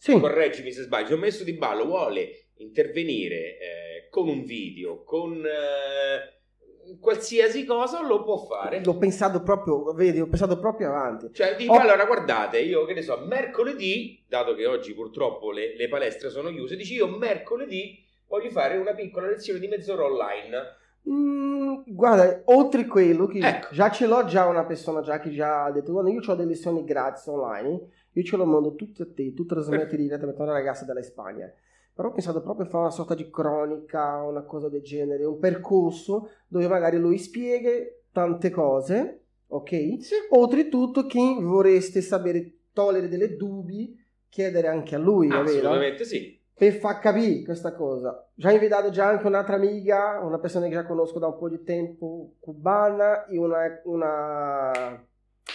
Sì. 0.01 0.19
Correggimi 0.19 0.73
se 0.73 0.85
sbaglio, 0.85 1.13
un 1.13 1.21
maestro 1.21 1.45
di 1.45 1.53
ballo 1.53 1.85
vuole 1.85 2.47
intervenire 2.57 3.37
eh, 3.37 4.09
con 4.09 4.29
un 4.29 4.45
video, 4.45 5.03
con 5.03 5.45
eh, 5.45 6.97
qualsiasi 6.99 7.67
cosa, 7.67 8.03
lo 8.03 8.23
può 8.25 8.39
fare. 8.39 8.83
L'ho 8.83 8.97
pensato 8.97 9.43
proprio, 9.43 9.93
vedi, 9.93 10.19
ho 10.19 10.27
pensato 10.27 10.59
proprio 10.59 10.89
avanti. 10.89 11.29
Cioè, 11.35 11.55
dico, 11.55 11.75
Oh. 11.75 11.79
allora 11.81 12.07
guardate, 12.07 12.61
io 12.61 12.87
che 12.87 12.95
ne 12.95 13.03
so, 13.03 13.19
mercoledì, 13.27 14.25
dato 14.27 14.55
che 14.55 14.65
oggi 14.67 14.95
purtroppo 14.95 15.53
le, 15.53 15.77
le 15.77 15.89
palestre 15.89 16.31
sono 16.31 16.49
chiuse, 16.49 16.77
dici 16.77 16.95
io 16.95 17.07
mercoledì 17.07 18.03
voglio 18.27 18.49
fare 18.49 18.79
una 18.79 18.95
piccola 18.95 19.27
lezione 19.29 19.59
di 19.59 19.69
mezz'ora 19.69 20.05
online. 20.05 20.79
Mm, 21.11 21.83
guarda, 21.89 22.41
oltre 22.47 22.87
quello 22.87 23.27
che 23.27 23.39
Ecco. 23.39 23.69
già 23.73 23.91
ce 23.91 24.07
l'ho 24.07 24.25
già 24.25 24.47
una 24.47 24.65
persona 24.65 25.01
già 25.03 25.19
che 25.19 25.31
già 25.31 25.65
ha 25.65 25.71
detto 25.73 25.93
guarda 25.93 26.11
io 26.11 26.21
ho 26.25 26.35
delle 26.35 26.51
lezioni 26.51 26.85
gratis 26.85 27.27
online, 27.27 27.81
io 28.13 28.23
ce 28.23 28.37
lo 28.37 28.45
mando 28.45 28.75
tutte 28.75 29.03
a 29.03 29.07
te, 29.13 29.33
tu 29.35 29.45
trasmetti 29.47 29.97
direttamente 29.99 30.41
a 30.41 30.45
una 30.45 30.53
ragazza 30.53 30.85
dalla 30.85 31.03
Spagna. 31.03 31.53
Però 31.93 32.09
ho 32.09 32.13
pensato 32.13 32.41
proprio 32.41 32.67
a 32.67 32.69
fare 32.69 32.85
una 32.85 32.93
sorta 32.93 33.15
di 33.15 33.29
cronica, 33.31 34.23
una 34.23 34.43
cosa 34.43 34.69
del 34.69 34.83
genere, 34.83 35.25
un 35.25 35.39
percorso 35.39 36.31
dove 36.49 36.67
magari 36.67 36.99
lui 36.99 37.19
spiega 37.19 37.71
tante 38.13 38.51
cose, 38.51 39.25
ok? 39.49 39.97
Oltretutto 40.31 41.07
chi 41.07 41.37
vorreste 41.41 42.01
sapere, 42.01 42.53
togliere 42.73 43.09
delle 43.09 43.37
dubbi, 43.37 43.97
chiedere 44.29 44.69
anche 44.69 44.95
a 44.95 44.99
lui, 44.99 45.29
capito? 45.29 45.51
Assolutamente 45.51 46.05
sì. 46.05 46.41
per 46.55 46.73
far 46.75 47.01
capire 47.01 47.43
questa 47.43 47.75
cosa. 47.75 48.27
Già 48.35 48.51
invitato 48.51 48.91
già 48.91 49.09
anche 49.09 49.27
un'altra 49.27 49.57
amica, 49.57 50.21
una 50.23 50.39
persona 50.39 50.67
che 50.67 50.73
già 50.73 50.87
conosco 50.87 51.19
da 51.19 51.27
un 51.27 51.37
po' 51.37 51.49
di 51.49 51.63
tempo, 51.63 52.37
cubana, 52.39 53.27
e 53.27 53.37
una, 53.37 53.81
una 53.85 55.05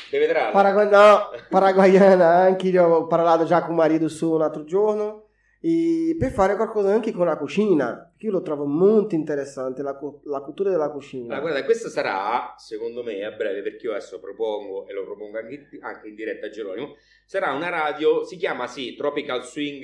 Deve 0.09 0.27
vedrà. 0.27 0.51
paragua- 0.51 0.89
no, 0.89 1.29
paraguayana, 1.49 2.27
anche 2.35 2.67
io 2.67 2.85
ho 2.85 3.07
parlato 3.07 3.45
già 3.45 3.63
con 3.63 3.75
marito 3.75 4.07
su 4.07 4.31
un 4.31 4.41
altro 4.41 4.63
giorno, 4.63 5.23
e 5.61 6.15
per 6.19 6.31
fare 6.31 6.55
qualcosa 6.55 6.93
anche 6.93 7.11
con 7.11 7.25
la 7.25 7.37
cucina, 7.37 8.13
io 8.19 8.31
lo 8.31 8.41
trovo 8.43 8.65
molto 8.65 9.15
interessante, 9.15 9.81
la, 9.81 9.97
la 10.25 10.41
cultura 10.41 10.69
della 10.69 10.91
cucina. 10.91 11.35
Allora, 11.35 11.39
guarda, 11.39 11.65
questo 11.65 11.89
sarà, 11.89 12.53
secondo 12.57 13.03
me, 13.03 13.23
a 13.25 13.31
breve, 13.31 13.61
perché 13.63 13.87
io 13.87 13.91
adesso 13.91 14.19
propongo, 14.19 14.87
e 14.87 14.93
lo 14.93 15.03
propongo 15.05 15.39
anche, 15.39 15.67
anche 15.81 16.07
in 16.07 16.15
diretta 16.15 16.45
a 16.45 16.49
Geronimo, 16.49 16.95
sarà 17.25 17.51
una 17.53 17.69
radio, 17.69 18.23
si 18.25 18.37
chiama 18.37 18.67
sì, 18.67 18.95
Tropical 18.95 19.43
Swing 19.43 19.83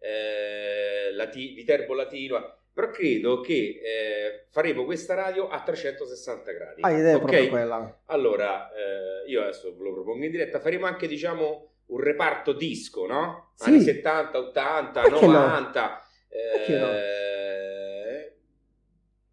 eh, 0.00 1.12
lati- 1.12 1.52
Viterbo 1.54 1.92
Latino, 1.94 2.57
però 2.78 2.90
credo 2.92 3.40
che 3.40 3.80
eh, 3.82 4.46
faremo 4.50 4.84
questa 4.84 5.14
radio 5.14 5.48
a 5.48 5.60
360 5.60 6.52
gradi. 6.52 6.82
Ah, 6.82 6.90
l'idea 6.90 7.10
è 7.10 7.14
ok? 7.16 7.20
proprio 7.22 7.48
quella. 7.48 8.02
Allora, 8.04 8.70
eh, 8.72 9.28
io 9.28 9.42
adesso 9.42 9.76
ve 9.76 9.82
lo 9.82 9.94
propongo 9.94 10.24
in 10.24 10.30
diretta, 10.30 10.60
faremo 10.60 10.86
anche, 10.86 11.08
diciamo, 11.08 11.72
un 11.86 12.00
reparto 12.00 12.52
disco, 12.52 13.04
no? 13.04 13.50
Sì. 13.56 13.70
Anni 13.70 13.80
70, 13.80 14.38
80, 14.38 15.00
Perché 15.00 15.26
no? 15.26 15.32
90. 15.32 16.02
Perché 16.28 16.78
no? 16.78 16.92
eh, 16.92 18.36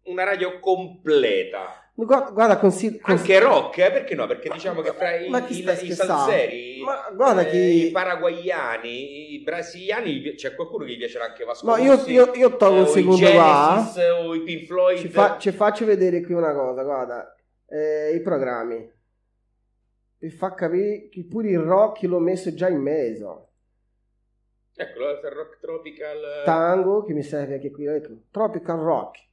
Una 0.06 0.24
radio 0.24 0.58
completa. 0.58 1.85
Guarda, 1.98 2.30
guarda 2.30 2.58
consid- 2.58 3.00
cons- 3.00 3.20
Anche 3.20 3.38
rock, 3.40 3.78
eh? 3.78 3.90
perché 3.90 4.14
no? 4.14 4.26
Perché 4.26 4.50
diciamo 4.50 4.82
che 4.82 4.92
fra 4.92 5.14
i, 5.16 5.30
chi 5.46 5.60
i, 5.64 5.86
i 5.86 5.92
salseri, 5.92 6.80
eh, 6.82 7.46
che- 7.48 7.56
i 7.56 7.90
paraguayani, 7.90 9.32
i 9.32 9.40
brasiliani, 9.42 10.34
c'è 10.34 10.54
qualcuno 10.54 10.84
che 10.84 10.92
gli 10.92 10.98
piacerà 10.98 11.24
anche 11.24 11.44
Vasco 11.44 11.66
No, 11.66 11.76
io, 11.76 11.94
io, 12.06 12.34
io 12.34 12.56
tolgo 12.56 12.76
eh, 12.76 12.80
un 12.80 12.86
secondo 12.88 13.30
qua. 13.30 13.92
O 14.26 14.34
i 14.34 14.42
Pink 14.42 14.66
Floyd. 14.66 14.98
Ci, 14.98 15.08
fa- 15.08 15.38
ci 15.38 15.50
faccio 15.52 15.86
vedere 15.86 16.20
qui 16.22 16.34
una 16.34 16.52
cosa, 16.52 16.82
guarda, 16.82 17.34
eh, 17.66 18.14
i 18.14 18.20
programmi. 18.20 18.92
Per 20.18 20.30
far 20.32 20.52
capire 20.54 21.08
che 21.08 21.24
pure 21.24 21.48
il 21.48 21.60
rock 21.60 22.02
l'ho 22.02 22.18
messo 22.18 22.52
già 22.52 22.68
in 22.68 22.80
mezzo. 22.80 23.52
Eccolo, 24.74 25.12
il 25.12 25.30
rock 25.30 25.58
tropical. 25.60 26.42
Tango, 26.44 27.02
che 27.04 27.14
mi 27.14 27.22
serve 27.22 27.54
anche 27.54 27.70
qui, 27.70 27.86
ecco, 27.86 28.10
Tropical 28.30 28.78
Rock 28.80 29.24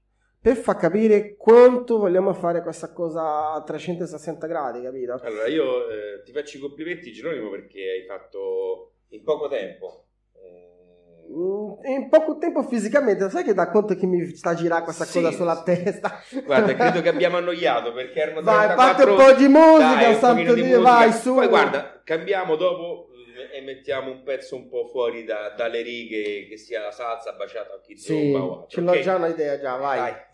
per 0.44 0.58
far 0.58 0.76
capire 0.76 1.38
quanto 1.38 1.98
vogliamo 1.98 2.34
fare 2.34 2.62
questa 2.62 2.92
cosa 2.92 3.54
a 3.54 3.64
360 3.64 4.46
gradi, 4.46 4.82
capito? 4.82 5.14
Allora, 5.24 5.48
io 5.48 5.88
eh, 5.88 6.22
ti 6.26 6.34
faccio 6.34 6.58
i 6.58 6.60
complimenti, 6.60 7.14
Geronimo, 7.14 7.50
perché 7.50 7.80
hai 7.80 8.06
fatto 8.06 8.92
in 9.12 9.24
poco 9.24 9.48
tempo. 9.48 10.08
Eh, 10.36 11.92
in 11.94 12.10
poco 12.10 12.38
tempo 12.40 12.62
fisicamente, 12.64 13.30
sai 13.30 13.46
che 13.46 13.54
da 13.54 13.70
conto 13.70 13.96
che 13.96 14.06
mi 14.06 14.36
sta 14.36 14.50
a 14.50 14.54
girare 14.54 14.84
questa 14.84 15.06
sì. 15.06 15.22
cosa 15.22 15.32
sulla 15.32 15.64
testa? 15.64 16.20
Guarda, 16.44 16.76
credo 16.76 17.00
che 17.00 17.08
abbiamo 17.08 17.38
annoiato 17.40 17.94
perché 17.94 18.20
erano 18.20 18.42
vai, 18.42 18.66
34... 18.66 18.76
Vai, 18.76 18.94
fate 18.94 19.10
un 19.10 19.16
po' 19.16 19.42
di 19.42 19.48
musica, 19.48 20.02
Dai, 20.02 20.16
santo 20.16 20.54
Dio, 20.56 20.78
di 20.78 20.84
vai, 20.84 21.14
su! 21.14 21.36
Poi 21.36 21.48
guarda, 21.48 22.02
cambiamo 22.04 22.58
dopo 22.58 23.08
eh, 23.34 23.60
e 23.60 23.62
mettiamo 23.62 24.12
un 24.12 24.24
pezzo 24.24 24.58
un 24.58 24.68
po' 24.68 24.88
fuori 24.88 25.24
da, 25.24 25.54
dalle 25.56 25.82
righe, 25.82 26.48
che 26.50 26.58
sia 26.58 26.82
la 26.82 26.92
salsa 26.92 27.32
baciata 27.32 27.76
a 27.76 27.80
chi 27.80 27.98
zomba. 27.98 28.66
Sì, 28.68 28.76
ce 28.76 28.82
l'ho 28.82 28.92
okay. 28.92 29.04
già 29.04 29.16
un'idea, 29.16 29.58
già, 29.58 29.78
vai. 29.78 29.98
vai. 30.00 30.32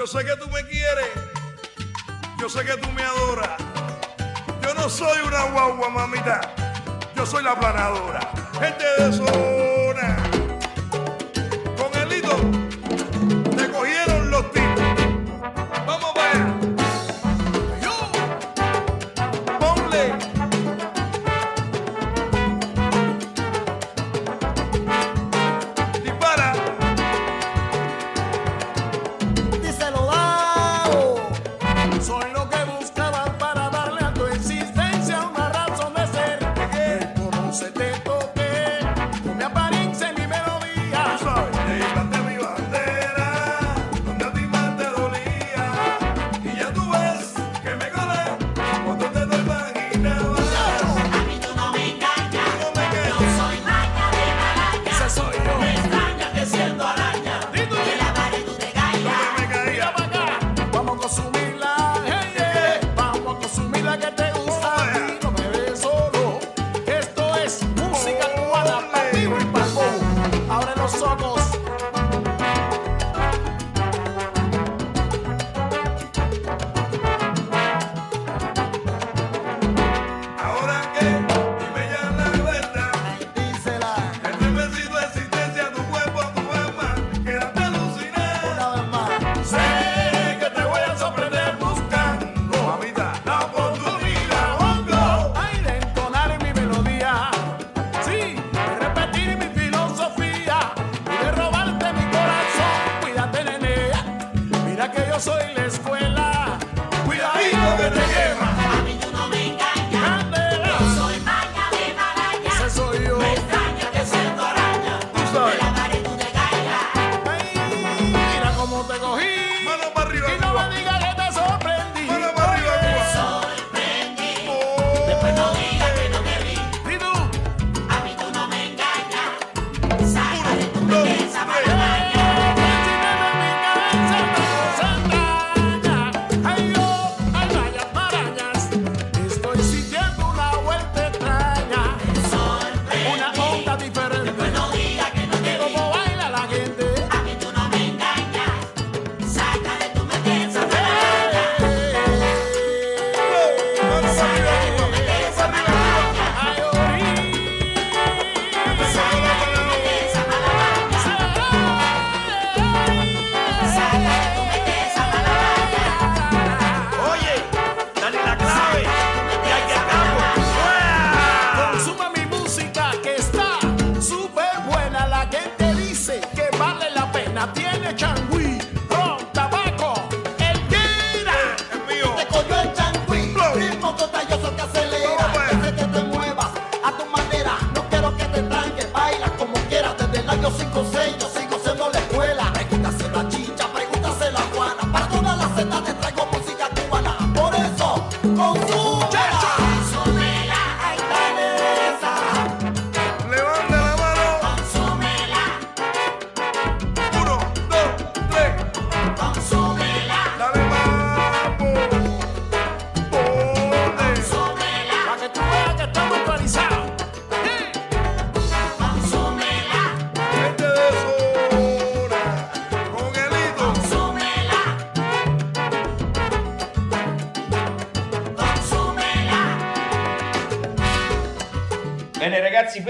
Yo 0.00 0.06
sé 0.06 0.24
que 0.24 0.34
tú 0.34 0.48
me 0.48 0.64
quieres. 0.64 1.10
Yo 2.40 2.48
sé 2.48 2.64
que 2.64 2.74
tú 2.78 2.90
me 2.92 3.02
adoras. 3.02 3.50
Yo 4.62 4.72
no 4.72 4.88
soy 4.88 5.18
una 5.28 5.42
guagua, 5.50 5.90
mamita. 5.90 6.40
Yo 7.14 7.26
soy 7.26 7.42
la 7.44 7.60
planadora. 7.60 8.32
Gente 8.58 8.84
de 8.98 9.12
sol. 9.12 9.69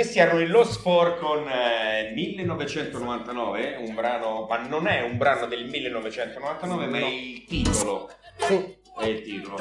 questi 0.01 0.19
erano 0.19 0.41
il 0.41 0.51
Lo 0.51 0.65
Four 0.65 1.19
con 1.19 1.47
eh, 1.47 2.13
1999, 2.15 3.75
eh, 3.75 3.87
un 3.87 3.95
brano, 3.95 4.47
ma 4.49 4.57
non 4.67 4.87
è 4.87 5.03
un 5.03 5.19
brano 5.19 5.45
del 5.45 5.67
1999, 5.67 6.87
ma 6.87 6.99
è 6.99 7.05
il 7.05 7.45
titolo. 7.45 8.11
Sì. 8.39 8.79
È 8.99 9.05
il 9.05 9.23
titolo. 9.23 9.59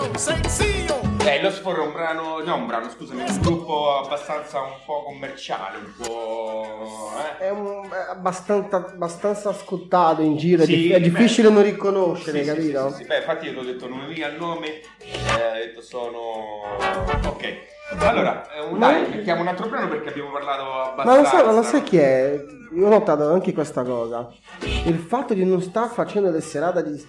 Eh, 1.25 1.41
Lost 1.41 1.61
Four 1.61 1.79
è 1.79 1.81
un 1.81 1.91
brano, 1.91 2.39
no 2.39 2.55
un 2.55 2.67
brano, 2.67 2.89
scusami, 2.89 3.21
un 3.21 3.39
gruppo 3.41 3.97
abbastanza 3.97 4.61
un 4.61 4.79
po' 4.85 5.03
commerciale, 5.03 5.77
un 5.77 5.93
po'... 5.97 7.11
Eh? 7.17 7.45
È, 7.45 7.49
un, 7.49 7.89
è 7.89 8.09
abbastanza, 8.09 8.77
abbastanza, 8.77 9.49
ascoltato 9.49 10.21
in 10.21 10.37
giro, 10.37 10.63
sì, 10.63 10.89
è 10.91 11.01
difficile 11.01 11.49
beh, 11.49 11.53
non 11.53 11.63
riconoscere, 11.63 12.43
sì, 12.43 12.49
capito? 12.49 12.89
Sì, 12.91 12.95
sì, 12.95 13.05
beh, 13.05 13.17
infatti 13.17 13.45
io 13.45 13.51
ti 13.51 13.57
ho 13.59 13.63
detto, 13.63 13.87
non 13.87 13.99
mi 13.99 14.13
il 14.13 14.35
nome, 14.37 14.67
eh, 14.67 15.65
detto 15.65 15.81
sono... 15.81 16.63
ok. 17.27 17.77
Allora, 17.97 18.43
un, 18.69 18.77
dai, 18.77 19.09
mettiamo 19.09 19.41
un 19.41 19.47
altro 19.47 19.67
brano 19.67 19.89
perché 19.89 20.09
abbiamo 20.09 20.31
parlato 20.31 20.91
abbastanza. 20.91 21.11
Ma 21.11 21.17
lo 21.17 21.25
sai, 21.25 21.55
lo 21.55 21.61
sai 21.63 21.83
chi 21.83 21.97
è? 21.97 22.45
Io 22.73 22.85
ho 22.85 22.89
notato 22.89 23.27
anche 23.31 23.51
questa 23.51 23.83
cosa. 23.83 24.29
Il 24.85 24.97
fatto 24.97 25.33
di 25.33 25.43
non 25.43 25.59
star 25.59 25.89
facendo 25.89 26.29
le 26.29 26.41
serate 26.41 26.83
di, 26.83 27.03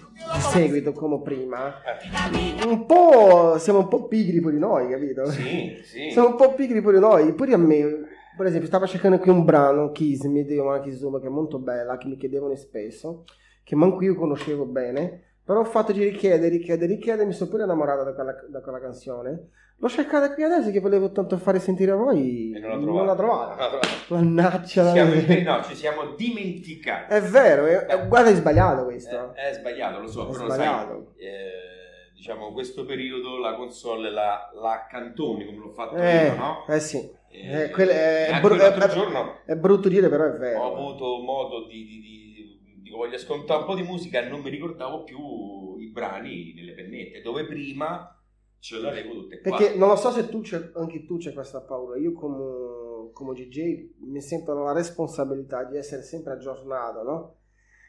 seguito 0.49 0.91
come 0.91 1.21
prima, 1.21 1.75
eh. 1.83 2.65
un 2.65 2.87
po'. 2.87 3.57
siamo 3.59 3.79
un 3.79 3.87
po' 3.87 4.07
pigri 4.07 4.39
pure 4.39 4.57
noi, 4.57 4.89
capito? 4.89 5.29
Sì, 5.29 5.79
sì. 5.83 6.09
Siamo 6.09 6.29
un 6.29 6.35
po' 6.35 6.53
pigri 6.55 6.81
pure 6.81 6.97
noi, 6.97 7.31
pure 7.33 7.53
a 7.53 7.57
me. 7.57 8.07
Per 8.35 8.45
esempio, 8.47 8.67
stavo 8.67 8.87
cercando 8.87 9.19
qui 9.19 9.29
un 9.29 9.45
brano, 9.45 9.91
Kiss 9.91 10.23
Me, 10.23 10.43
di 10.43 10.57
Omana 10.57 10.81
Kizuma, 10.81 11.19
che 11.19 11.27
è 11.27 11.29
molto 11.29 11.59
bella, 11.59 11.97
che 11.97 12.07
mi 12.07 12.17
chiedevano 12.17 12.55
spesso, 12.55 13.25
che 13.63 13.75
manco 13.75 14.01
io 14.03 14.15
conoscevo 14.15 14.65
bene, 14.65 15.35
però 15.43 15.59
ho 15.59 15.65
fatto 15.65 15.91
di 15.91 16.03
richiedere, 16.03 16.49
richiedere, 16.49 16.91
richiedere, 16.91 17.27
mi 17.27 17.33
sono 17.33 17.51
pure 17.51 17.63
innamorato 17.63 18.03
da 18.03 18.13
quella, 18.13 18.33
da 18.49 18.61
quella 18.61 18.79
canzone 18.79 19.49
L'ho 19.81 19.89
cercata 19.89 20.31
qui 20.33 20.43
adesso 20.43 20.69
che 20.69 20.79
volevo 20.79 21.11
tanto 21.11 21.37
fare 21.37 21.59
sentire 21.59 21.91
a 21.91 21.95
voi. 21.95 22.51
E 22.55 22.59
non 22.59 22.79
l'ho 22.83 22.93
Non 22.93 23.05
l'ho 23.07 23.15
trovata. 23.15 23.55
Non 23.55 23.71
l'ho 23.71 23.79
trovata. 23.79 23.87
Mannaggia 24.09 24.83
la 24.83 24.91
Siamo 24.91 25.13
in- 25.15 25.43
no, 25.43 25.63
ci 25.63 25.75
siamo 25.75 26.13
dimenticati. 26.15 27.13
È 27.13 27.21
vero, 27.21 27.65
è, 27.65 27.85
è- 27.87 28.07
guarda 28.07 28.29
è 28.29 28.35
sbagliato 28.35 28.83
questo. 28.85 29.33
Eh, 29.35 29.49
è 29.49 29.53
sbagliato, 29.53 29.99
lo 29.99 30.07
so, 30.07 30.27
È 30.27 30.31
però 30.31 30.45
sbagliato. 30.45 31.13
sai, 31.17 31.25
eh, 31.27 32.11
diciamo, 32.13 32.51
questo 32.51 32.85
periodo 32.85 33.39
la 33.39 33.55
console 33.55 34.11
la, 34.11 34.51
la 34.53 34.71
accantoni 34.73 35.45
come 35.45 35.57
l'ho 35.57 35.71
fatto 35.71 35.95
Eh, 35.95 36.25
io, 36.27 36.35
no? 36.35 36.65
eh 36.67 36.79
sì. 36.79 36.97
Eh, 37.33 37.63
Eh, 37.63 38.27
è, 38.27 38.39
bru- 38.39 38.57
l'altro 38.57 38.85
è- 38.85 38.89
giorno 38.89 39.39
è 39.45 39.55
brutto 39.55 39.87
dire, 39.89 40.09
però 40.09 40.25
è 40.25 40.37
vero. 40.37 40.59
ho 40.59 40.75
avuto 40.75 41.17
modo 41.23 41.65
di, 41.65 41.85
di, 41.85 41.99
di- 42.01 42.81
dico, 42.83 42.97
voglio 42.97 43.15
ascoltare 43.15 43.61
un 43.61 43.65
po' 43.65 43.73
di 43.75 43.83
musica 43.83 44.19
e 44.21 44.27
non 44.29 44.41
mi 44.41 44.49
ricordavo 44.51 45.03
più 45.03 45.77
i 45.79 45.87
brani 45.89 46.53
nelle 46.55 46.73
pennette, 46.73 47.21
dove 47.21 47.45
prima 47.45 48.15
ce 48.61 48.77
l'avevo 48.77 49.13
tutte 49.13 49.41
qua. 49.41 49.57
Perché 49.57 49.75
non 49.75 49.89
lo 49.89 49.95
so 49.95 50.11
se 50.11 50.29
tu 50.29 50.41
c'è, 50.41 50.71
anche 50.75 51.03
tu 51.05 51.17
c'è 51.17 51.33
questa 51.33 51.61
paura. 51.61 51.97
Io 51.97 52.13
come, 52.13 53.11
come 53.11 53.33
DJ 53.33 53.89
mi 54.01 54.21
sento 54.21 54.53
la 54.53 54.71
responsabilità 54.71 55.63
di 55.63 55.77
essere 55.77 56.03
sempre 56.03 56.33
aggiornato, 56.33 57.03
no? 57.03 57.35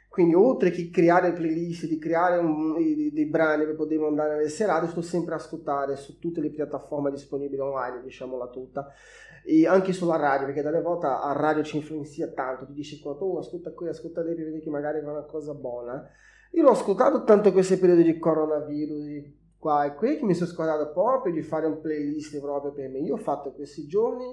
Quindi 0.08 0.34
oltre 0.34 0.70
che 0.70 0.90
creare 0.90 1.32
playlist, 1.32 1.86
di 1.86 1.98
creare 1.98 2.38
un- 2.38 2.74
dei, 2.74 3.12
dei 3.12 3.26
brani 3.26 3.64
per 3.64 3.76
poter 3.76 4.00
andare 4.00 4.36
nelle 4.36 4.48
serate, 4.48 4.86
sto 4.88 5.02
sempre 5.02 5.34
a 5.34 5.36
ascoltare 5.36 5.96
su 5.96 6.18
tutte 6.18 6.40
le 6.40 6.50
piattaforme 6.50 7.10
disponibili 7.10 7.60
online, 7.60 8.02
diciamola 8.02 8.48
tutta. 8.48 8.92
E 9.44 9.66
anche 9.66 9.92
sulla 9.92 10.16
radio, 10.16 10.46
perché 10.46 10.62
dalle 10.62 10.82
volte 10.82 11.06
a 11.06 11.32
radio 11.32 11.62
ci 11.62 11.76
influenzia 11.76 12.28
tanto, 12.28 12.66
ti 12.66 12.72
dice 12.72 13.00
oh, 13.02 13.38
ascolta 13.38 13.72
qui, 13.72 13.88
ascolta 13.88 14.22
lì, 14.22 14.34
vedere 14.34 14.60
che 14.60 14.70
magari 14.70 15.00
fa 15.02 15.10
una 15.10 15.24
cosa 15.24 15.54
buona. 15.54 16.06
Io 16.52 16.62
l'ho 16.62 16.70
ascoltato 16.70 17.24
tanto 17.24 17.48
in 17.48 17.54
questi 17.54 17.78
periodi 17.78 18.04
di 18.04 18.18
coronavirus, 18.18 19.04
di 19.04 19.40
qua 19.62 19.84
e 19.84 19.94
qui, 19.94 20.16
che 20.18 20.24
mi 20.24 20.34
sono 20.34 20.50
scordato 20.50 20.90
proprio 20.90 21.32
di 21.32 21.40
fare 21.42 21.66
un 21.66 21.80
playlist 21.80 22.40
proprio 22.40 22.72
per 22.72 22.88
me. 22.88 22.98
Io 22.98 23.14
ho 23.14 23.18
fatto 23.18 23.52
questi 23.52 23.86
giorni 23.86 24.26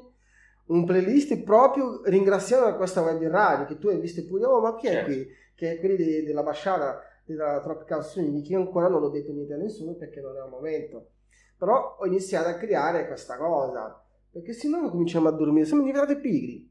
un 0.70 0.86
playlist 0.86 1.44
proprio 1.44 2.02
ringraziando 2.04 2.76
questa 2.78 3.02
web 3.04 3.20
di 3.20 3.28
radio, 3.28 3.66
che 3.66 3.78
tu 3.78 3.90
hai 3.90 4.00
visto 4.00 4.26
pure, 4.26 4.46
oh 4.46 4.60
ma 4.60 4.76
chi 4.76 4.88
è 4.88 4.92
Certo. 4.92 5.06
qui? 5.12 5.28
Che 5.54 5.72
è 5.74 5.80
quelli 5.80 5.96
di- 5.98 6.24
della 6.24 6.42
Basciata, 6.42 7.00
della 7.26 7.60
Tropical 7.62 8.04
Swing, 8.04 8.42
che 8.44 8.54
io 8.54 8.60
ancora 8.60 8.88
non 8.88 9.02
l'ho 9.02 9.10
detto 9.10 9.32
niente 9.32 9.54
a 9.54 9.58
nessuno 9.58 9.94
perché 9.94 10.20
non 10.20 10.36
è 10.36 10.44
il 10.44 10.50
momento. 10.50 11.12
Però 11.60 11.98
ho 12.00 12.06
iniziato 12.08 12.48
a 12.50 12.56
creare 12.56 13.06
questa 13.06 13.38
cosa, 13.38 14.04
perché 14.32 14.54
se 14.54 14.68
no 14.68 14.90
cominciamo 14.90 15.28
a 15.28 15.32
dormire, 15.32 15.66
siamo 15.66 15.84
diventati 15.84 16.16
pigri. 16.18 16.68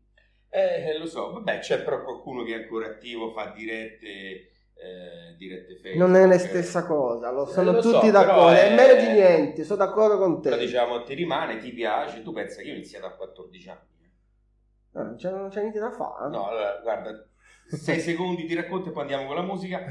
Eh, 0.51 0.99
lo 0.99 1.07
so, 1.07 1.33
vabbè, 1.33 1.59
c'è 1.61 1.85
però 1.85 2.03
qualcuno 2.03 2.43
che 2.43 2.55
è 2.55 2.63
ancora 2.63 2.87
attivo, 2.87 3.33
fa 3.33 3.53
dirette, 3.55 4.49
eh, 4.81 5.35
dirette 5.37 5.75
Facebook. 5.75 5.97
Non 5.99 6.15
è 6.17 6.27
la 6.27 6.35
eh, 6.35 6.39
stessa 6.39 6.85
cosa, 6.85 7.31
lo 7.31 7.47
sono 7.47 7.73
lo 7.73 7.83
so, 7.83 7.93
tutti 7.93 8.11
però 8.11 8.23
d'accordo, 8.25 8.57
è 8.57 8.71
è- 8.71 8.75
meglio 8.75 8.95
di 9.01 9.13
niente, 9.13 9.65
sono 9.65 9.85
d'accordo 9.85 10.19
con 10.19 10.41
te. 10.41 10.51
Però 10.51 10.61
diciamo, 10.61 11.03
ti 11.03 11.15
rimane, 11.15 11.59
ti 11.59 11.73
piace, 11.73 12.23
tu 12.23 12.33
pensa 12.33 12.61
che 12.61 12.69
io 12.69 12.73
ho 12.73 12.77
iniziato 12.77 13.07
a 13.07 13.11
14 13.13 13.69
anni. 13.71 13.87
Ah, 14.93 15.03
non 15.03 15.17
c'è, 15.17 15.31
non 15.31 15.49
c'è 15.49 15.61
niente 15.61 15.79
da 15.79 15.91
fare. 15.91 16.29
No, 16.31 16.47
allora, 16.49 16.79
guarda, 16.83 17.27
6 17.69 18.01
secondi 18.01 18.47
ti 18.47 18.55
racconto 18.55 18.89
e 18.89 18.93
poi 18.93 19.03
andiamo 19.03 19.27
con 19.27 19.37
la 19.37 19.43
musica. 19.43 19.85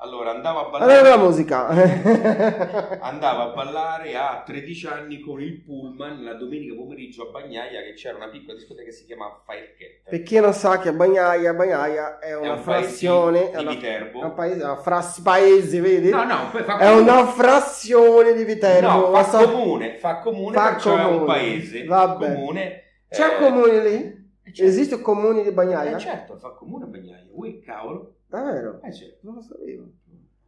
Allora, 0.00 0.30
andavo 0.30 0.60
a 0.60 0.76
Allora 0.76 1.02
ballare, 1.02 1.08
la 1.08 1.16
musica. 1.16 1.66
andavo 3.02 3.42
a 3.42 3.46
ballare 3.52 4.14
a 4.16 4.42
13 4.46 4.86
anni 4.86 5.18
con 5.18 5.40
il 5.42 5.60
pullman 5.64 6.22
la 6.22 6.34
domenica 6.34 6.72
pomeriggio 6.74 7.26
a 7.28 7.30
Bagnaia 7.32 7.82
che 7.82 7.94
c'era 7.94 8.16
una 8.16 8.28
piccola 8.28 8.56
discoteca 8.56 8.84
che 8.86 8.92
si 8.92 9.04
chiama 9.06 9.40
Firecat. 9.44 10.08
per 10.08 10.22
chi 10.22 10.38
non 10.38 10.52
sa 10.52 10.78
che 10.78 10.92
Bagnaia, 10.92 11.52
Bagnaia 11.52 12.20
è 12.20 12.36
una 12.36 12.52
un 12.52 12.58
frazione, 12.60 13.50
è 13.50 13.58
di 13.58 13.66
Viterbo. 13.66 14.20
è 14.20 14.24
un 14.26 14.34
paese, 14.34 14.62
una 14.62 14.76
fras- 14.76 15.18
paese, 15.20 15.80
vedi? 15.80 16.10
No, 16.10 16.22
no, 16.24 16.48
fa 16.52 16.78
È 16.78 16.94
una 16.94 17.26
frazione 17.26 18.34
di 18.34 18.44
Viterbo. 18.44 18.88
No, 19.10 19.14
fa 19.14 19.24
so- 19.24 19.50
comune, 19.50 19.96
fa 19.98 20.18
comune, 20.20 20.54
Fa 20.54 20.76
è 20.76 20.86
un 20.94 21.02
comune. 21.02 21.24
paese 21.24 21.84
Vabbè. 21.84 22.34
comune. 22.34 22.82
C'è 23.10 23.24
un 23.24 23.30
eh, 23.34 23.38
comune 23.50 23.82
lì? 23.82 23.94
eh, 23.96 24.52
certo. 24.52 24.62
Esiste 24.62 24.94
un 24.94 25.02
comune 25.02 25.42
di 25.42 25.50
Bagnaia? 25.50 25.96
Eh, 25.96 25.98
certo, 25.98 26.36
fa 26.36 26.50
comune 26.50 26.84
Bagnaia. 26.86 27.26
Ui, 27.32 27.60
cavolo. 27.60 28.12
Davvero? 28.28 28.80
Eh, 28.82 28.92
certo. 28.92 29.18
Non 29.22 29.34
lo 29.36 29.40
sapevo. 29.42 29.84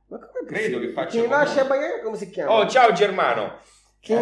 Ma 0.08 0.18
come 0.18 0.46
Credo 0.46 0.78
che 0.80 0.92
faccia 0.92 1.20
Chi 1.20 1.26
nasce 1.28 1.60
a. 1.60 1.64
Bagnaia 1.64 2.02
come 2.02 2.16
si 2.16 2.28
chiama? 2.30 2.52
Oh, 2.52 2.66
ciao 2.66 2.92
Germano. 2.92 3.58
Chi 4.00 4.14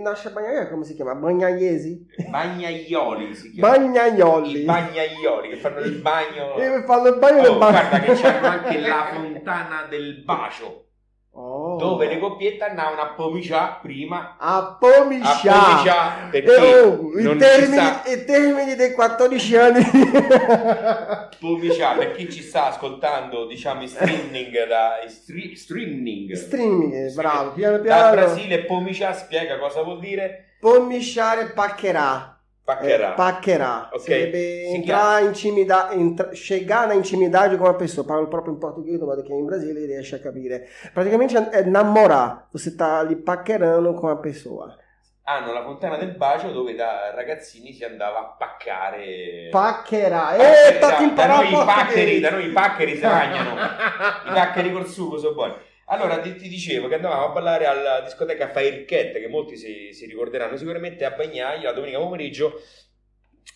nasce 0.00 0.28
a 0.28 0.30
Bagnaia 0.32 0.68
come 0.68 0.84
si 0.84 0.94
chiama? 0.94 1.14
Bagnaiesi? 1.14 2.06
Bagnaioli 2.30 3.34
si 3.34 3.50
chiama. 3.52 3.74
I 3.76 3.78
Bagnaioli. 3.78 4.64
bagnaioli 4.64 5.48
che 5.50 5.56
fanno 5.56 5.78
il 5.80 6.00
bagno. 6.00 6.56
E 6.56 6.82
fanno 6.84 7.08
il 7.08 7.18
bagno 7.18 7.42
del 7.42 7.50
Oh, 7.50 7.58
bagno. 7.58 7.70
guarda 7.88 8.00
che 8.00 8.12
c'hanno 8.14 8.46
anche 8.48 8.80
la 8.80 9.10
fontana 9.12 9.86
del 9.88 10.22
bacio. 10.24 10.86
Oh. 11.34 11.61
Dove 11.76 12.06
le 12.08 12.18
coppiette 12.18 12.64
andavano 12.64 13.00
a 13.02 13.06
pomicià 13.08 13.78
prima. 13.80 14.36
A 14.38 14.56
A 14.56 14.76
pomicià. 14.78 15.52
pomicià 15.52 16.12
perché 16.30 16.54
E 16.54 16.80
oh, 16.80 17.10
i, 17.18 17.36
termini, 17.36 17.72
sta 17.76 18.02
i 18.10 18.24
termini 18.24 18.74
dei 18.74 18.92
14 18.92 19.56
anni. 19.56 19.84
pomicià 21.40 21.92
per 21.94 22.12
chi 22.12 22.30
ci 22.30 22.42
sta 22.42 22.68
ascoltando 22.68 23.46
diciamo 23.46 23.82
in 23.82 23.88
streaming 23.88 24.66
da 24.66 25.00
in 25.02 25.10
stre- 25.10 25.56
streaming 25.56 26.32
Streaming, 26.32 27.14
bravo, 27.14 27.52
piano 27.52 27.80
piano. 27.80 28.14
Brasile 28.14 28.64
pomicià 28.64 29.12
spiega 29.12 29.58
cosa 29.58 29.82
vuol 29.82 29.98
dire 29.98 30.56
Pomiciare 30.60 31.46
paccherà. 31.50 32.31
Paccherà 32.64 33.12
Eh, 33.12 33.14
paccherà. 33.14 33.88
Ok, 33.92 34.00
Sarebbe 34.00 34.66
si 34.68 34.74
entrare 34.74 35.22
in 35.22 35.26
intimidade, 35.28 35.94
entra- 35.94 36.30
chegar 36.32 36.90
in 36.92 36.98
intimidade 36.98 37.56
com 37.56 37.64
uma 37.64 37.74
pessoa. 37.74 38.06
Parlo 38.06 38.28
proprio 38.28 38.52
in 38.54 38.58
português, 38.58 39.00
ma 39.00 39.14
che 39.20 39.32
in 39.32 39.44
Brasile 39.44 39.86
riesce 39.86 40.16
a 40.16 40.20
capire. 40.20 40.68
Praticamente 40.92 41.50
è 41.50 41.62
namorar. 41.64 42.46
Você 42.50 42.70
sta 42.70 43.02
lì 43.02 43.16
paccherando 43.16 43.94
con 43.94 44.10
una 44.10 44.18
persona. 44.20 44.76
hanno 45.24 45.52
la 45.52 45.62
fontana 45.62 45.96
del 45.98 46.16
bacio 46.16 46.50
dove 46.50 46.74
da 46.74 47.12
ragazzini 47.14 47.72
si 47.72 47.84
andava 47.84 48.18
a 48.18 48.34
paccare 48.36 49.48
Paccherà. 49.52 50.34
Eh, 50.34 50.78
da, 50.80 50.98
da 51.14 51.26
noi 51.26 51.48
i 51.48 51.64
paccheri 51.64 52.18
da 52.20 52.30
noi 52.30 52.46
i 52.46 52.50
paccheri 52.50 52.94
si 52.96 53.02
bagnano 53.02 53.50
i 53.50 53.54
i 54.30 54.32
paccheri 54.32 54.72
col 54.72 54.86
sugo 54.88 55.18
sono 55.18 55.34
buoni 55.34 55.54
allora 55.92 56.18
ti, 56.20 56.34
ti 56.36 56.48
dicevo 56.48 56.88
che 56.88 56.94
andavamo 56.94 57.26
a 57.26 57.32
ballare 57.32 57.66
alla 57.66 58.00
discoteca 58.00 58.48
Firecat 58.48 59.12
che 59.12 59.28
molti 59.28 59.56
si, 59.56 59.92
si 59.92 60.06
ricorderanno 60.06 60.56
sicuramente 60.56 61.04
a 61.04 61.10
Bagnaia 61.10 61.62
la 61.62 61.72
domenica 61.72 61.98
pomeriggio 61.98 62.60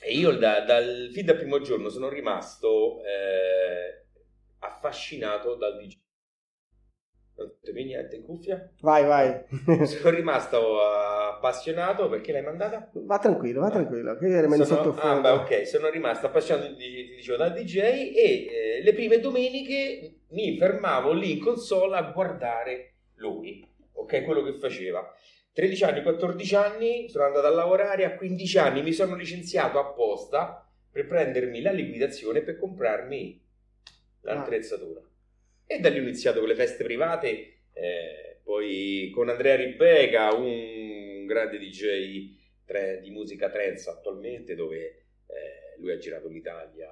e 0.02 0.12
io 0.12 0.32
da- 0.32 0.60
dal, 0.60 1.08
fin 1.12 1.24
dal 1.24 1.36
primo 1.36 1.60
giorno 1.60 1.88
sono 1.88 2.08
rimasto 2.08 3.02
eh, 3.04 4.04
affascinato 4.58 5.54
dal 5.54 5.76
DJ 5.78 5.94
non 7.38 7.52
ti 7.62 7.72
più 7.72 7.84
niente 7.84 8.16
in 8.16 8.22
cuffia 8.22 8.70
Vai, 8.80 9.04
vai. 9.04 9.86
sono 9.86 10.10
rimasto 10.10 10.80
appassionato 10.80 12.08
perché 12.08 12.32
l'hai 12.32 12.42
mandata? 12.42 12.90
Va 12.94 13.18
tranquillo, 13.18 13.60
va 13.60 13.70
tranquillo. 13.70 14.16
Che 14.16 14.40
rimani 14.40 14.64
Sono, 14.64 14.82
sotto 14.82 15.00
ah, 15.00 15.20
beh, 15.20 15.30
ok, 15.30 15.66
sono 15.66 15.90
rimasto 15.90 16.26
appassionato 16.26 16.68
di, 16.72 16.76
ti 17.08 17.14
dicevo, 17.16 17.36
dal 17.36 17.52
DJ 17.52 17.76
e 17.76 18.46
eh, 18.48 18.82
le 18.82 18.92
prime 18.94 19.20
domeniche 19.20 20.15
mi 20.28 20.56
fermavo 20.56 21.12
lì 21.12 21.32
in 21.32 21.40
console 21.40 21.96
a 21.96 22.10
guardare 22.10 22.94
lui, 23.16 23.66
ok, 23.92 24.24
quello 24.24 24.42
che 24.42 24.58
faceva. 24.58 25.14
13 25.52 25.84
anni, 25.84 26.02
14 26.02 26.54
anni, 26.54 27.08
sono 27.08 27.24
andato 27.24 27.46
a 27.46 27.50
lavorare, 27.50 28.04
a 28.04 28.14
15 28.14 28.58
anni 28.58 28.82
mi 28.82 28.92
sono 28.92 29.14
licenziato 29.14 29.78
apposta 29.78 30.68
per 30.90 31.06
prendermi 31.06 31.62
la 31.62 31.72
liquidazione 31.72 32.42
per 32.42 32.58
comprarmi 32.58 33.42
l'attrezzatura. 34.22 35.00
E 35.66 35.78
da 35.78 35.88
lì 35.88 35.98
ho 35.98 36.02
iniziato 36.02 36.40
con 36.40 36.48
le 36.48 36.54
feste 36.54 36.84
private, 36.84 37.28
eh, 37.72 38.40
poi 38.42 39.10
con 39.14 39.28
Andrea 39.28 39.56
Ribega, 39.56 40.32
un 40.32 41.24
grande 41.26 41.58
DJ 41.58 42.34
tre- 42.64 43.00
di 43.00 43.10
musica 43.10 43.48
trance 43.48 43.88
attualmente 43.88 44.54
dove 44.54 44.78
eh, 45.26 45.78
lui 45.78 45.92
ha 45.92 45.98
girato 45.98 46.28
l'Italia 46.28 46.90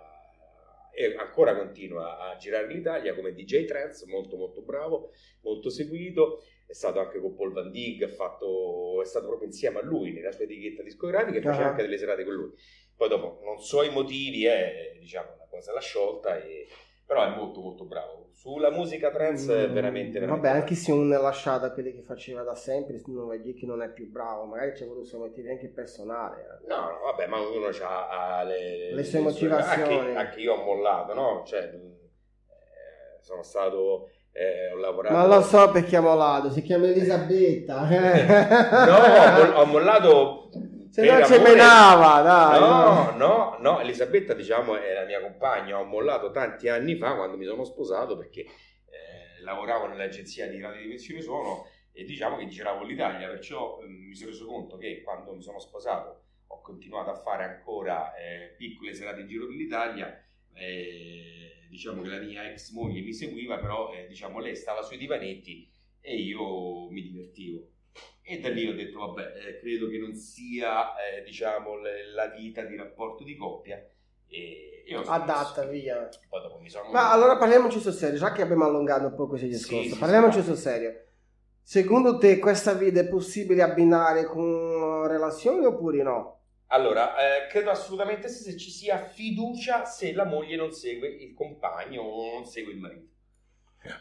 e 0.95 1.15
ancora 1.17 1.57
continua 1.57 2.19
a 2.31 2.37
girare 2.37 2.67
l'Italia 2.69 3.15
come 3.15 3.33
DJ 3.35 3.65
trance, 3.65 4.07
molto 4.07 4.37
molto 4.37 4.63
bravo, 4.63 5.11
molto 5.43 5.69
seguito, 5.71 6.43
è 6.67 6.73
stato 6.73 7.01
anche 7.01 7.21
con 7.21 7.35
Paul 7.35 7.53
Van 7.53 7.73
fatto, 8.17 9.03
è 9.03 9.05
stato 9.05 9.27
proprio 9.27 9.49
insieme 9.49 9.81
a 9.81 9.83
lui 9.83 10.13
nella 10.13 10.33
sua 10.33 10.45
etichetta 10.45 10.83
discografica 10.83 11.39
e 11.39 11.43
faceva 11.43 11.67
Ah. 11.67 11.69
anche 11.71 11.83
delle 11.83 11.99
serate 11.99 12.25
con 12.25 12.35
lui. 12.35 12.51
Poi 12.97 13.09
dopo, 13.09 13.41
non 13.45 13.59
so 13.59 13.83
i 13.83 13.91
motivi, 13.91 14.47
è 14.47 14.97
diciamo 14.99 15.35
una 15.35 15.47
cosa 15.51 15.73
l'ha 15.73 15.81
sciolta, 15.81 16.43
e- 16.43 16.67
però 17.07 17.25
è 17.25 17.37
molto 17.37 17.61
molto 17.61 17.85
bravo. 17.85 18.29
Sulla 18.33 18.71
musica 18.71 19.11
trance 19.11 19.65
è 19.65 19.71
veramente, 19.71 20.19
veramente 20.19 20.27
Mm, 20.27 20.43
Vabbè, 20.43 20.49
anche 20.61 20.75
se 20.75 20.93
uno 20.93 21.17
è 21.17 21.21
lasciato 21.21 21.65
a 21.67 21.71
quelli 21.71 21.95
che 21.95 22.03
faceva 22.03 22.43
da 22.43 22.55
sempre, 22.55 23.01
non 23.07 23.25
vuol 23.25 23.41
dire 23.41 23.57
che 23.57 23.65
non 23.67 23.81
è 23.83 23.91
più 23.91 24.11
bravo. 24.11 24.45
Magari 24.45 24.73
c'è 24.73 24.87
voluto 24.87 25.07
suoi 25.07 25.21
motivi 25.21 25.51
anche 25.51 25.69
personali. 25.69 26.41
eh. 26.41 26.67
No, 26.69 26.77
no, 26.81 26.99
vabbè, 27.05 27.27
ma 27.27 27.39
uno 27.39 27.69
ha 27.81 28.43
le, 28.43 28.93
Le 28.93 29.05
sue 29.05 29.21
motivazioni. 29.21 29.95
Anche, 30.09 30.15
anche 30.17 30.41
io 30.41 30.55
ho 30.55 30.65
mollato, 30.65 31.15
no? 31.15 31.43
Cioè, 31.47 31.61
eh, 31.63 33.19
sono 33.21 33.43
stato, 33.43 34.11
eh, 34.33 34.73
ho 34.73 34.77
lavorato... 34.79 35.15
Ma 35.15 35.27
lo 35.27 35.41
so 35.43 35.71
perché 35.71 35.97
ha 35.97 36.01
mollato, 36.01 36.51
si 36.51 36.61
chiama 36.63 36.87
Elisabetta. 36.87 37.87
No, 38.87 39.61
ho 39.61 39.65
mollato... 39.67 40.51
Se 40.95 41.03
per 41.03 41.19
no 41.19 41.27
ci 41.27 41.39
menava, 41.41 42.23
dai. 42.23 42.61
No, 42.61 43.11
no, 43.17 43.57
no, 43.59 43.81
Elisabetta 43.81 44.33
diciamo 44.33 44.77
è 44.77 44.93
la 44.93 45.05
mia 45.05 45.21
compagna, 45.21 45.81
ho 45.81 45.85
mollato 45.85 46.31
tanti 46.31 46.69
anni 46.69 46.95
fa 46.95 47.17
quando 47.17 47.37
mi 47.37 47.45
sono 47.45 47.65
sposato 47.65 48.17
perché 48.17 48.43
eh, 48.43 49.43
lavoravo 49.43 49.89
nell'agenzia 49.89 50.47
di 50.47 50.61
radiodimensione 50.61 51.21
suono 51.21 51.67
e 51.91 52.05
diciamo 52.05 52.37
che 52.37 52.47
giravo 52.47 52.85
l'Italia, 52.85 53.27
perciò 53.27 53.81
eh, 53.83 53.87
mi 53.89 54.15
sono 54.15 54.31
reso 54.31 54.47
conto 54.47 54.77
che 54.77 55.03
quando 55.03 55.35
mi 55.35 55.43
sono 55.43 55.59
sposato 55.59 56.23
ho 56.47 56.61
continuato 56.61 57.11
a 57.11 57.17
fare 57.17 57.43
ancora 57.43 58.15
eh, 58.15 58.55
piccole 58.57 58.95
serate 58.95 59.23
in 59.23 59.27
giro 59.27 59.47
dell'Italia. 59.47 60.17
eh, 60.55 61.67
diciamo 61.69 62.03
che 62.03 62.09
la 62.09 62.21
mia 62.21 62.49
ex 62.49 62.71
moglie 62.71 63.01
mi 63.01 63.13
seguiva, 63.13 63.59
però 63.59 63.93
eh, 63.93 64.07
diciamo 64.07 64.39
lei 64.39 64.55
stava 64.55 64.83
sui 64.83 64.97
divanetti 64.97 65.69
e 66.01 66.15
io 66.15 66.89
mi 66.89 67.03
divertivo. 67.03 67.74
E 68.27 68.41
da 68.41 68.49
lì 68.49 68.67
ho 68.67 68.75
detto, 68.75 68.99
vabbè, 68.99 69.35
eh, 69.37 69.59
credo 69.61 69.89
che 69.89 69.99
non 69.99 70.15
sia, 70.15 70.95
eh, 70.97 71.23
diciamo, 71.23 71.77
la 72.15 72.29
vita 72.29 72.63
di 72.63 72.75
rapporto 72.75 73.23
di 73.23 73.37
coppia. 73.37 73.87
E 74.27 74.75
smesso. 74.87 75.11
Adatta, 75.11 75.65
via. 75.67 76.09
Poi 76.29 76.41
dopo 76.41 76.59
mi 76.59 76.69
sono... 76.69 76.91
Ma 76.91 77.11
allora 77.11 77.37
parliamoci 77.37 77.81
sul 77.81 77.93
serio, 77.93 78.19
già 78.19 78.33
che 78.33 78.43
abbiamo 78.43 78.65
allungato 78.65 79.07
un 79.07 79.15
po' 79.15 79.27
questo 79.27 79.47
discorso, 79.47 79.95
sì, 79.95 79.99
parliamoci 79.99 80.41
sì. 80.41 80.45
sul 80.45 80.57
serio. 80.57 81.03
Secondo 81.63 82.19
te 82.19 82.39
questa 82.39 82.75
vita 82.75 83.01
è 83.01 83.09
possibile 83.09 83.63
abbinare 83.63 84.25
con 84.25 85.07
relazioni 85.07 85.65
oppure 85.65 86.03
no? 86.03 86.41
Allora, 86.69 87.15
eh, 87.17 87.47
credo 87.49 87.71
assolutamente 87.71 88.29
sì 88.29 88.43
se 88.43 88.57
ci 88.57 88.71
sia 88.71 88.99
fiducia 88.99 89.85
se 89.85 90.13
la 90.13 90.25
moglie 90.25 90.57
non 90.57 90.73
segue 90.73 91.09
il 91.09 91.33
compagno 91.33 92.03
o 92.03 92.35
non 92.35 92.45
segue 92.45 92.73
il 92.73 92.79
marito. 92.79 93.13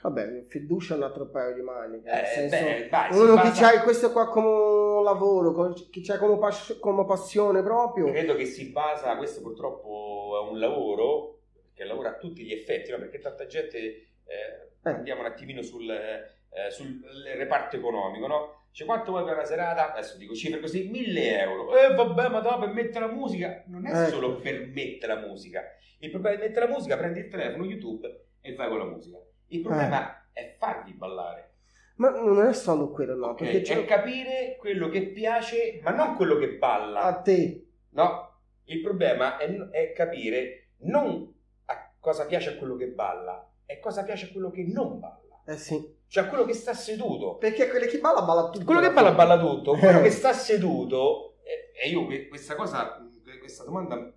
Vabbè, 0.02 0.44
fiducia 0.48 0.94
è 0.94 0.98
un 0.98 1.04
altro 1.04 1.28
paio 1.30 1.54
di 1.54 1.62
maniche. 1.62 2.10
nel 2.10 2.24
Eh, 2.24 2.26
senso, 2.26 2.56
beh, 2.56 3.14
si 3.14 3.20
uno 3.20 3.36
basa- 3.36 3.52
che 3.52 3.60
c'ha 3.78 3.84
questo 3.84 4.12
qua 4.12 4.30
come 4.30 5.04
lavoro, 5.04 5.74
che 5.92 6.02
c'ha 6.02 6.18
come, 6.18 6.38
pas- 6.38 6.78
come 6.80 7.06
passione 7.06 7.62
proprio. 7.62 8.06
Credo 8.12 8.36
che 8.36 8.46
si 8.46 8.72
basa, 8.72 9.16
questo 9.18 9.42
purtroppo 9.42 10.40
è 10.42 10.50
un 10.52 10.60
lavoro, 10.60 11.40
che 11.74 11.84
lavora 11.84 12.10
a 12.12 12.18
tutti 12.18 12.44
gli 12.44 12.54
effetti, 12.54 12.92
no? 12.92 12.98
perché 12.98 13.20
tanta 13.20 13.46
gente, 13.46 13.78
eh, 13.78 14.70
andiamo 14.84 15.22
un 15.22 15.28
attimino 15.28 15.62
sul, 15.62 15.90
eh, 15.90 16.70
sul 16.72 17.02
reparto 17.36 17.76
economico, 17.76 18.28
no? 18.28 18.62
Cioè 18.72 18.88
quanto 18.88 19.12
vuoi 19.12 19.24
per 19.24 19.34
una 19.34 19.46
serata? 19.46 19.92
Adesso 19.92 20.18
dico 20.18 20.34
cifre 20.34 20.60
così, 20.60 20.88
1000 20.90 21.40
euro. 21.42 21.76
Eh 21.78 21.94
vabbè, 21.94 22.30
ma 22.30 22.42
no, 22.42 22.58
per 22.58 22.70
mettere 22.70 23.06
la 23.06 23.12
musica. 23.12 23.64
Non 23.68 23.86
è 23.86 23.92
Ecco. 23.92 24.10
solo 24.16 24.36
per 24.38 24.66
mettere 24.68 25.14
la 25.14 25.20
musica. 25.28 25.62
Il 26.00 26.10
problema 26.10 26.38
è 26.38 26.40
mettere 26.48 26.66
la 26.68 26.72
musica, 26.74 26.98
prendi 26.98 27.20
il 27.20 27.28
telefono, 27.28 27.66
YouTube 27.66 28.26
e 28.42 28.56
vai 28.56 28.70
con 28.70 28.78
la 28.80 28.86
musica. 28.86 29.18
Il 29.48 29.62
problema 29.62 30.28
è 30.32 30.56
farli 30.58 30.94
ballare. 30.94 31.52
Ma 31.96 32.10
non 32.10 32.46
è 32.48 32.54
solo 32.54 32.90
quello, 32.90 33.16
no, 33.16 33.28
ok? 33.28 33.38
perché 33.38 33.74
È 33.82 33.86
capire 33.86 34.56
quello 34.60 34.90
che 34.90 35.08
piace, 35.10 35.80
ma 35.84 35.92
non 35.92 36.16
quello 36.16 36.38
che 36.38 36.58
balla. 36.58 37.02
a 37.04 37.22
te. 37.22 37.68
No, 37.90 38.40
il 38.66 38.82
problema 38.82 39.38
è, 39.38 39.48
è 39.70 39.94
capire 39.94 40.70
non 40.80 41.32
a 41.66 41.94
cosa 42.00 42.26
piace 42.26 42.50
a 42.52 42.58
quello 42.58 42.76
che 42.76 42.88
balla, 42.88 43.48
è 43.66 43.80
cosa 43.80 44.04
piace 44.04 44.26
a 44.26 44.32
quello 44.32 44.50
che 44.50 44.64
non 44.64 45.00
balla. 45.00 45.44
Eh 45.46 45.58
sì. 45.58 46.02
Cioè 46.08 46.24
a 46.24 46.28
quello 46.30 46.46
che 46.46 46.54
sta 46.54 46.74
seduto. 46.74 47.36
Perché 47.38 47.70
quello 47.70 47.86
che 47.86 48.00
balla 48.00 48.22
balla 48.22 48.50
tutto. 48.50 48.66
Quello 48.66 48.80
che 48.80 48.88
alla 48.88 49.12
balla 49.12 49.36
balla 49.36 49.40
tutto, 49.40 49.76
quello 49.78 50.02
che 50.02 50.10
sta 50.12 50.34
seduto, 50.34 51.36
e 51.44 51.72
e 51.76 51.90
io 51.90 52.06
que- 52.06 52.28
questa 52.28 52.56
cosa, 52.56 53.06
questa 53.40 53.64
domanda 53.66 53.96
mh, 53.96 54.12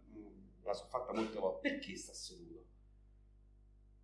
la 0.64 0.72
so 0.72 0.87
fatta 0.89 1.12
molte 1.12 1.39
volte, 1.39 1.68
perché 1.68 1.97
sta 1.97 2.12
seduto? 2.12 2.56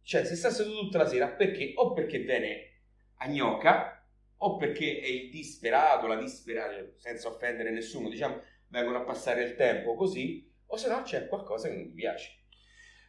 Cioè 0.03 0.25
se 0.25 0.35
sta 0.37 0.51
seduto 0.51 0.81
tutta 0.81 0.99
la 0.99 1.07
sera, 1.07 1.29
perché? 1.29 1.73
O 1.77 1.93
perché 1.93 2.19
viene 2.19 2.71
a 3.19 3.29
gnocca, 3.29 4.05
o 4.39 4.57
perché 4.57 4.99
è 5.01 5.07
il 5.07 5.31
disperato, 5.31 6.07
la 6.07 6.17
disperata, 6.17 6.75
senza 6.97 7.29
offendere 7.29 7.71
nessuno, 7.71 8.09
diciamo, 8.09 8.41
vengono 8.69 8.99
a 8.99 9.03
passare 9.05 9.43
il 9.45 9.55
tempo 9.55 9.95
così, 9.95 10.51
o 10.67 10.77
se 10.77 10.89
no 10.89 11.03
c'è 11.03 11.29
qualcosa 11.29 11.69
che 11.69 11.75
non 11.75 11.87
ti 11.87 11.93
piace. 11.93 12.39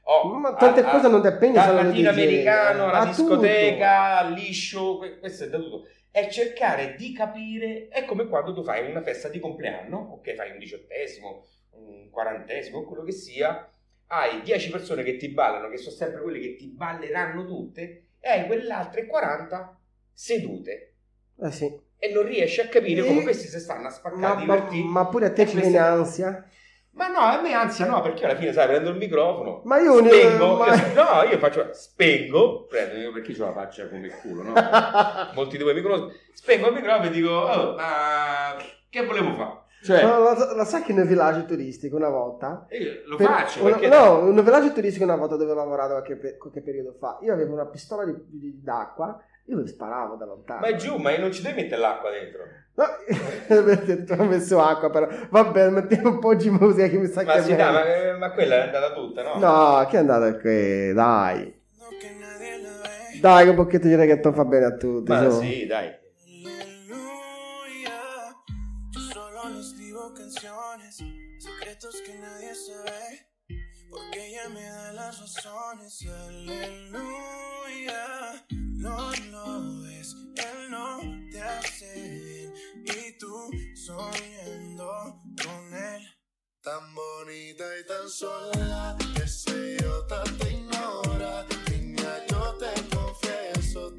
O 0.06 0.34
Ma 0.38 0.54
tante 0.56 0.82
a- 0.82 0.88
a- 0.90 0.92
cose 0.92 1.08
non 1.10 1.22
dipendono 1.22 1.54
dal 1.54 1.66
solo 1.66 1.78
da 1.78 1.84
latinoamericano 1.88 2.84
alla 2.90 3.00
A 3.00 3.06
discoteca, 3.06 4.18
al 4.20 4.34
liscio, 4.34 4.98
que- 4.98 5.18
questo 5.20 5.46
è 5.46 5.50
da 5.50 5.58
tutto. 5.58 5.88
È 6.12 6.28
cercare 6.28 6.96
di 6.96 7.14
capire, 7.14 7.88
è 7.88 8.06
come 8.06 8.28
quando 8.28 8.54
tu 8.54 8.64
fai 8.64 8.88
una 8.90 9.02
festa 9.02 9.30
di 9.30 9.40
compleanno, 9.40 9.98
ok, 9.98 10.34
fai 10.36 10.52
un 10.52 10.60
diciottesimo, 10.60 11.46
un 11.72 12.10
quarantesimo, 12.12 12.84
quello 12.84 13.04
che 13.04 13.14
sia, 13.14 13.68
hai 14.14 14.42
10 14.42 14.70
persone 14.70 15.04
che 15.04 15.18
ti 15.18 15.30
ballano, 15.30 15.70
che 15.70 15.78
sono 15.78 15.96
sempre 15.96 16.22
quelle 16.22 16.40
che 16.40 16.56
ti 16.56 16.68
balleranno 16.68 17.46
tutte, 17.46 18.04
e 18.20 18.30
hai 18.30 18.46
quelle 18.46 18.72
altre 18.72 19.06
40 19.08 19.80
sedute. 20.14 20.94
Eh 21.42 21.52
sì. 21.52 21.80
E 21.98 22.12
non 22.12 22.24
riesci 22.26 22.60
a 22.62 22.68
capire 22.68 23.02
Eh, 23.02 23.06
come 23.06 23.24
questi 23.24 23.48
si 23.48 23.60
stanno 23.60 23.88
a 23.88 23.90
spaccare 23.90 24.46
Ma, 24.46 24.56
ma, 24.56 24.70
ma 24.72 25.08
pure 25.08 25.28
a 25.28 25.32
te 25.34 25.44
E 25.44 25.48
ci 25.48 25.56
viene 25.60 25.78
ansia? 25.78 26.48
Ma 26.92 27.08
no, 27.08 27.18
a 27.20 27.42
me 27.42 27.54
ansia 27.54 27.88
no, 27.88 28.02
perché 28.02 28.26
alla 28.26 28.36
fine, 28.36 28.54
sai, 28.54 28.68
prendo 28.68 28.92
il 28.92 28.98
microfono, 28.98 29.62
Ma 29.64 29.80
io 29.80 30.00
ne- 30.00 30.10
spengo, 30.12 30.58
ma- 30.58 30.76
io- 30.76 30.94
no, 30.94 31.24
io 31.24 31.38
faccio, 31.40 31.74
spengo, 31.74 32.66
prendo, 32.66 32.98
io 32.98 33.12
perché 33.12 33.42
ho 33.42 33.46
la 33.46 33.54
faccia 33.54 33.88
come 33.90 34.06
il 34.06 34.14
culo, 34.14 34.44
no? 34.44 34.54
Molti 35.34 35.58
di 35.58 35.64
voi 35.64 35.74
mi 35.74 35.82
conoscono, 35.82 36.14
spengo 36.34 36.68
il 36.68 36.74
microfono 36.74 37.08
e 37.08 37.12
dico, 37.12 37.30
oh, 37.32 37.74
ma 37.76 38.56
che 38.90 39.06
volevo 39.06 39.34
fare? 39.34 39.62
Cioè, 39.84 40.04
Ma 40.04 40.18
lo, 40.18 40.56
lo 40.56 40.64
sai 40.64 40.82
che 40.82 40.94
nel 40.94 41.06
villaggio 41.08 41.46
turistico 41.46 41.98
una 41.98 42.10
volta? 42.10 42.66
io 42.70 43.02
lo 43.06 43.18
per- 43.18 43.28
faccio 43.28 43.62
una- 43.66 43.78
perché... 43.78 43.88
no, 43.90 44.20
un 44.20 44.36
villaggio 44.44 44.72
turistico 44.72 45.04
una 45.04 45.18
volta 45.18 45.36
dove 45.36 45.52
ho 45.52 45.56
lavorato 45.56 45.92
qualche, 46.02 46.38
qualche 46.38 46.62
periodo 46.62 46.96
fa, 46.98 47.20
io 47.22 47.34
avevo 47.34 47.54
una 47.54 47.66
pistola 47.66 48.06
di, 48.06 48.14
di- 48.28 48.60
d'acqua, 48.64 49.22
io 49.46 49.58
le 49.58 49.68
sparavo 49.68 50.16
da 50.16 50.24
lontano. 50.26 50.62
Ma 50.62 50.68
è 50.68 50.76
giù, 50.76 50.96
ma 50.96 51.16
non 51.18 51.34
ci 51.34 51.42
devi 51.42 51.62
mettere 51.64 51.82
l'acqua 51.82 52.10
dentro. 52.12 52.44
No, 52.76 52.86
tu 54.06 54.14
hai 54.14 54.28
messo 54.28 54.62
acqua 54.62 54.90
però. 54.90 55.08
Vabbè, 55.30 55.70
mettiamo 55.70 56.10
un 56.12 56.20
po' 56.20 56.34
di 56.34 56.50
musica 56.50 56.88
che 56.88 56.98
mi 56.98 57.08
sa 57.08 57.24
Ma 57.24 57.34
che 57.34 57.42
sì, 57.42 57.52
è 57.52 57.56
dai, 57.58 57.74
meglio. 57.74 58.12
ma, 58.14 58.18
ma 58.28 58.32
quella 58.32 58.56
è 58.56 58.60
andata 58.62 58.94
tutta, 58.94 59.22
no? 59.22 59.34
No, 59.38 59.86
che 59.90 59.98
è 59.98 60.00
andata 60.00 60.34
qui, 60.40 60.94
dai. 60.94 61.62
Dai, 63.22 63.44
che 63.44 63.50
un 63.50 63.56
pocchetto 63.56 63.88
di 63.88 63.96
reggaeton 63.96 64.34
fa 64.34 64.46
bene 64.46 64.66
a 64.66 64.72
tutti. 64.76 65.12
Ma 65.12 65.30
su. 65.30 65.42
sì, 65.42 65.66
dai. 65.66 65.94
Que 71.92 72.18
nadie 72.18 72.56
sabe, 72.56 73.28
porque 73.90 74.28
ella 74.28 74.48
me 74.50 74.64
da 74.64 74.94
las 74.94 75.20
razones. 75.20 76.02
Aleluya, 76.30 77.26
no 78.52 79.12
lo 79.12 79.82
ves, 79.82 80.16
él 80.38 80.72
no 80.72 81.02
te 81.30 81.42
hace 81.42 81.94
bien, 81.94 82.54
y 82.86 83.18
tú 83.18 83.52
soñando 83.76 85.22
con 85.44 85.74
él. 85.74 86.08
Tan 86.62 86.96
bonita 86.96 87.66
y 87.78 87.86
tan 87.86 88.10
sola, 88.10 88.98
ese 89.22 89.52
idiota 89.52 90.24
te 90.40 90.54
ignora. 90.54 91.46
Niña, 91.70 92.26
yo 92.30 92.58
te 92.60 92.72
confieso, 92.96 93.94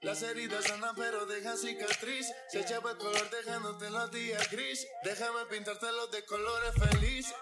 Las 0.00 0.22
heridas 0.22 0.64
sanan 0.64 0.94
pero 0.96 1.26
dejan 1.26 1.58
cicatriz. 1.58 2.26
Se 2.48 2.60
echaba 2.60 2.92
el 2.92 2.96
color 2.96 3.28
dejándote 3.28 3.90
los 3.90 4.10
días 4.10 4.50
gris. 4.50 4.86
Déjame 5.04 5.44
pintártelo 5.50 6.06
de 6.06 6.24
colores 6.24 6.72
felices. 6.72 7.34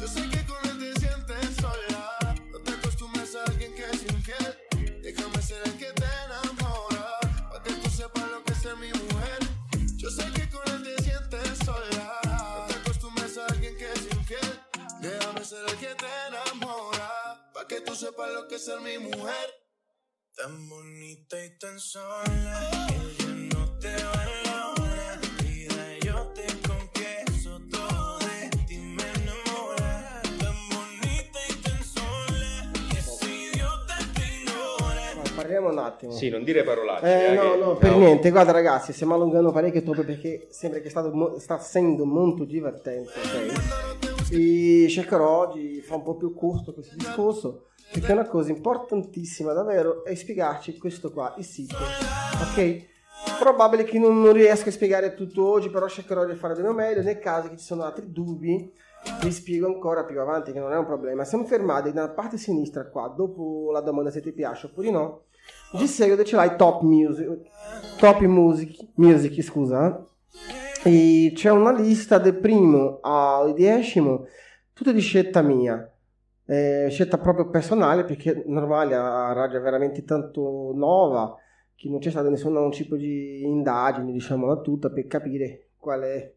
Yo 0.00 0.08
sé 0.08 0.26
que 0.30 0.46
con 0.46 0.56
él 0.66 0.78
te 0.78 0.98
sientes 0.98 1.56
sola. 1.60 2.18
No 2.52 2.58
te 2.60 2.72
acostumbres 2.72 3.34
a 3.34 3.44
alguien 3.44 3.74
que 3.74 3.84
es 3.84 4.02
infiel. 4.02 4.58
Déjame 5.02 5.42
ser 5.42 5.60
el 5.66 5.76
que 5.76 5.92
te 5.92 6.06
enamora. 6.24 7.18
Para 7.50 7.62
que 7.62 7.74
tú 7.74 7.90
sepas 7.90 8.30
lo 8.30 8.42
que 8.44 8.52
es 8.52 8.62
ser 8.62 8.76
mi 8.76 8.90
mujer. 8.90 9.38
Yo 9.96 10.08
sé 10.08 10.24
que 10.32 10.48
con 10.48 10.66
él 10.74 10.82
te 10.82 11.02
sientes 11.02 11.58
sola. 11.66 12.20
No 12.24 12.66
te 12.66 12.74
acostumbres 12.80 13.36
a 13.36 13.44
alguien 13.44 13.76
que 13.76 13.92
es 13.92 14.06
infiel. 14.10 14.60
Déjame 15.02 15.44
ser 15.44 15.68
el 15.68 15.76
que 15.76 15.94
te 15.94 16.06
enamora. 16.28 17.50
Para 17.52 17.68
que 17.68 17.82
tú 17.82 17.94
sepas 17.94 18.30
lo 18.30 18.48
que 18.48 18.54
es 18.54 18.64
ser 18.64 18.80
mi 18.80 18.96
mujer. 18.96 19.67
Tan 20.38 20.68
bonita 20.68 21.36
y 21.44 21.58
tan 21.58 21.78
sola, 21.78 22.70
ella 22.88 23.34
no 23.52 23.78
te 23.78 23.88
valora. 23.88 25.20
Vida, 25.42 25.84
yo 26.04 26.26
te 26.32 26.46
confieso, 26.66 27.58
todo 27.70 28.18
de 28.18 28.48
ti 28.66 28.78
me 28.78 29.02
enamora. 29.02 30.22
Tan 30.38 30.56
bonita 30.70 31.38
y 31.48 31.62
tan 31.62 31.82
sola, 31.82 32.70
y 32.92 32.96
ese 32.96 33.26
idiota 33.28 33.96
te 34.14 34.22
ignora. 34.42 35.14
No, 35.16 35.22
parliamo 35.34 35.68
un 35.70 35.78
attimo. 35.80 36.12
Sì, 36.12 36.28
non 36.28 36.44
dire 36.44 36.62
parolacce. 36.62 37.06
Eh, 37.06 37.32
eh, 37.32 37.34
no, 37.34 37.50
che- 37.52 37.58
no, 37.58 37.76
per 37.76 37.96
niente. 37.96 38.30
Guarda, 38.30 38.52
ragazzi, 38.52 38.92
stiamo 38.92 39.14
allungando 39.14 39.50
parecchio 39.50 39.82
troppo 39.82 40.04
perché 40.04 40.46
sembra 40.50 40.78
che 40.80 40.86
è 40.86 40.90
stato 40.90 41.10
mo- 41.12 41.38
sta 41.38 41.58
essendo 41.58 42.04
molto 42.06 42.44
divertente. 42.44 43.10
ok? 43.10 43.68
Cuando 43.68 44.08
no 44.10 44.14
te 44.28 44.84
e 44.84 44.88
cercherò 44.88 45.52
di 45.52 45.80
fare 45.80 45.96
un 45.96 46.02
po' 46.04 46.16
più 46.16 46.32
corto 46.34 46.72
questo 46.74 46.94
discorso 46.94 47.64
perché 47.92 48.12
una 48.12 48.26
cosa 48.26 48.50
importantissima 48.50 49.52
davvero 49.52 50.04
è 50.04 50.14
spiegarci 50.14 50.76
questo 50.78 51.10
qua, 51.10 51.34
il 51.38 51.44
sito, 51.44 51.74
ok? 51.74 52.86
Probabile 53.38 53.84
che 53.84 53.98
non, 53.98 54.20
non 54.20 54.32
riesco 54.32 54.68
a 54.68 54.72
spiegare 54.72 55.14
tutto 55.14 55.46
oggi, 55.46 55.70
però 55.70 55.88
cercherò 55.88 56.24
di 56.24 56.34
fare 56.34 56.54
del 56.54 56.64
mio 56.64 56.72
meglio. 56.72 57.02
Nel 57.02 57.18
caso 57.18 57.48
che 57.48 57.56
ci 57.56 57.64
sono 57.64 57.82
altri 57.82 58.12
dubbi, 58.12 58.72
vi 59.22 59.32
spiego 59.32 59.66
ancora 59.66 60.04
più 60.04 60.20
avanti, 60.20 60.52
che 60.52 60.60
non 60.60 60.72
è 60.72 60.76
un 60.76 60.86
problema. 60.86 61.24
Siamo 61.24 61.44
fermati 61.44 61.92
nella 61.92 62.10
parte 62.10 62.36
sinistra 62.36 62.86
qua, 62.88 63.12
dopo 63.14 63.70
la 63.72 63.80
domanda 63.80 64.10
se 64.10 64.20
ti 64.20 64.32
piace 64.32 64.66
oppure 64.66 64.90
no. 64.90 65.22
Di 65.72 65.86
seguito 65.86 66.24
ce 66.24 66.36
l'hai 66.36 66.56
Top 66.56 66.82
Music, 66.82 67.40
Top 67.98 68.20
Music, 68.20 68.86
music 68.94 69.42
scusa. 69.42 70.04
E 70.84 71.32
c'è 71.34 71.50
una 71.50 71.72
lista 71.72 72.18
del 72.18 72.36
primo 72.36 73.00
al 73.02 73.52
decimo, 73.54 74.26
tutto 74.72 74.92
di 74.92 75.00
scelta 75.00 75.42
mia. 75.42 75.90
Eh, 76.50 76.86
scelta 76.88 77.18
proprio 77.18 77.50
personale 77.50 78.04
perché 78.04 78.42
normale 78.46 78.94
a 78.94 79.34
radio 79.34 79.58
è 79.58 79.60
veramente 79.60 80.02
tanto 80.02 80.72
nuova 80.74 81.36
che 81.74 81.90
non 81.90 81.98
c'è 81.98 82.08
stato 82.08 82.30
nessun 82.30 82.70
tipo 82.70 82.96
di 82.96 83.42
indagine 83.44 84.10
diciamola 84.12 84.62
tutta 84.62 84.88
per 84.88 85.06
capire 85.06 85.68
qual 85.76 86.00
è 86.00 86.32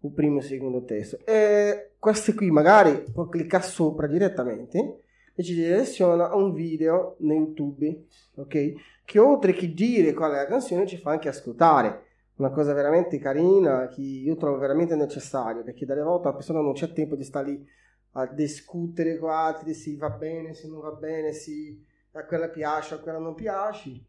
il 0.00 0.10
primo 0.12 0.36
e 0.36 0.38
il 0.38 0.46
secondo 0.46 0.82
testo. 0.84 1.18
E 1.26 1.90
queste 1.98 2.32
qui 2.32 2.50
magari 2.50 3.04
può 3.12 3.28
cliccare 3.28 3.62
sopra 3.62 4.06
direttamente 4.06 5.02
e 5.34 5.42
ci 5.42 5.52
direziona 5.52 6.30
a 6.30 6.36
un 6.36 6.54
video 6.54 7.16
su 7.18 7.26
youtube 7.26 8.04
ok? 8.36 8.72
Che 9.04 9.18
oltre 9.18 9.52
che 9.52 9.74
dire 9.74 10.14
qual 10.14 10.32
è 10.32 10.36
la 10.36 10.46
canzone 10.46 10.86
ci 10.86 10.96
fa 10.96 11.10
anche 11.10 11.28
ascoltare. 11.28 12.04
Una 12.36 12.50
cosa 12.50 12.72
veramente 12.72 13.18
carina 13.18 13.88
che 13.88 14.00
io 14.00 14.36
trovo 14.36 14.56
veramente 14.56 14.96
necessario 14.96 15.62
perché 15.62 15.84
dalle 15.84 16.00
volte 16.00 16.28
la 16.28 16.34
persona 16.34 16.62
non 16.62 16.72
c'è 16.72 16.90
tempo 16.94 17.14
di 17.14 17.24
stare 17.24 17.50
lì 17.50 17.68
a 18.12 18.26
discutere 18.26 19.18
con 19.18 19.30
altri 19.30 19.74
se 19.74 19.96
va 19.96 20.10
bene, 20.10 20.54
se 20.54 20.68
non 20.68 20.80
va 20.80 20.92
bene, 20.92 21.32
se 21.32 21.78
a 22.12 22.24
quella 22.24 22.48
piace, 22.48 22.94
a 22.94 22.98
quella 22.98 23.18
non 23.18 23.34
piace. 23.34 24.04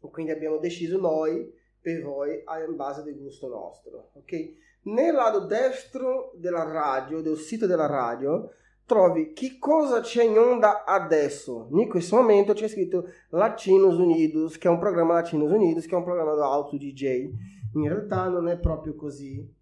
Quindi 0.00 0.32
abbiamo 0.32 0.58
deciso 0.58 0.98
noi 0.98 1.52
per 1.80 2.02
voi 2.02 2.42
in 2.66 2.76
base 2.76 3.02
del 3.02 3.18
gusto 3.18 3.48
nostro. 3.48 4.10
Ok? 4.14 4.66
Nel 4.82 5.12
lato 5.12 5.40
destro 5.40 6.32
della 6.36 6.64
radio, 6.64 7.20
del 7.20 7.36
sito 7.36 7.66
della 7.66 7.86
radio, 7.86 8.50
trovi 8.86 9.34
che 9.34 9.58
cosa 9.58 10.00
c'è 10.00 10.24
in 10.24 10.38
onda 10.38 10.84
adesso. 10.84 11.68
In 11.72 11.88
questo 11.88 12.16
momento 12.16 12.54
c'è 12.54 12.68
scritto 12.68 13.08
Latinos 13.30 13.98
Unidos, 13.98 14.56
che 14.56 14.68
è 14.68 14.70
un 14.70 14.78
programma 14.78 15.14
Latinos 15.14 15.50
Unidos, 15.50 15.84
che 15.84 15.94
è 15.94 15.98
un 15.98 16.04
programma 16.04 16.32
do 16.32 16.44
auto 16.44 16.78
DJ. 16.78 17.30
In 17.74 17.86
realtà 17.88 18.28
non 18.28 18.48
è 18.48 18.58
proprio 18.58 18.94
così 18.94 19.56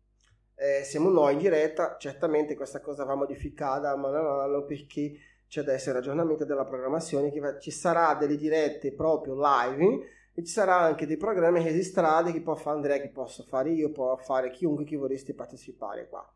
eh, 0.57 0.83
siamo 0.85 1.11
noi 1.11 1.35
in 1.35 1.39
diretta, 1.39 1.97
certamente 1.99 2.57
questa 2.57 2.81
cosa 2.81 3.05
va 3.05 3.15
modificata 3.15 3.95
mano 3.95 4.19
a 4.19 4.37
mano 4.47 4.65
perché 4.65 5.13
c'è 5.47 5.61
adesso 5.61 5.91
il 5.91 5.97
ragionamento 5.97 6.45
della 6.45 6.65
programmazione 6.65 7.31
che 7.31 7.41
va, 7.41 7.59
ci 7.59 7.71
sarà 7.71 8.15
delle 8.15 8.37
dirette 8.37 8.93
proprio 8.93 9.37
live 9.37 10.31
e 10.35 10.45
ci 10.45 10.53
sarà 10.53 10.77
anche 10.77 11.07
dei 11.07 11.17
programmi 11.17 11.63
registrati 11.63 12.33
che 12.33 12.43
può 12.43 12.55
fare 12.55 12.77
Andrea, 12.77 13.01
che 13.01 13.11
posso 13.11 13.43
fare 13.45 13.71
io, 13.71 13.91
può 13.91 14.17
fare 14.17 14.51
chiunque 14.51 14.85
che 14.85 14.97
vorreste 14.97 15.35
partecipare 15.35 16.09
qua, 16.09 16.27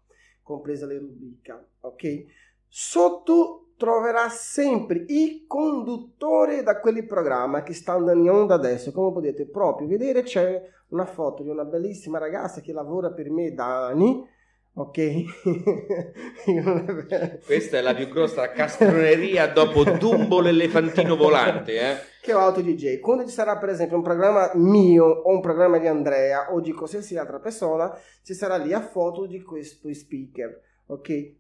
compresa 0.42 0.86
le 0.86 0.98
rubriche, 0.98 1.68
ok? 1.80 2.24
Sotto 2.68 3.69
troverà 3.80 4.28
sempre 4.28 5.04
i 5.06 5.46
conduttori 5.46 6.62
da 6.62 6.78
quel 6.80 7.06
programma 7.06 7.62
che 7.62 7.72
stanno 7.72 8.12
in 8.12 8.28
onda 8.28 8.52
adesso, 8.52 8.92
come 8.92 9.10
potete 9.10 9.46
proprio 9.46 9.88
vedere 9.88 10.22
c'è 10.22 10.62
una 10.88 11.06
foto 11.06 11.42
di 11.42 11.48
una 11.48 11.64
bellissima 11.64 12.18
ragazza 12.18 12.60
che 12.60 12.74
lavora 12.74 13.10
per 13.10 13.30
me 13.30 13.54
da 13.54 13.86
anni. 13.86 14.22
Ok, 14.72 15.00
questa 17.46 17.78
è 17.78 17.80
la 17.80 17.94
più 17.94 18.08
grossa 18.08 18.52
castroneria 18.52 19.48
dopo 19.48 19.82
Dumbo 19.82 20.40
l'elefantino 20.40 21.16
volante. 21.16 21.80
Eh? 21.80 21.96
Che 22.20 22.34
ho 22.34 22.38
auto 22.38 22.60
DJ. 22.60 23.00
Quando 23.00 23.24
ci 23.24 23.32
sarà, 23.32 23.56
per 23.56 23.70
esempio, 23.70 23.96
un 23.96 24.02
programma 24.02 24.50
mio 24.54 25.06
o 25.06 25.32
un 25.32 25.40
programma 25.40 25.78
di 25.78 25.86
Andrea 25.86 26.52
o 26.52 26.60
di 26.60 26.72
qualsiasi 26.72 27.16
altra 27.16 27.38
persona, 27.40 27.98
ci 28.22 28.34
sarà 28.34 28.56
lì 28.56 28.74
a 28.74 28.80
foto 28.80 29.26
di 29.26 29.42
questo 29.42 29.92
speaker. 29.92 30.60
Ok, 30.86 31.39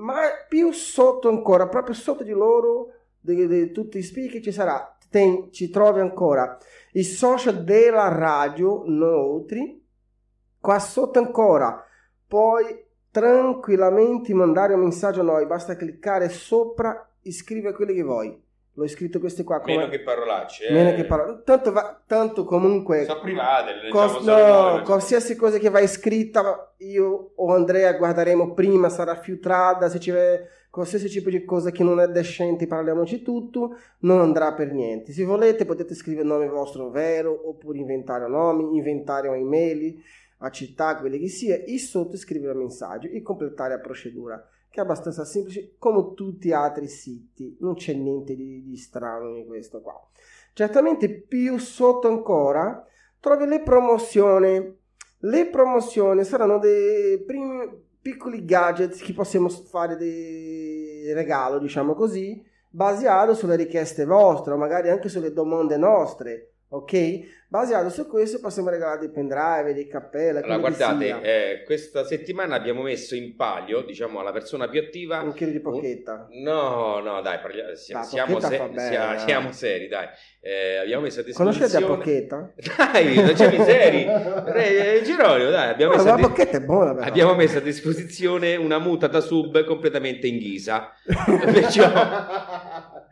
ma 0.00 0.20
più 0.48 0.72
sotto 0.72 1.28
ancora, 1.28 1.68
proprio 1.68 1.94
sotto 1.94 2.24
di 2.24 2.32
loro, 2.32 2.92
di, 3.18 3.46
di 3.46 3.70
tutti 3.72 3.98
i 3.98 4.02
speaker, 4.02 4.42
ci 4.42 4.52
sarà, 4.52 4.96
ten, 5.08 5.52
ci 5.52 5.70
trovi 5.70 6.00
ancora 6.00 6.58
i 6.92 7.04
social 7.04 7.62
della 7.62 8.08
radio, 8.08 8.82
Notri, 8.86 9.84
qua 10.58 10.78
sotto 10.78 11.18
ancora, 11.18 11.84
puoi 12.26 12.84
tranquillamente 13.10 14.34
mandare 14.34 14.74
un 14.74 14.80
messaggio 14.80 15.20
a 15.20 15.24
noi, 15.24 15.46
basta 15.46 15.76
cliccare 15.76 16.28
sopra, 16.28 17.08
iscrivere 17.22 17.74
quelli 17.74 17.94
che 17.94 18.02
vuoi. 18.02 18.48
L'ho 18.74 18.86
scritto 18.86 19.18
queste 19.18 19.42
qua. 19.42 19.60
Come... 19.60 19.76
Meno 19.76 19.88
che 19.88 20.00
parolacce. 20.00 20.66
Eh. 20.66 20.72
Meno 20.72 20.94
che 20.94 21.04
parolacce. 21.04 21.42
Tanto, 21.44 21.72
va, 21.72 22.00
tanto 22.06 22.44
comunque... 22.44 23.04
Sono 23.04 23.20
private. 23.20 23.88
Cos- 23.90 24.22
no, 24.24 24.82
qualsiasi 24.84 25.36
cosa 25.36 25.58
che 25.58 25.68
va 25.68 25.80
iscritta, 25.80 26.72
io 26.78 27.32
o 27.34 27.52
Andrea 27.52 27.92
guarderemo 27.94 28.54
prima, 28.54 28.88
sarà 28.88 29.16
filtrata, 29.16 29.88
se 29.88 29.98
c'è 29.98 30.46
qualsiasi 30.70 31.08
tipo 31.08 31.30
di 31.30 31.44
cosa 31.44 31.72
che 31.72 31.82
non 31.82 32.00
è 32.00 32.06
decente, 32.08 32.68
parliamoci 32.68 33.22
tutto, 33.22 33.76
non 34.00 34.20
andrà 34.20 34.54
per 34.54 34.72
niente. 34.72 35.12
Se 35.12 35.24
volete 35.24 35.66
potete 35.66 35.94
scrivere 35.94 36.22
il 36.22 36.28
nome 36.28 36.48
vostro 36.48 36.90
vero, 36.90 37.48
oppure 37.48 37.78
inventare 37.78 38.28
nomi, 38.28 38.76
inventare 38.76 39.28
un'email, 39.28 40.00
a 40.38 40.50
città, 40.50 40.96
quelli 40.96 41.18
che 41.18 41.28
sia, 41.28 41.56
e 41.56 41.76
sotto 41.78 42.16
scrivere 42.16 42.56
un 42.56 42.64
messaggio 42.64 43.08
e 43.08 43.20
completare 43.20 43.74
la 43.74 43.80
procedura 43.80 44.42
che 44.70 44.80
è 44.80 44.82
abbastanza 44.82 45.24
semplice 45.24 45.74
come 45.78 46.14
tutti 46.14 46.48
gli 46.48 46.52
altri 46.52 46.86
siti, 46.86 47.56
non 47.60 47.74
c'è 47.74 47.92
niente 47.92 48.36
di, 48.36 48.62
di 48.64 48.76
strano 48.76 49.36
in 49.36 49.46
questo 49.46 49.80
qua. 49.80 50.00
Certamente 50.52 51.10
più 51.10 51.58
sotto 51.58 52.08
ancora 52.08 52.86
trovi 53.18 53.46
le 53.46 53.62
promozioni. 53.62 54.78
Le 55.22 55.46
promozioni 55.48 56.24
saranno 56.24 56.58
dei 56.58 57.22
primi 57.24 57.68
piccoli 58.00 58.44
gadget 58.44 58.96
che 59.02 59.12
possiamo 59.12 59.48
fare 59.48 59.96
di 59.96 61.12
regalo, 61.12 61.58
diciamo 61.58 61.94
così, 61.94 62.42
basato 62.70 63.34
sulle 63.34 63.56
richieste 63.56 64.04
vostre, 64.04 64.54
o 64.54 64.56
magari 64.56 64.88
anche 64.88 65.08
sulle 65.08 65.32
domande 65.32 65.76
nostre 65.76 66.52
ok? 66.70 67.38
Basato 67.50 67.90
su 67.90 68.06
questo 68.06 68.38
possiamo 68.38 68.68
regalare 68.68 69.00
dei 69.00 69.10
pendrive, 69.10 69.74
dei 69.74 69.88
cappelle. 69.88 70.38
Allora, 70.38 70.58
guardate, 70.58 71.20
eh, 71.20 71.64
questa 71.64 72.04
settimana 72.04 72.54
abbiamo 72.54 72.82
messo 72.82 73.16
in 73.16 73.34
palio, 73.34 73.82
diciamo, 73.82 74.20
alla 74.20 74.30
persona 74.30 74.68
più 74.68 74.78
attiva. 74.78 75.20
Un 75.20 75.32
chilo 75.32 75.50
di 75.50 75.58
pocchetta. 75.58 76.28
Un... 76.30 76.42
No, 76.42 77.00
no, 77.00 77.20
dai, 77.22 77.40
parliamo, 77.40 77.74
siamo, 77.74 78.04
siamo, 78.04 78.38
se... 78.38 78.56
bene, 78.72 79.18
siamo, 79.18 79.50
seri, 79.50 79.88
dai. 79.88 80.06
Eh, 80.40 80.76
abbiamo 80.76 81.02
messo 81.02 81.20
a 81.20 81.22
disposizione. 81.24 81.58
Conoscete 81.58 81.80
la 81.80 81.86
pocchetta? 81.92 82.52
Dai, 82.92 83.14
non 83.16 83.32
c'è 83.32 83.50
miseria. 83.50 84.44
eh, 84.54 85.02
Geronimo, 85.02 85.50
dai, 85.50 85.70
abbiamo, 85.70 85.96
no, 85.96 85.98
messo 85.98 86.16
la 86.16 86.22
pocchetta 86.22 86.56
è 86.56 86.60
buona, 86.60 86.94
però. 86.94 87.06
abbiamo 87.06 87.34
messo 87.34 87.58
a 87.58 87.62
disposizione 87.62 88.54
una 88.54 88.78
muta 88.78 89.08
da 89.08 89.20
sub 89.20 89.64
completamente 89.64 90.28
in 90.28 90.38
ghisa. 90.38 90.92
Perciò. 91.02 91.90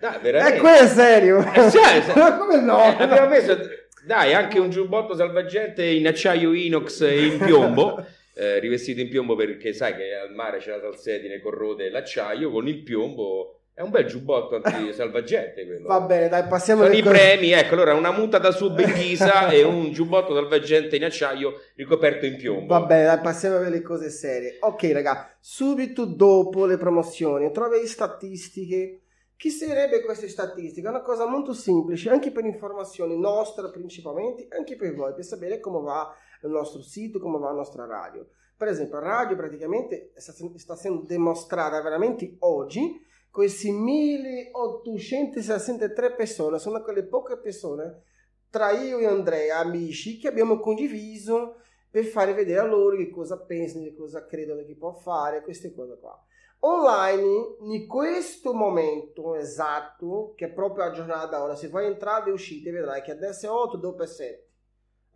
Dai, 0.01 0.19
veramente. 0.21 0.57
E 0.57 0.61
quello 0.61 0.79
è 0.79 0.87
serio. 0.87 1.53
Eh, 1.53 1.71
cioè, 1.71 2.03
come 2.39 2.61
no? 2.61 2.83
Eh, 2.99 3.03
abbiamo 3.03 3.29
messo 3.29 3.59
dai, 4.05 4.35
anche 4.35 4.59
un 4.59 4.71
giubbotto 4.71 5.15
salvagente 5.15 5.85
in 5.85 6.07
acciaio 6.07 6.53
inox 6.53 7.01
e 7.03 7.27
in 7.27 7.39
piombo. 7.39 8.05
eh, 8.35 8.59
rivestito 8.61 9.01
in 9.01 9.09
piombo 9.09 9.35
perché 9.35 9.73
sai 9.73 9.97
che 9.97 10.15
al 10.15 10.33
mare 10.33 10.59
c'è 10.59 10.71
la 10.71 10.81
salsedine, 10.81 11.41
corrode 11.41 11.91
l'acciaio, 11.91 12.51
con 12.51 12.69
il 12.69 12.83
piombo 12.83 13.59
è 13.79 13.83
un 13.83 13.91
bel 13.91 14.07
giubbotto 14.07 14.57
anti-salvagente 14.61 15.65
quello. 15.65 15.87
Va 15.87 16.01
bene, 16.01 16.29
dai, 16.29 16.49
passiamo 16.49 16.83
Sono 16.83 16.95
i 16.95 17.01
cose... 17.01 17.15
premi, 17.15 17.53
ecco, 17.53 17.75
allora 17.75 17.95
una 17.95 18.11
muta 18.11 18.39
da 18.39 18.51
sub 18.51 18.77
in 18.81 18.93
ghisa 18.93 19.51
e 19.55 19.63
un 19.63 19.93
giubbotto 19.93 20.35
salvagente 20.35 20.97
in 20.97 21.05
acciaio 21.05 21.61
ricoperto 21.77 22.27
in 22.27 22.37
piombo. 22.37 22.67
Va 22.67 22.85
bene, 22.85 23.05
dai, 23.05 23.21
passiamo 23.21 23.59
a 23.59 23.69
le 23.69 23.81
cose 23.81 24.11
serie. 24.11 24.57
Ok, 24.61 24.91
raga, 24.93 25.33
subito 25.39 26.07
dopo 26.07 26.67
le 26.67 26.77
promozioni 26.77 27.53
trovi 27.53 27.87
statistiche 27.87 29.03
chi 29.39 29.49
sarebbe 29.51 30.03
queste 30.03 30.29
statistiche? 30.29 30.89
È 30.89 30.91
una 30.91 31.01
cosa 31.01 31.25
molto 31.25 31.53
semplice, 31.53 32.11
anche 32.11 32.33
per 32.33 32.45
informazioni 32.45 33.17
nostre 33.17 33.71
principalmente, 33.71 34.49
anche 34.51 34.75
per 34.75 34.97
voi, 34.97 35.15
per 35.15 35.25
sapere 35.25 35.61
come 35.61 35.81
va 35.81 36.13
il 36.43 36.51
nostro 36.51 36.83
sito, 36.83 37.21
come 37.21 37.39
va 37.39 37.51
la 37.51 37.59
nostra 37.59 37.87
radio. 37.87 38.29
Per 38.57 38.67
esempio, 38.67 38.99
la 38.99 39.07
radio 39.07 39.37
praticamente 39.37 40.11
sta 40.17 40.73
essendo 40.73 41.05
dimostrata 41.07 41.81
veramente 41.81 42.35
oggi, 42.41 43.01
questi 43.31 43.71
1863 43.71 46.15
persone, 46.15 46.59
sono 46.59 46.83
quelle 46.83 47.05
poche 47.05 47.39
persone, 47.39 48.03
tra 48.51 48.73
io 48.73 48.99
e 48.99 49.07
Andrea, 49.07 49.59
amici, 49.59 50.19
che 50.19 50.27
abbiamo 50.27 50.59
condiviso 50.59 51.61
per 51.89 52.07
fare 52.07 52.35
vedere 52.35 52.59
a 52.59 52.65
loro 52.65 52.97
che 52.97 53.09
cosa 53.09 53.39
pensano, 53.39 53.85
che 53.85 53.95
cosa 53.95 54.27
credono 54.27 54.65
che 54.65 54.75
può 54.75 54.95
fare, 54.95 55.43
queste 55.43 55.73
cose 55.73 55.97
qua. 56.01 56.21
Online, 56.61 57.57
in 57.61 57.87
questo 57.87 58.53
momento 58.53 59.37
esatto, 59.37 60.33
che 60.35 60.47
è 60.47 60.53
proprio 60.53 60.85
aggiornata 60.85 61.41
ora, 61.41 61.55
se 61.55 61.69
vai 61.69 61.87
entrare 61.87 62.31
e 62.31 62.33
uscite 62.33 62.73
vedrai 62.73 63.01
che 63.03 63.13
adesso 63.13 63.47
è 63.47 63.51
8 63.51 63.77
dopo 63.77 64.05
7. 64.05 64.48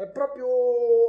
È 0.02 0.08
proprio 0.08 0.46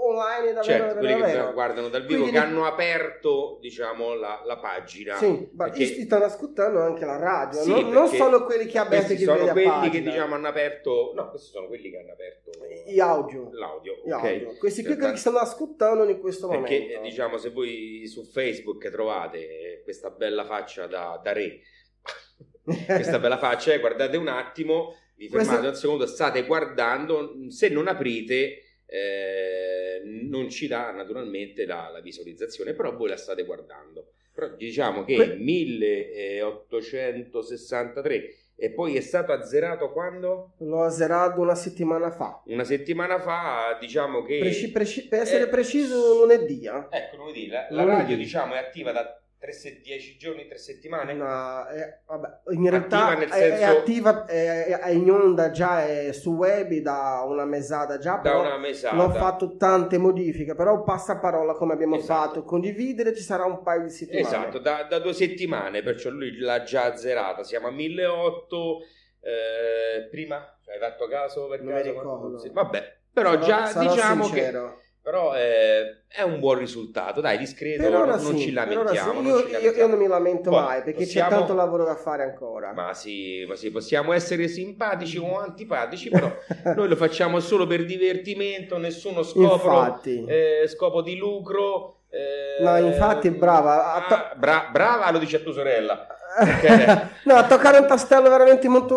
online 0.08 0.54
davvero, 0.54 0.64
Certo, 0.64 1.00
quelli 1.00 1.14
che 1.16 1.20
davvero. 1.22 1.54
guardano 1.54 1.90
dal 1.90 2.02
vivo, 2.06 2.22
Quindi 2.22 2.32
che 2.32 2.38
hanno 2.38 2.66
aperto, 2.66 3.58
diciamo, 3.62 4.14
la, 4.14 4.42
la 4.46 4.58
pagina. 4.60 5.16
Sì, 5.16 5.50
ma 5.56 5.66
Perché- 5.70 5.94
ti 5.94 6.02
stanno 6.04 6.26
ascoltando 6.26 6.80
anche 6.82 7.06
la 7.06 7.18
radio, 7.18 7.60
Sì, 7.62 7.70
non, 7.70 7.90
non 7.90 8.04
perché 8.04 8.18
solo 8.18 8.44
quelli 8.46 8.66
che 8.66 8.72
che 8.88 9.18
sono 9.18 9.48
quelli 9.52 9.68
pagina. 9.68 9.90
che 9.92 10.02
diciamo 10.02 10.36
hanno 10.36 10.48
aperto. 10.48 11.12
No, 11.16 11.30
questi 11.30 11.50
sono 11.52 11.68
quelli 11.68 11.90
che 11.90 11.98
hanno 11.98 12.12
aperto 12.12 12.52
Gli 12.86 13.00
audio. 13.00 13.50
l'audio. 13.54 14.02
Gli 14.06 14.12
audio. 14.12 14.56
Questi 14.58 14.82
qui 14.82 14.90
Per 14.92 15.00
quelli 15.00 15.14
che 15.14 15.20
stanno 15.20 15.38
ascoltando 15.40 16.08
in 16.08 16.20
questo 16.20 16.48
Perché 16.48 16.80
momento. 16.80 17.00
eh, 17.00 17.02
diciamo, 17.02 17.38
se 17.38 17.50
voi 17.50 18.06
su 18.08 18.24
Facebook 18.26 18.90
trovate 18.92 19.82
questa 19.84 20.10
bella 20.12 20.46
faccia 20.46 20.86
da, 20.88 21.20
da 21.24 21.32
re, 21.34 21.60
questa 22.86 23.20
bella 23.20 23.38
faccia, 23.38 23.74
eh, 23.74 23.80
guardate 23.80 24.18
un 24.18 24.28
attimo, 24.28 24.96
vi 25.16 25.28
fermate 25.30 25.50
Questa- 25.52 25.70
un 25.70 25.76
secondo, 25.76 26.06
state 26.06 26.44
guardando, 26.46 27.34
se 27.50 27.70
non 27.70 27.88
aprite 27.88 28.58
eh, 28.86 30.02
non 30.04 30.50
ci 30.50 30.68
dà 30.68 30.92
naturalmente 30.92 31.66
la, 31.66 31.90
la 31.92 32.02
visualizzazione, 32.02 32.74
però 32.74 32.96
voi 32.96 33.10
la 33.10 33.18
state 33.18 33.44
guardando. 33.44 34.12
Però 34.34 34.48
diciamo 34.56 35.04
che 35.04 35.16
Que- 35.16 35.36
1863 37.32 38.36
e 38.56 38.70
poi 38.72 38.96
è 38.96 39.02
stato 39.02 39.32
azzerato 39.32 39.92
quando? 39.92 40.54
L'ho 40.60 40.84
azzerato 40.84 41.42
una 41.42 41.56
settimana 41.56 42.12
fa. 42.12 42.42
Una 42.46 42.64
settimana 42.64 43.20
fa, 43.20 43.78
diciamo 43.80 44.22
che... 44.24 44.38
Preci- 44.40 44.72
preci- 44.72 45.08
per 45.08 45.22
essere 45.22 45.46
Eh, 45.46 45.48
preciso, 45.48 46.20
lunedì. 46.20 46.66
eh. 46.66 46.86
Ecco, 46.90 47.16
lunedì, 47.18 47.48
la, 47.48 47.68
la 47.72 47.84
radio 47.84 48.16
diciamo 48.16 48.54
è 48.54 48.60
attiva 48.60 48.92
da 48.92 49.20
10 49.52 50.18
giorni, 50.18 50.48
3 50.48 50.58
settimane? 50.58 51.14
No, 51.14 51.66
è- 51.68 52.00
vabbè, 52.08 52.28
in 52.54 52.70
realtà 52.70 53.08
Attiva 53.08 53.20
nel 53.20 53.30
è, 53.30 53.34
è 53.34 53.58
senso- 53.58 53.78
attiva, 53.80 54.26
è, 54.26 54.66
è 54.80 54.90
in 54.92 55.12
onda 55.12 55.52
già 55.52 55.86
è 55.86 56.12
su 56.14 56.32
web 56.36 56.72
da 56.76 57.24
una 57.28 57.46
mesata 57.46 57.98
già, 57.98 58.18
Da 58.24 58.38
una 58.38 58.58
mesata. 58.58 58.96
non 58.96 59.10
ho 59.10 59.14
fatto 59.14 59.56
tante 59.58 59.98
modifiche, 59.98 60.56
però 60.56 60.84
passaparola 60.84 61.54
come 61.54 61.74
abbiamo 61.74 61.96
Esatto. 61.98 62.28
fatto, 62.30 62.44
condividere 62.44 63.14
ci 63.16 63.22
sarà 63.24 63.44
un 63.46 63.62
paio 63.64 63.84
di 63.84 63.90
settimane. 63.90 64.26
Esatto, 64.28 64.60
da, 64.60 64.84
da 64.84 65.00
due 65.00 65.14
settimane, 65.14 65.82
perciò 65.84 66.10
lui 66.10 66.38
l'ha 66.38 66.64
già 66.64 66.86
azzerata. 66.86 67.44
Siamo 67.44 67.68
a 67.68 67.72
1800. 67.72 68.86
eh, 69.26 70.08
prima 70.10 70.36
hai 70.68 70.80
fatto 70.80 71.08
caso 71.08 71.48
per 71.48 71.62
Non 71.62 71.74
mi 71.74 71.80
caso? 71.82 71.92
ricordo. 71.94 72.38
Sì, 72.40 72.50
vabbè, 72.50 72.98
però 73.14 73.32
Sarò- 73.34 73.46
già 73.46 73.66
sarò 73.68 73.90
diciamo 73.94 74.24
sincero. 74.26 74.76
che 74.78 74.83
però 75.04 75.36
eh, 75.36 76.06
è 76.08 76.22
un 76.22 76.40
buon 76.40 76.58
risultato, 76.60 77.20
dai, 77.20 77.38
discreto, 77.38 77.90
non 77.90 78.18
sì, 78.20 78.38
ci 78.40 78.52
per 78.54 78.68
ora 78.70 78.94
lamentiamo. 78.94 79.12
sì. 79.12 79.16
non 79.22 79.26
Io, 79.26 79.38
ci 79.38 79.44
io- 79.44 79.50
io 79.50 79.54
lamentiamo. 79.60 79.90
non 79.90 80.00
mi 80.00 80.08
lamento 80.08 80.50
Poi, 80.50 80.62
mai 80.62 80.82
perché 80.82 81.04
possiamo- 81.04 81.30
c'è 81.30 81.36
tanto 81.36 81.54
lavoro 81.54 81.84
da 81.84 81.96
fare 81.96 82.24
ancora. 82.24 82.72
Ma 82.74 82.94
sì, 82.94 83.46
ma 83.46 83.56
sì, 83.56 83.70
possiamo 83.70 84.14
essere 84.14 84.48
simpatici 84.48 85.18
o 85.18 85.38
antipatici, 85.44 86.10
però 86.10 86.32
noi 86.76 86.88
lo 86.88 86.96
facciamo 86.96 87.40
solo 87.42 87.68
per 87.68 87.84
divertimento, 87.84 88.78
nessuno 88.78 89.24
scopo, 89.24 90.00
eh, 90.26 90.64
scopo 90.68 91.02
di 91.02 91.18
lucro. 91.18 91.98
eh, 92.10 92.64
No, 92.64 92.78
infatti, 92.78 93.30
brava. 93.32 93.94
A 93.96 94.06
to- 94.08 94.14
ah, 94.14 94.34
bra- 94.38 94.70
brava, 94.72 95.12
lo 95.12 95.18
dici 95.18 95.36
a 95.36 95.40
tua 95.40 95.52
sorella. 95.52 96.08
no, 97.26 97.36
a 97.36 97.46
toccare 97.46 97.78
un 97.78 97.88
tastello 97.88 98.28
veramente 98.30 98.68
molto, 98.68 98.96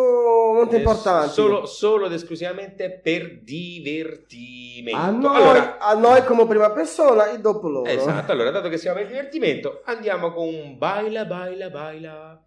molto 0.57 0.74
Eh, 0.74 0.78
importante. 0.78 1.32
Solo, 1.32 1.66
solo 1.66 2.07
ed 2.07 2.12
esclusivamente 2.12 2.90
per 2.90 3.40
divertimento. 3.42 4.96
a 4.98 5.11
noi, 5.11 5.36
Allora, 5.36 5.78
a 5.78 5.94
noi 5.94 6.24
come 6.24 6.46
prima 6.46 6.70
persona 6.72 7.30
e 7.30 7.38
dopo 7.40 7.68
loro. 7.68 7.88
esatto, 7.90 8.32
allora, 8.32 8.50
dato 8.50 8.68
che 8.68 8.78
siamo 8.78 8.98
per 8.98 9.07
divertimento, 9.09 9.82
andiamo 9.84 10.32
con 10.32 10.46
un 10.48 10.76
baila, 10.78 11.24
baila, 11.24 11.70
baila. 11.70 12.44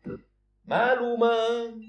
Maluma. 0.66 1.34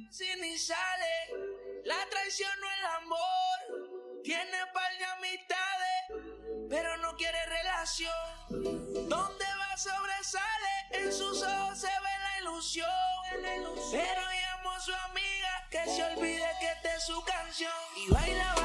Si 0.09 0.25
ni 0.41 0.57
sale, 0.57 1.83
la 1.85 2.01
traición 2.09 2.51
no 2.61 2.67
el 2.79 2.85
amor. 3.05 4.21
Tiene 4.23 4.59
par 4.73 4.91
de 4.99 5.05
amistades, 5.17 6.67
pero 6.69 6.97
no 6.99 7.15
quiere 7.17 7.39
relación. 7.47 9.09
Donde 9.09 9.45
va 9.59 9.60
sobresale, 9.81 10.75
en 10.91 11.13
sus 11.13 11.43
ojos 11.43 11.79
se 11.79 11.87
ve 11.87 12.15
la 12.23 12.39
ilusión. 12.41 12.89
Pero 13.31 14.21
llamo 14.21 14.71
a 14.73 14.81
su 14.81 14.93
amiga 14.93 15.67
que 15.71 15.85
se 15.87 16.05
olvide 16.05 16.47
que 16.61 16.67
esta 16.67 16.95
es 16.97 17.05
su 17.05 17.25
canción. 17.25 17.73
Y 17.97 18.13
baila. 18.13 18.60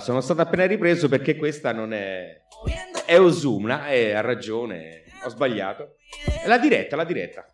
Sono 0.00 0.20
stato 0.20 0.40
appena 0.40 0.66
ripreso 0.66 1.08
perché 1.08 1.36
questa 1.36 1.72
non 1.72 1.92
è... 1.92 2.40
È 3.04 3.18
Osumna, 3.18 3.88
eh, 3.88 4.12
ha 4.12 4.20
ragione, 4.20 5.02
ho 5.24 5.28
sbagliato. 5.28 5.96
La 6.46 6.58
diretta, 6.58 6.96
la 6.96 7.04
diretta. 7.04 7.46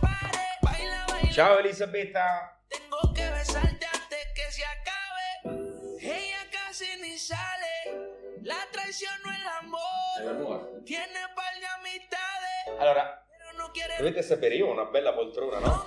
Pare. 0.00 0.44
Baila, 0.62 1.06
baila. 1.08 1.30
Ciao 1.32 1.58
Elisabetta. 1.58 2.58
Tengo 2.68 3.12
que 3.14 3.28
besarte 3.30 3.86
antes 3.86 4.26
que 4.34 4.52
se 4.52 4.62
acabe. 4.64 5.98
Ella 6.00 6.38
casi 6.50 6.86
ni 7.00 7.16
sale. 7.18 7.74
La 8.42 8.58
traición 8.72 9.12
no 9.24 9.32
es 9.32 9.38
el 9.40 9.46
amor. 9.46 10.82
Tiene 10.84 11.20
par 11.34 11.54
de 11.60 11.66
amistades, 11.66 12.80
Allora, 12.80 13.24
pero 13.30 13.52
no 13.58 13.72
quiere. 13.72 13.94
dovete 13.98 14.22
sapere, 14.22 14.56
io 14.56 14.68
ho 14.68 14.72
una 14.72 14.84
bella 14.84 15.14
poltrona, 15.14 15.60
no? 15.60 15.86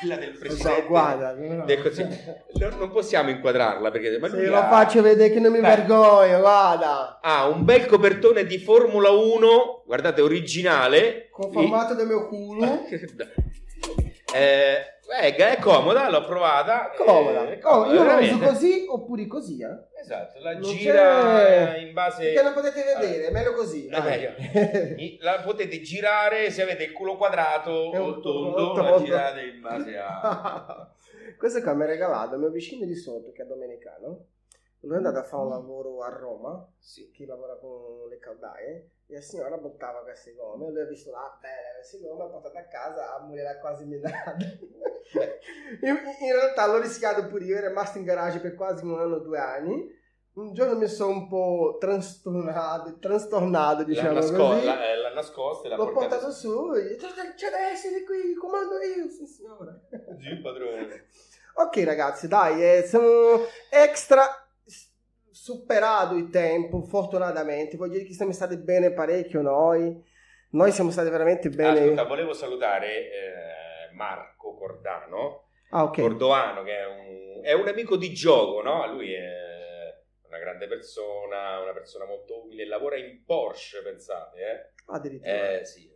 Quella 0.00 0.16
del 0.16 0.36
presidente. 0.38 0.80
so, 0.82 0.86
guarda. 0.86 1.32
no. 1.34 1.64
del 1.64 1.82
Consiglio. 1.82 2.08
No- 2.54 2.76
Non 2.76 2.90
possiamo 2.90 3.30
inquadrarla 3.30 3.90
perché... 3.90 4.18
Ma 4.18 4.28
Se 4.28 4.46
lo 4.46 4.56
ha- 4.56 4.68
faccio 4.68 5.02
vedere 5.02 5.32
che 5.32 5.40
non 5.40 5.52
mi 5.52 5.60
Dai. 5.60 5.76
vergogno, 5.76 6.38
guarda. 6.40 7.18
ha 7.20 7.46
un 7.48 7.64
bel 7.64 7.86
copertone 7.86 8.44
di 8.44 8.58
Formula 8.58 9.10
1, 9.10 9.82
guardate, 9.86 10.20
originale. 10.22 11.28
Con 11.30 11.52
formato 11.52 11.94
del 11.94 12.06
mio 12.06 12.26
culo. 12.28 12.84
Eh, 14.34 14.78
eh, 15.22 15.34
è 15.34 15.58
comoda, 15.60 16.08
l'ho 16.10 16.24
provata. 16.24 16.90
Comoda. 16.96 17.48
eh, 17.50 17.60
Oh, 17.62 17.92
io 17.92 18.02
lo 18.02 18.16
uso 18.18 18.38
così 18.38 18.86
oppure 18.88 19.26
così, 19.26 19.60
eh. 19.62 20.00
Esatto, 20.00 20.38
la 20.40 20.52
Non 20.52 20.62
gira 20.62 21.34
c'è- 21.44 21.78
in 21.78 21.92
base... 21.92 22.22
Perché 22.24 22.42
non 22.42 22.52
potete 22.52 22.82
vedere, 22.82 23.26
è 23.26 23.30
meglio 23.32 23.52
così. 23.54 23.86
È 23.88 24.00
meglio. 24.00 24.30
La 25.24 25.40
potete 25.44 25.80
girare 25.80 26.50
se 26.50 26.62
avete 26.62 26.84
il 26.84 26.92
culo 26.92 27.16
quadrato 27.16 27.92
È 27.92 28.00
o 28.00 28.20
tondo, 28.20 28.72
tondo. 28.72 28.82
la 28.82 29.02
girate 29.02 29.40
in 29.42 29.60
base 29.60 29.96
a... 29.98 30.90
Questo 31.38 31.60
qua 31.60 31.74
mi 31.74 31.82
ha 31.82 31.86
regalato 31.86 32.34
il 32.34 32.40
mio 32.40 32.50
vicino 32.50 32.86
di 32.86 32.94
sotto 32.94 33.32
che 33.32 33.42
è 33.42 33.46
domenicano. 33.46 34.26
Lui 34.86 34.94
è 34.94 34.96
andato 34.98 35.18
a 35.18 35.22
fare 35.24 35.42
un 35.42 35.48
lavoro 35.50 36.02
a 36.02 36.08
Roma, 36.08 36.66
Sì. 36.78 37.10
che 37.10 37.26
lavora 37.26 37.56
con 37.56 38.08
le 38.08 38.18
caldaie, 38.18 38.90
e 39.08 39.14
la 39.14 39.20
signora 39.20 39.56
buttava 39.58 40.02
queste 40.02 40.34
gomme, 40.34 40.70
lui 40.70 40.80
ha 40.80 40.84
visto 40.86 41.10
là, 41.10 41.36
belle 41.40 41.74
queste 41.76 41.98
gomme, 42.00 42.24
ha 42.24 42.26
portato 42.28 42.56
a 42.58 42.62
casa, 42.62 43.14
a 43.14 43.20
morire 43.20 43.58
quasi 43.60 43.84
menata. 43.84 44.36
in, 45.82 45.96
in 46.20 46.32
realtà 46.32 46.66
l'ho 46.66 46.80
rischiato 46.80 47.26
pure 47.26 47.44
io, 47.44 47.56
è 47.56 47.66
rimasto 47.66 47.98
in 47.98 48.04
garage 48.04 48.40
per 48.40 48.54
quasi 48.54 48.84
un 48.84 48.98
anno, 48.98 49.18
due 49.18 49.38
anni. 49.38 49.94
Un 50.36 50.52
giorno 50.52 50.76
mi 50.76 50.86
sono 50.86 51.12
un 51.12 51.28
po' 51.28 51.78
trastornato, 51.80 52.98
trastornato 52.98 53.84
diciamo 53.84 54.12
l'ha, 54.12 54.20
nasco- 54.20 54.36
così. 54.36 54.64
l'ha- 54.66 54.86
eh, 54.90 54.96
l'ha 54.96 55.12
nascosta 55.14 55.66
e 55.66 55.70
l'ha 55.70 55.76
L'ho 55.76 55.84
portata 55.84 56.08
portato 56.16 56.30
su 56.32 56.72
e 56.74 56.96
c'è 56.96 57.06
c'è 57.34 57.50
da 57.50 57.70
essere 57.70 58.04
qui, 58.04 58.34
comando 58.34 58.78
io, 58.82 59.08
sì 59.08 59.26
signora. 59.26 59.78
Sì, 60.20 60.36
padrone. 60.42 61.06
Ok 61.58 61.84
ragazzi, 61.84 62.28
dai, 62.28 62.62
eh, 62.62 62.82
siamo 62.82 63.38
extra 63.70 64.26
superato 65.46 66.16
il 66.16 66.28
tempo, 66.28 66.82
fortunatamente. 66.82 67.76
Voglio 67.76 67.92
dire 67.92 68.04
che 68.04 68.14
siamo 68.14 68.32
stati 68.32 68.56
bene 68.56 68.92
parecchio 68.92 69.42
noi. 69.42 69.96
Noi 70.50 70.72
siamo 70.72 70.90
stati 70.90 71.08
veramente 71.08 71.50
bene. 71.50 71.80
Ascolta, 71.82 72.04
volevo 72.04 72.32
salutare 72.32 72.88
eh, 72.88 73.92
Marco 73.94 74.54
Cordano, 74.56 75.50
ah, 75.70 75.84
ok. 75.84 76.00
Cordoano, 76.00 76.64
che 76.64 76.76
è 76.76 76.86
un, 76.86 77.44
è 77.44 77.52
un 77.52 77.68
amico 77.68 77.96
di 77.96 78.12
gioco, 78.12 78.60
no? 78.60 78.90
Lui 78.92 79.12
è 79.12 79.94
una 80.26 80.38
grande 80.38 80.66
persona, 80.66 81.60
una 81.60 81.72
persona 81.72 82.06
molto 82.06 82.42
umile, 82.42 82.66
lavora 82.66 82.96
in 82.96 83.22
Porsche, 83.24 83.82
pensate, 83.82 84.40
eh? 84.40 84.72
Addirittura. 84.86 85.58
Eh, 85.58 85.64
sì, 85.64 85.88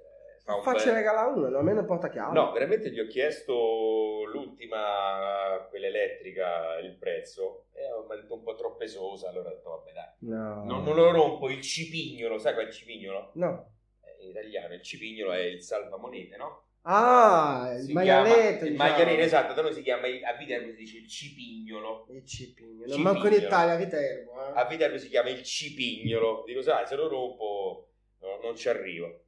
un 0.57 0.63
Facci 0.63 0.87
bel- 0.87 0.95
regalare 0.95 1.31
uno, 1.33 1.57
almeno 1.59 1.85
porta 1.85 2.09
chiave. 2.09 2.33
No, 2.33 2.53
veramente 2.53 2.91
gli 2.91 3.01
ho 3.01 3.07
chiesto 3.07 4.25
l'ultima, 4.27 5.67
quella 5.69 5.87
elettrica, 5.87 6.79
il 6.79 6.97
prezzo, 6.97 7.67
e 7.73 7.81
mi 8.07 8.13
ha 8.13 8.17
detto 8.21 8.35
un 8.35 8.43
po' 8.43 8.55
troppo 8.55 8.83
esosa, 8.83 9.29
allora 9.29 9.49
ho 9.51 9.53
detto 9.55 9.71
vabbè 9.71 9.93
dai, 9.93 10.29
No. 10.31 10.65
non, 10.65 10.83
non 10.85 10.95
lo 10.95 11.11
rompo, 11.11 11.49
il 11.51 11.61
cipignolo, 11.63 12.39
sai 12.39 12.53
qual 12.55 12.67
è 12.67 12.69
il 12.69 12.75
cipignolo? 12.75 13.31
No. 13.35 13.73
Eh, 14.05 14.23
In 14.25 14.31
italiano 14.31 14.75
il 14.75 14.83
cipignolo 14.83 15.33
è 15.33 15.41
il 15.41 15.63
salvamonete, 15.63 16.37
no? 16.37 16.65
Ah, 16.83 17.73
il 17.77 17.85
Si 17.85 17.93
maialetto. 17.93 18.65
chiama- 18.65 18.87
il 18.89 18.95
diciamo. 19.05 19.19
esatto, 19.21 19.53
da 19.53 19.63
noi 19.63 19.75
si 19.75 19.83
chiama, 19.83 20.07
a 20.07 20.33
Viterbo 20.39 20.71
si 20.71 20.77
dice 20.77 20.97
il 20.99 21.09
cipignolo, 21.09 22.07
Il 22.09 22.25
cipigno. 22.27 22.71
Non 22.81 22.89
Cipigno. 22.89 23.13
manco 23.13 23.27
in 23.27 23.33
Italia, 23.35 23.75
a 23.75 23.77
Viterbo. 23.77 24.33
Eh. 24.33 24.53
a 24.55 24.65
Viterbo 24.65 24.97
si 24.99 25.09
chiama 25.09 25.29
il 25.29 25.43
cipignolo, 25.43 26.43
dico 26.47 26.63
sai, 26.63 26.87
se 26.87 26.97
lo 26.97 27.09
rompo 27.09 27.89
no, 28.21 28.39
non 28.43 28.57
ci 28.57 28.69
arrivo. 28.71 29.25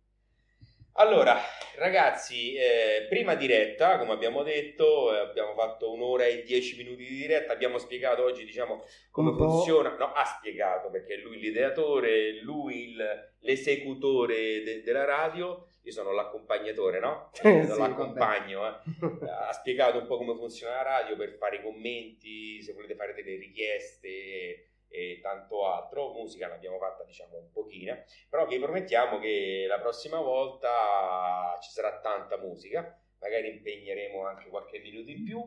Allora, 0.97 1.39
ragazzi, 1.77 2.55
eh, 2.55 3.07
prima 3.09 3.35
diretta, 3.35 3.99
come 3.99 4.13
abbiamo 4.13 4.43
detto, 4.43 5.15
eh, 5.15 5.21
abbiamo 5.21 5.55
fatto 5.55 5.91
un'ora 5.91 6.27
e 6.27 6.43
dieci 6.43 6.77
minuti 6.77 7.03
di 7.05 7.17
diretta, 7.17 7.53
abbiamo 7.55 7.79
spiegato 7.79 8.23
oggi, 8.23 8.45
diciamo, 8.45 8.85
come 9.11 9.33
funziona, 9.35 9.97
no, 9.97 10.13
ha 10.13 10.25
spiegato 10.25 10.91
perché 10.91 11.17
lui 11.17 11.39
l'ideatore, 11.39 12.43
lui 12.43 12.91
il- 12.91 13.31
l'esecutore 13.41 14.63
de- 14.63 14.83
della 14.83 15.05
radio, 15.05 15.67
io 15.83 15.93
sono 15.93 16.13
l'accompagnatore, 16.13 17.01
no? 17.01 17.31
Eh, 17.43 17.67
sì, 17.67 17.79
l'accompagno, 17.79 18.67
eh. 18.69 18.81
ha 19.49 19.53
spiegato 19.53 19.99
un 19.99 20.07
po' 20.07 20.19
come 20.19 20.35
funziona 20.37 20.75
la 20.75 20.83
radio 20.83 21.17
per 21.17 21.37
fare 21.39 21.57
i 21.57 21.63
commenti, 21.63 22.61
se 22.63 22.75
volete 22.75 22.95
fare 22.97 23.15
delle 23.15 23.37
richieste 23.37 24.67
e 24.93 25.21
tanto 25.23 25.67
altro. 25.67 26.13
Musica 26.13 26.49
l'abbiamo 26.49 26.79
fatta, 26.79 27.03
diciamo, 27.05 27.39
un 27.39 27.51
pochino, 27.51 28.05
però 28.29 28.47
vi 28.47 28.59
promettiamo 28.59 29.19
che 29.19 29.65
la 29.67 29.81
prossima 29.81 30.21
volta 30.21 31.59
ci 31.63 31.71
sarà 31.71 31.99
tanta 32.01 32.37
musica, 32.37 32.97
magari 33.19 33.49
impegneremo 33.49 34.27
anche 34.27 34.49
qualche 34.49 34.79
minuto 34.79 35.11
in 35.11 35.25
più. 35.25 35.43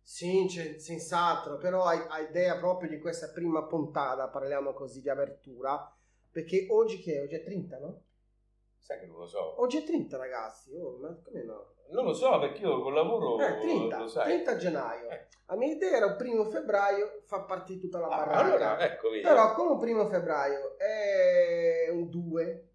Sì, 0.00 0.48
senz'altro, 0.78 1.58
però 1.58 1.84
hai, 1.84 1.98
hai 2.08 2.24
idea 2.24 2.56
proprio 2.56 2.88
di 2.88 2.98
questa 2.98 3.30
prima 3.30 3.64
puntata, 3.64 4.28
parliamo 4.28 4.72
così 4.72 5.00
di 5.00 5.08
apertura, 5.08 5.92
perché 6.30 6.66
oggi 6.70 7.00
che 7.00 7.18
è? 7.18 7.22
Oggi 7.22 7.34
è 7.34 7.42
30, 7.42 7.78
no? 7.78 8.02
Sai 8.78 9.00
che 9.00 9.06
non 9.06 9.18
lo 9.18 9.26
so. 9.26 9.60
Oggi 9.60 9.78
è 9.78 9.84
30 9.84 10.16
ragazzi, 10.16 10.72
oh, 10.76 10.96
ma 10.98 11.20
come 11.24 11.42
no? 11.42 11.74
Non 11.90 12.04
lo 12.04 12.12
so 12.12 12.38
perché 12.40 12.62
io 12.62 12.80
col 12.82 12.94
lavoro 12.94 13.38
Eh, 13.38 13.58
30, 13.60 13.98
lo 13.98 14.06
sai. 14.08 14.24
30 14.24 14.56
gennaio. 14.56 15.08
Eh. 15.10 15.26
La 15.46 15.56
mia 15.56 15.72
idea 15.72 15.96
era 15.96 16.06
il 16.06 16.16
primo 16.16 16.44
febbraio 16.44 17.22
fa 17.26 17.42
partire 17.42 17.78
tutta 17.78 18.00
la 18.00 18.06
Ah, 18.08 18.16
baracca. 18.24 18.38
allora, 18.44 18.80
ecco, 18.80 19.10
vedi. 19.10 19.22
Però 19.22 19.52
come 19.54 19.78
primo 19.78 20.08
febbraio 20.08 20.76
è 20.78 21.88
un 21.90 22.08
2. 22.10 22.68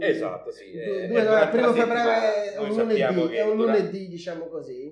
Esatto, 0.00 0.50
sì. 0.50 0.72
Eh, 0.72 1.06
due- 1.08 1.20
è 1.20 1.24
durante 1.24 1.44
il 1.44 1.50
primo 1.62 1.72
febbraio 1.72 2.52
è 2.52 2.58
un 2.58 2.68
lunedì, 2.76 3.34
è 3.34 3.42
un 3.42 3.56
lunedì, 3.56 4.08
diciamo 4.08 4.46
così. 4.48 4.86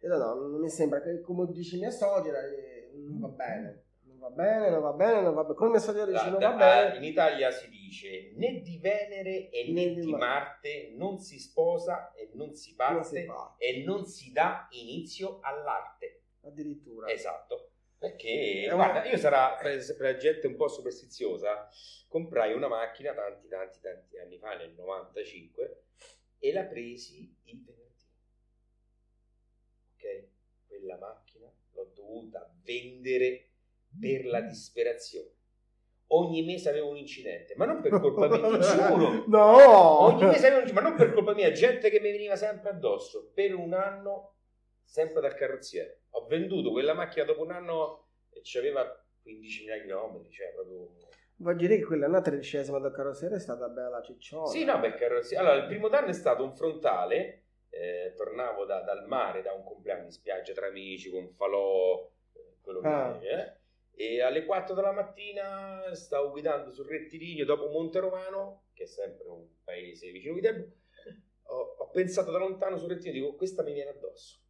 E 0.00 0.06
no, 0.06 0.16
no, 0.18 0.34
non 0.34 0.60
mi 0.60 0.68
sembra 0.70 1.00
che 1.00 1.20
come 1.20 1.46
dice 1.50 1.76
mia 1.76 1.90
suocera 1.90 2.38
eh, 2.40 2.90
non 2.94 3.20
va 3.20 3.28
bene. 3.28 3.83
Va 4.24 4.30
bene, 4.30 4.70
non 4.70 4.80
va 4.80 4.92
bene, 4.92 5.20
non 5.20 5.34
va 5.34 5.42
bene. 5.42 5.54
Come 5.54 5.70
mia 5.72 5.80
suocera 5.80 6.10
dice 6.10 6.30
non 6.30 6.38
va 6.38 6.52
bene. 6.52 6.96
In 6.96 7.04
Italia 7.04 7.50
si 7.50 7.68
dice 7.68 8.32
né 8.36 8.62
di 8.62 8.78
Venere 8.78 9.50
e 9.50 9.70
né, 9.70 9.84
Né 9.88 9.94
di 10.00 10.10
Marte. 10.12 10.16
Marte 10.26 10.92
non 10.96 11.18
si 11.18 11.38
sposa 11.38 12.10
e 12.14 12.30
non 12.32 12.54
si 12.54 12.74
parte 12.74 12.94
Non 12.94 13.04
si 13.04 13.64
e 13.66 13.82
non 13.84 14.06
si 14.06 14.32
dà 14.32 14.66
inizio 14.70 15.40
all'arte. 15.42 16.22
addirittura. 16.40 17.10
Esatto. 17.10 17.68
Perché, 17.98 18.64
una- 18.72 18.76
guarda, 18.76 19.04
io 19.04 19.18
sarà 19.18 19.56
per, 19.60 20.16
gente 20.16 20.46
un 20.46 20.56
po' 20.56 20.68
superstiziosa, 20.68 21.68
comprai 22.08 22.54
una 22.54 22.68
macchina 22.68 23.12
tanti, 23.12 23.46
tanti, 23.48 23.80
tanti 23.80 24.18
anni 24.18 24.38
fa, 24.38 24.56
nel 24.56 24.72
95, 24.72 25.82
e 26.38 26.52
la 26.52 26.64
presi 26.64 27.30
il 27.44 27.62
venerdì. 27.62 28.04
Ok? 29.94 30.26
Quella 30.66 30.96
macchina 30.96 31.50
l'ho 31.72 31.90
dovuta 31.94 32.50
vendere 32.62 33.48
per 34.00 34.24
la 34.26 34.40
disperazione. 34.40 35.30
Ogni 36.08 36.44
mese 36.44 36.68
avevo 36.68 36.90
un 36.90 36.96
incidente, 36.96 37.54
ma 37.56 37.64
non 37.64 37.80
per 37.80 37.98
colpa 37.98 38.28
mia, 38.28 38.58
giuro. 38.60 39.24
No! 39.26 40.02
Ogni 40.02 40.24
mese 40.24 40.46
avevo 40.46 40.60
un 40.62 40.68
incidente, 40.68 40.72
ma 40.72 40.80
non 40.82 40.94
per 40.96 41.12
colpa 41.12 41.34
mia, 41.34 41.50
gente 41.50 41.90
che 41.90 42.00
mi 42.00 42.10
veniva 42.12 42.36
sempre 42.36 42.70
addosso. 42.70 43.30
Per 43.34 43.54
un 43.54 43.72
anno, 43.72 44.34
sempre 44.82 45.20
dal 45.20 45.34
carrozziere. 45.34 46.02
Ho 46.10 46.26
venduto 46.26 46.70
quella 46.70 46.94
macchina 46.94 47.24
dopo 47.24 47.42
un 47.42 47.50
anno 47.50 48.08
e 48.30 48.40
c'aveva 48.44 48.82
15.000 49.24 49.82
km, 49.86 50.28
cioè 50.30 50.52
proprio... 50.54 50.90
Vuol 51.36 51.56
dire 51.56 51.78
che 51.78 51.84
quella 51.84 52.06
una 52.06 52.20
tredicesima 52.20 52.78
del 52.78 52.92
carrozziere 52.92 53.36
è 53.36 53.40
stata 53.40 53.66
bella 53.68 54.00
cicciona. 54.02 54.46
Sì, 54.46 54.64
no, 54.64 54.78
beh, 54.78 54.94
carrozziere. 54.94 55.42
Allora, 55.42 55.62
il 55.62 55.66
primo 55.66 55.88
danno 55.88 56.06
è 56.08 56.12
stato 56.12 56.44
un 56.44 56.54
frontale. 56.54 57.40
eh, 57.76 58.12
tornavo 58.16 58.64
da- 58.66 58.82
dal 58.82 59.04
mare, 59.08 59.42
da 59.42 59.52
un 59.52 59.64
compleanno 59.64 60.04
in 60.04 60.12
spiaggia 60.12 60.52
tra 60.52 60.68
amici, 60.68 61.10
con 61.10 61.28
falò, 61.32 62.08
eh, 62.34 62.54
quello 62.62 62.78
che 62.78 62.86
Ah. 62.86 63.18
è. 63.20 63.56
E 63.96 64.20
alle 64.20 64.44
4 64.44 64.74
della 64.74 64.92
mattina 64.92 65.94
stavo 65.94 66.30
guidando 66.30 66.72
sul 66.72 66.86
rettilineo 66.86 67.44
dopo 67.44 67.68
Monte 67.68 68.00
Romano, 68.00 68.66
che 68.72 68.84
è 68.84 68.86
sempre 68.86 69.28
un 69.28 69.46
paese 69.62 70.10
vicino 70.10 70.34
Viterbo. 70.34 70.66
Ho, 71.48 71.76
ho 71.78 71.90
pensato 71.90 72.30
da 72.30 72.38
lontano 72.38 72.76
sul 72.76 72.88
rettilineo, 72.88 73.26
dico, 73.26 73.36
questa 73.36 73.62
mi 73.62 73.72
viene 73.72 73.90
addosso. 73.90 74.40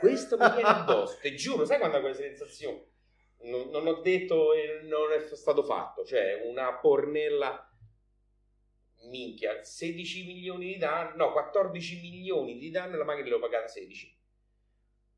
Questo 0.00 0.36
mi 0.36 0.50
viene 0.50 0.68
addosso, 0.68 1.18
te 1.20 1.34
giuro, 1.34 1.64
sai 1.64 1.78
quando 1.78 1.96
hai 1.96 2.02
quella 2.02 2.16
sensazione? 2.16 2.86
Non, 3.42 3.68
non 3.68 3.86
ho 3.86 4.00
detto 4.00 4.52
e 4.52 4.80
non 4.82 5.12
è 5.12 5.20
stato 5.20 5.62
fatto, 5.62 6.04
cioè 6.04 6.42
una 6.44 6.78
pornella 6.78 7.70
minchia, 9.08 9.62
16 9.62 10.26
milioni 10.26 10.72
di 10.72 10.78
danno, 10.78 11.16
no, 11.16 11.32
14 11.32 12.00
milioni 12.00 12.58
di 12.58 12.70
danno 12.70 12.94
e 12.94 12.98
la 12.98 13.04
macchina 13.04 13.28
l'ho 13.28 13.38
pagata 13.38 13.68
16. 13.68 14.15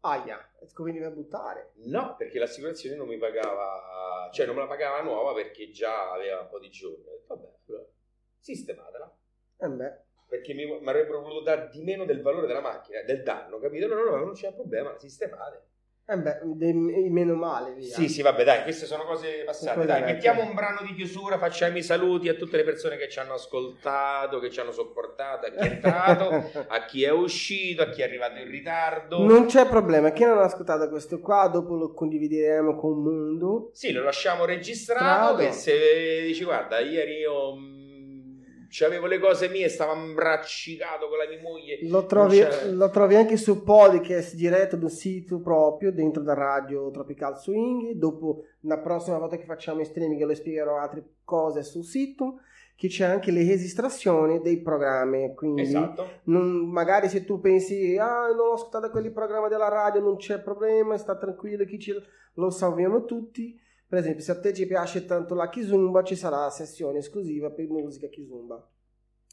Aia, 0.00 0.38
conveniva 0.72 1.08
a 1.08 1.10
buttare. 1.10 1.72
No, 1.86 2.14
perché 2.16 2.38
l'assicurazione 2.38 2.96
non 2.96 3.08
mi 3.08 3.18
pagava, 3.18 4.30
cioè 4.32 4.46
non 4.46 4.54
me 4.54 4.60
la 4.62 4.68
pagava 4.68 5.02
nuova 5.02 5.34
perché 5.34 5.70
già 5.70 6.12
aveva 6.12 6.40
un 6.40 6.48
po' 6.48 6.60
di 6.60 6.70
giorni. 6.70 7.04
Ho 7.06 7.10
detto, 7.10 7.34
Vabbè, 7.34 7.54
allora, 7.66 7.86
sistematela. 8.38 9.18
E 9.56 9.68
beh, 9.68 10.00
Perché 10.28 10.54
mi, 10.54 10.66
mi 10.66 10.88
avrebbero 10.88 11.22
voluto 11.22 11.42
dare 11.42 11.68
di 11.70 11.82
meno 11.82 12.04
del 12.04 12.22
valore 12.22 12.46
della 12.46 12.60
macchina, 12.60 13.02
del 13.02 13.22
danno, 13.22 13.58
capito? 13.58 13.86
No, 13.88 13.94
no, 13.94 14.10
no, 14.10 14.16
non 14.16 14.32
c'è 14.34 14.52
problema, 14.52 14.96
sistemate. 14.98 15.66
E 16.10 16.16
beh, 16.16 16.38
de- 16.42 16.72
meno 16.72 17.34
male, 17.34 17.74
via. 17.74 17.92
Sì, 17.92 18.08
sì, 18.08 18.22
vabbè, 18.22 18.42
dai, 18.42 18.62
queste 18.62 18.86
sono 18.86 19.04
cose 19.04 19.42
passate. 19.44 19.84
Dai, 19.84 20.02
mettiamo 20.02 20.42
un 20.42 20.54
brano 20.54 20.80
di 20.80 20.94
chiusura, 20.94 21.36
facciamo 21.36 21.76
i 21.76 21.82
saluti 21.82 22.30
a 22.30 22.34
tutte 22.34 22.56
le 22.56 22.64
persone 22.64 22.96
che 22.96 23.10
ci 23.10 23.18
hanno 23.18 23.34
ascoltato, 23.34 24.38
che 24.38 24.50
ci 24.50 24.58
hanno 24.58 24.72
sopportato, 24.72 25.44
a 25.44 25.50
chi 25.50 25.68
è 25.68 25.70
entrato, 25.70 26.30
a 26.66 26.84
chi 26.86 27.04
è 27.04 27.10
uscito, 27.10 27.82
a 27.82 27.90
chi 27.90 28.00
è 28.00 28.04
arrivato 28.04 28.38
in 28.38 28.48
ritardo. 28.50 29.22
Non 29.22 29.44
c'è 29.44 29.68
problema, 29.68 30.10
chi 30.12 30.24
non 30.24 30.38
ha 30.38 30.44
ascoltato 30.44 30.88
questo 30.88 31.20
qua, 31.20 31.46
dopo 31.48 31.74
lo 31.74 31.92
condivideremo 31.92 32.74
con 32.74 32.90
il 32.92 32.96
mondo. 32.96 33.70
Sì, 33.74 33.92
lo 33.92 34.02
lasciamo 34.02 34.46
registrato. 34.46 35.34
Strado. 35.34 35.36
Che 35.36 35.52
se 35.52 36.22
dici, 36.22 36.42
guarda, 36.42 36.78
ieri 36.78 37.18
io 37.18 37.54
avevo 38.84 39.06
le 39.06 39.18
cose 39.18 39.48
mie, 39.48 39.68
stavo 39.68 39.94
imbraccicato 39.94 41.08
con 41.08 41.18
la 41.18 41.26
mia 41.28 41.40
moglie. 41.40 41.78
Lo 41.88 42.06
trovi, 42.06 42.42
lo 42.72 42.90
trovi 42.90 43.14
anche 43.14 43.36
su 43.36 43.62
podcast 43.62 44.34
diretto 44.34 44.76
del 44.76 44.90
sito 44.90 45.40
proprio, 45.40 45.92
dentro 45.92 46.22
da 46.22 46.34
Radio 46.34 46.90
Tropical 46.90 47.38
Swing. 47.38 47.92
Dopo, 47.92 48.44
la 48.60 48.78
prossima 48.78 49.18
volta 49.18 49.36
che 49.36 49.44
facciamo 49.44 49.80
i 49.80 49.84
streaming, 49.84 50.24
le 50.24 50.34
spiegherò 50.34 50.78
altre 50.78 51.04
cose 51.24 51.62
sul 51.62 51.84
sito. 51.84 52.40
Che 52.78 52.86
c'è 52.86 53.06
anche 53.06 53.32
le 53.32 53.44
registrazioni 53.44 54.40
dei 54.40 54.60
programmi. 54.60 55.34
Quindi, 55.34 55.62
Esatto. 55.62 56.20
non- 56.24 56.70
magari 56.70 57.08
se 57.08 57.24
tu 57.24 57.40
pensi, 57.40 57.96
ah, 57.98 58.28
non 58.28 58.50
ho 58.50 58.52
ascoltato 58.52 58.90
quelli 58.90 59.10
programmi 59.10 59.48
della 59.48 59.68
radio, 59.68 60.00
non 60.00 60.16
c'è 60.16 60.38
problema, 60.38 60.96
sta 60.96 61.16
tranquillo, 61.16 61.64
chi 61.64 61.80
ci, 61.80 61.92
lo 62.34 62.50
salviamo 62.50 63.04
tutti. 63.04 63.58
Per 63.88 63.98
esempio, 63.98 64.22
se 64.22 64.32
a 64.32 64.38
te 64.38 64.52
ci 64.52 64.66
piace 64.66 65.06
tanto 65.06 65.34
la 65.34 65.48
Kizumba, 65.48 66.02
ci 66.02 66.14
sarà 66.14 66.40
la 66.42 66.50
sessione 66.50 66.98
esclusiva 66.98 67.50
per 67.50 67.68
musica 67.68 68.06
Kizumba. 68.08 68.62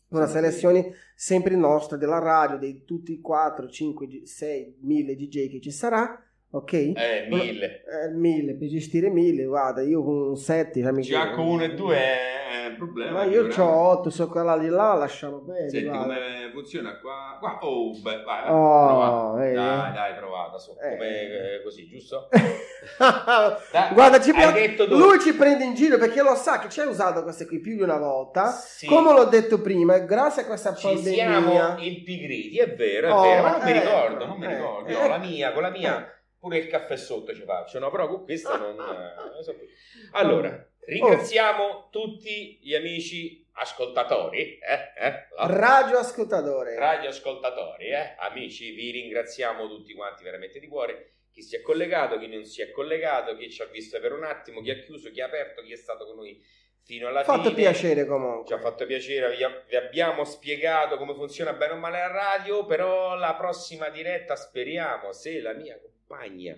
Una 0.09 0.27
selezione 0.27 0.93
sempre 1.13 1.57
nostra 1.57 1.97
della 1.97 2.19
radio, 2.19 2.57
di 2.57 2.85
tutti 2.85 3.11
i 3.11 3.19
4, 3.19 3.67
5, 3.67 4.21
6, 4.23 4.77
1000 4.79 5.15
DJ 5.15 5.49
che 5.49 5.59
ci 5.59 5.71
sarà, 5.71 6.23
ok? 6.51 6.73
Eh, 6.73 7.27
mille. 7.29 7.83
Eh, 7.83 8.13
mille, 8.13 8.55
per 8.55 8.69
gestire 8.69 9.09
mille, 9.09 9.43
guarda, 9.43 9.81
io 9.81 10.01
con 10.01 10.29
un 10.29 10.37
7 10.37 10.81
già 10.81 10.91
mi 10.93 11.01
Già 11.01 11.31
con 11.31 11.47
uno 11.47 11.63
e 11.63 11.73
due 11.73 11.97
è 11.97 12.67
un 12.69 12.77
problema. 12.77 13.11
Ma 13.11 13.23
io 13.25 13.47
ho 13.53 13.89
8, 13.89 14.09
so 14.09 14.29
quella 14.29 14.57
di 14.57 14.69
là, 14.69 14.93
lasciamo 14.93 15.39
bene. 15.39 15.67
Senti 15.67 15.89
come 15.89 16.44
funziona 16.55 16.97
qua. 16.99 17.37
qua. 17.39 17.59
Oh, 17.61 17.91
beh, 18.01 18.23
vai. 18.23 18.43
Oh, 18.49 19.33
vedi? 19.33 19.53
Dai, 19.55 19.93
dai, 19.93 20.15
provata. 20.15 20.57
So. 20.57 20.75
Eh. 20.79 20.89
Come 20.89 21.07
eh, 21.19 21.61
così, 21.63 21.87
giusto? 21.87 22.29
Dai, 23.71 23.93
Guarda, 23.93 24.19
ci 24.21 24.31
pre- 24.31 24.75
lui 24.87 25.19
ci 25.19 25.33
prende 25.35 25.63
in 25.63 25.73
giro 25.75 25.97
perché 25.97 26.21
lo 26.21 26.35
sa 26.35 26.59
che 26.59 26.69
ci 26.69 26.79
hai 26.79 26.87
usato 26.87 27.23
queste 27.23 27.45
qui 27.45 27.59
più 27.59 27.75
di 27.75 27.81
una 27.81 27.97
volta. 27.97 28.49
Sì. 28.51 28.87
Come 28.87 29.11
l'ho 29.11 29.25
detto 29.25 29.61
prima, 29.61 29.97
grazie 29.99 30.43
a 30.43 30.45
questa 30.45 30.73
Ci 30.73 30.87
pandemia. 30.87 31.13
siamo 31.13 31.75
impigriti, 31.79 32.57
è 32.57 32.73
vero, 32.75 33.07
è 33.07 33.11
Oh, 33.11 33.21
vero, 33.21 33.41
ma 33.41 33.51
non 33.57 33.61
mi 33.65 33.71
eh, 33.71 33.79
ricordo, 33.81 34.25
non 34.25 34.37
mi 34.37 34.45
eh, 34.45 34.55
ricordo. 34.55 34.87
eh. 34.89 34.91
Io 34.93 34.99
ho 35.03 35.07
la 35.07 35.17
mia, 35.17 35.51
con 35.51 35.61
la 35.61 35.69
mia 35.69 36.09
pure 36.39 36.57
il 36.59 36.67
caffè 36.67 36.95
sotto 36.95 37.33
ci 37.33 37.43
faccio, 37.43 37.79
no? 37.79 37.89
Però 37.89 38.07
con 38.07 38.23
questa 38.23 38.55
non, 38.57 38.73
eh, 38.79 39.31
non 39.33 39.43
so 39.43 39.53
più. 39.55 39.65
Allora, 40.11 40.67
ringraziamo 40.85 41.87
tutti 41.91 42.59
gli 42.61 42.73
amici 42.75 43.44
ascoltatori, 43.55 44.57
eh? 44.59 44.93
eh? 44.97 45.27
Radio 45.47 45.97
ascoltatore. 45.97 46.75
radio 46.75 47.09
ascoltatori, 47.09 47.87
eh? 47.87 48.15
amici, 48.17 48.71
vi 48.71 48.91
ringraziamo 48.91 49.67
tutti 49.67 49.93
quanti 49.93 50.23
veramente 50.23 50.59
di 50.59 50.67
cuore. 50.67 51.11
Chi 51.31 51.41
si 51.41 51.55
è 51.55 51.61
collegato, 51.61 52.17
chi 52.17 52.27
non 52.27 52.45
si 52.45 52.61
è 52.61 52.71
collegato, 52.71 53.35
chi 53.35 53.49
ci 53.51 53.61
ha 53.61 53.65
visto 53.65 53.99
per 53.99 54.13
un 54.13 54.23
attimo, 54.23 54.61
chi 54.61 54.71
ha 54.71 54.79
chiuso, 54.79 55.11
chi 55.11 55.21
ha 55.21 55.25
aperto, 55.25 55.61
chi 55.63 55.73
è 55.73 55.77
stato 55.77 56.05
con 56.05 56.15
noi 56.15 56.41
fino 56.83 57.07
alla 57.07 57.23
Fatto 57.23 57.49
fine. 57.49 57.55
piacere 57.55 58.05
comunque. 58.05 58.47
Ci 58.47 58.53
ha 58.53 58.59
fatto 58.59 58.85
piacere, 58.85 59.35
vi 59.67 59.75
abbiamo 59.75 60.23
spiegato 60.23 60.97
come 60.97 61.13
funziona 61.13 61.53
bene 61.53 61.73
o 61.73 61.77
male 61.77 61.97
la 61.97 62.11
radio, 62.11 62.65
però 62.65 63.15
la 63.15 63.35
prossima 63.35 63.89
diretta 63.89 64.35
speriamo, 64.35 65.11
se 65.11 65.41
la 65.41 65.53
mia 65.53 65.77
compagna 65.79 66.55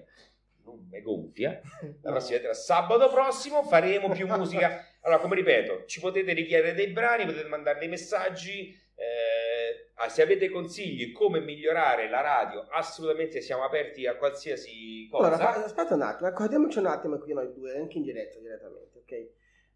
non 0.68 0.86
mi 0.90 1.02
gonfia, 1.02 1.60
la 2.04 2.12
prossima 2.12 2.38
diretta, 2.38 2.54
sabato 2.54 3.10
prossimo 3.10 3.64
faremo 3.64 4.10
più 4.10 4.28
musica. 4.28 4.84
Allora, 5.08 5.22
come 5.22 5.36
ripeto, 5.36 5.86
ci 5.86 6.02
potete 6.02 6.34
richiedere 6.34 6.74
dei 6.74 6.88
brani, 6.88 7.24
potete 7.24 7.48
mandare 7.48 7.80
dei 7.80 7.88
messaggi, 7.88 8.78
eh, 8.94 9.92
ah, 9.94 10.10
se 10.10 10.22
avete 10.22 10.50
consigli 10.50 11.14
come 11.14 11.40
migliorare 11.40 12.10
la 12.10 12.20
radio, 12.20 12.68
assolutamente 12.72 13.40
siamo 13.40 13.64
aperti 13.64 14.06
a 14.06 14.18
qualsiasi 14.18 15.08
cosa. 15.10 15.28
Allora, 15.28 15.64
aspetta 15.64 15.94
un 15.94 16.02
attimo, 16.02 16.28
accordiamoci 16.28 16.80
un 16.80 16.88
attimo 16.88 17.18
qui 17.20 17.32
noi 17.32 17.54
due, 17.54 17.78
anche 17.78 18.00
in 18.00 18.04
diretta 18.04 18.38
direttamente, 18.38 18.98
ok? 18.98 19.30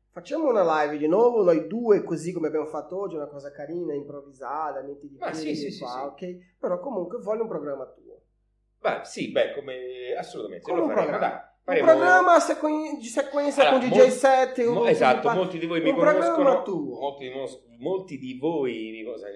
Facciamo 0.09 0.49
una 0.49 0.83
live 0.83 0.97
di 0.97 1.07
nuovo, 1.07 1.43
noi 1.43 1.65
due, 1.67 2.03
così 2.03 2.33
come 2.33 2.47
abbiamo 2.47 2.65
fatto 2.65 2.99
oggi, 2.99 3.15
una 3.15 3.27
cosa 3.27 3.51
carina, 3.51 3.93
improvvisata, 3.93 4.81
niente 4.81 5.07
di 5.07 5.15
più, 5.15 5.31
sì, 5.31 5.55
sì, 5.55 5.71
sì. 5.71 5.83
ok? 5.83 6.57
Però 6.59 6.77
comunque 6.81 7.19
voglio 7.19 7.43
un 7.43 7.47
programma 7.47 7.85
tuo. 7.85 8.10
Beh, 8.81 8.99
sì, 9.03 9.31
beh, 9.31 9.53
come 9.53 9.75
assolutamente 10.17 10.63
Come 10.65 10.77
lo 10.79 10.83
un 10.85 10.89
faremo, 10.89 11.09
programma. 11.11 11.35
dai. 11.35 11.49
Un 11.63 11.75
Faremo- 11.85 11.91
programma 11.99 12.33
a 12.33 12.39
sequen- 12.39 12.97
di 12.97 13.05
sequenza 13.05 13.61
Allora, 13.61 13.77
con 13.77 13.89
DJ 13.89 13.97
mol- 13.99 14.09
set. 14.09 14.63
mo- 14.65 14.79
con- 14.79 14.87
esatto, 14.87 15.27
con- 15.27 15.37
molti 15.37 15.59
di 15.59 15.65
voi 15.67 15.81
mi 15.81 15.89
un 15.89 15.95
programma 15.95 16.31
conoscono. 16.31 16.63
tuo. 16.63 16.99
Molti, 16.99 17.27
di 17.29 17.33
mos- 17.35 17.63
molti 17.77 18.17
di 18.17 18.37
voi 18.41 18.89
mi 18.91 19.03
conoscono. 19.03 19.29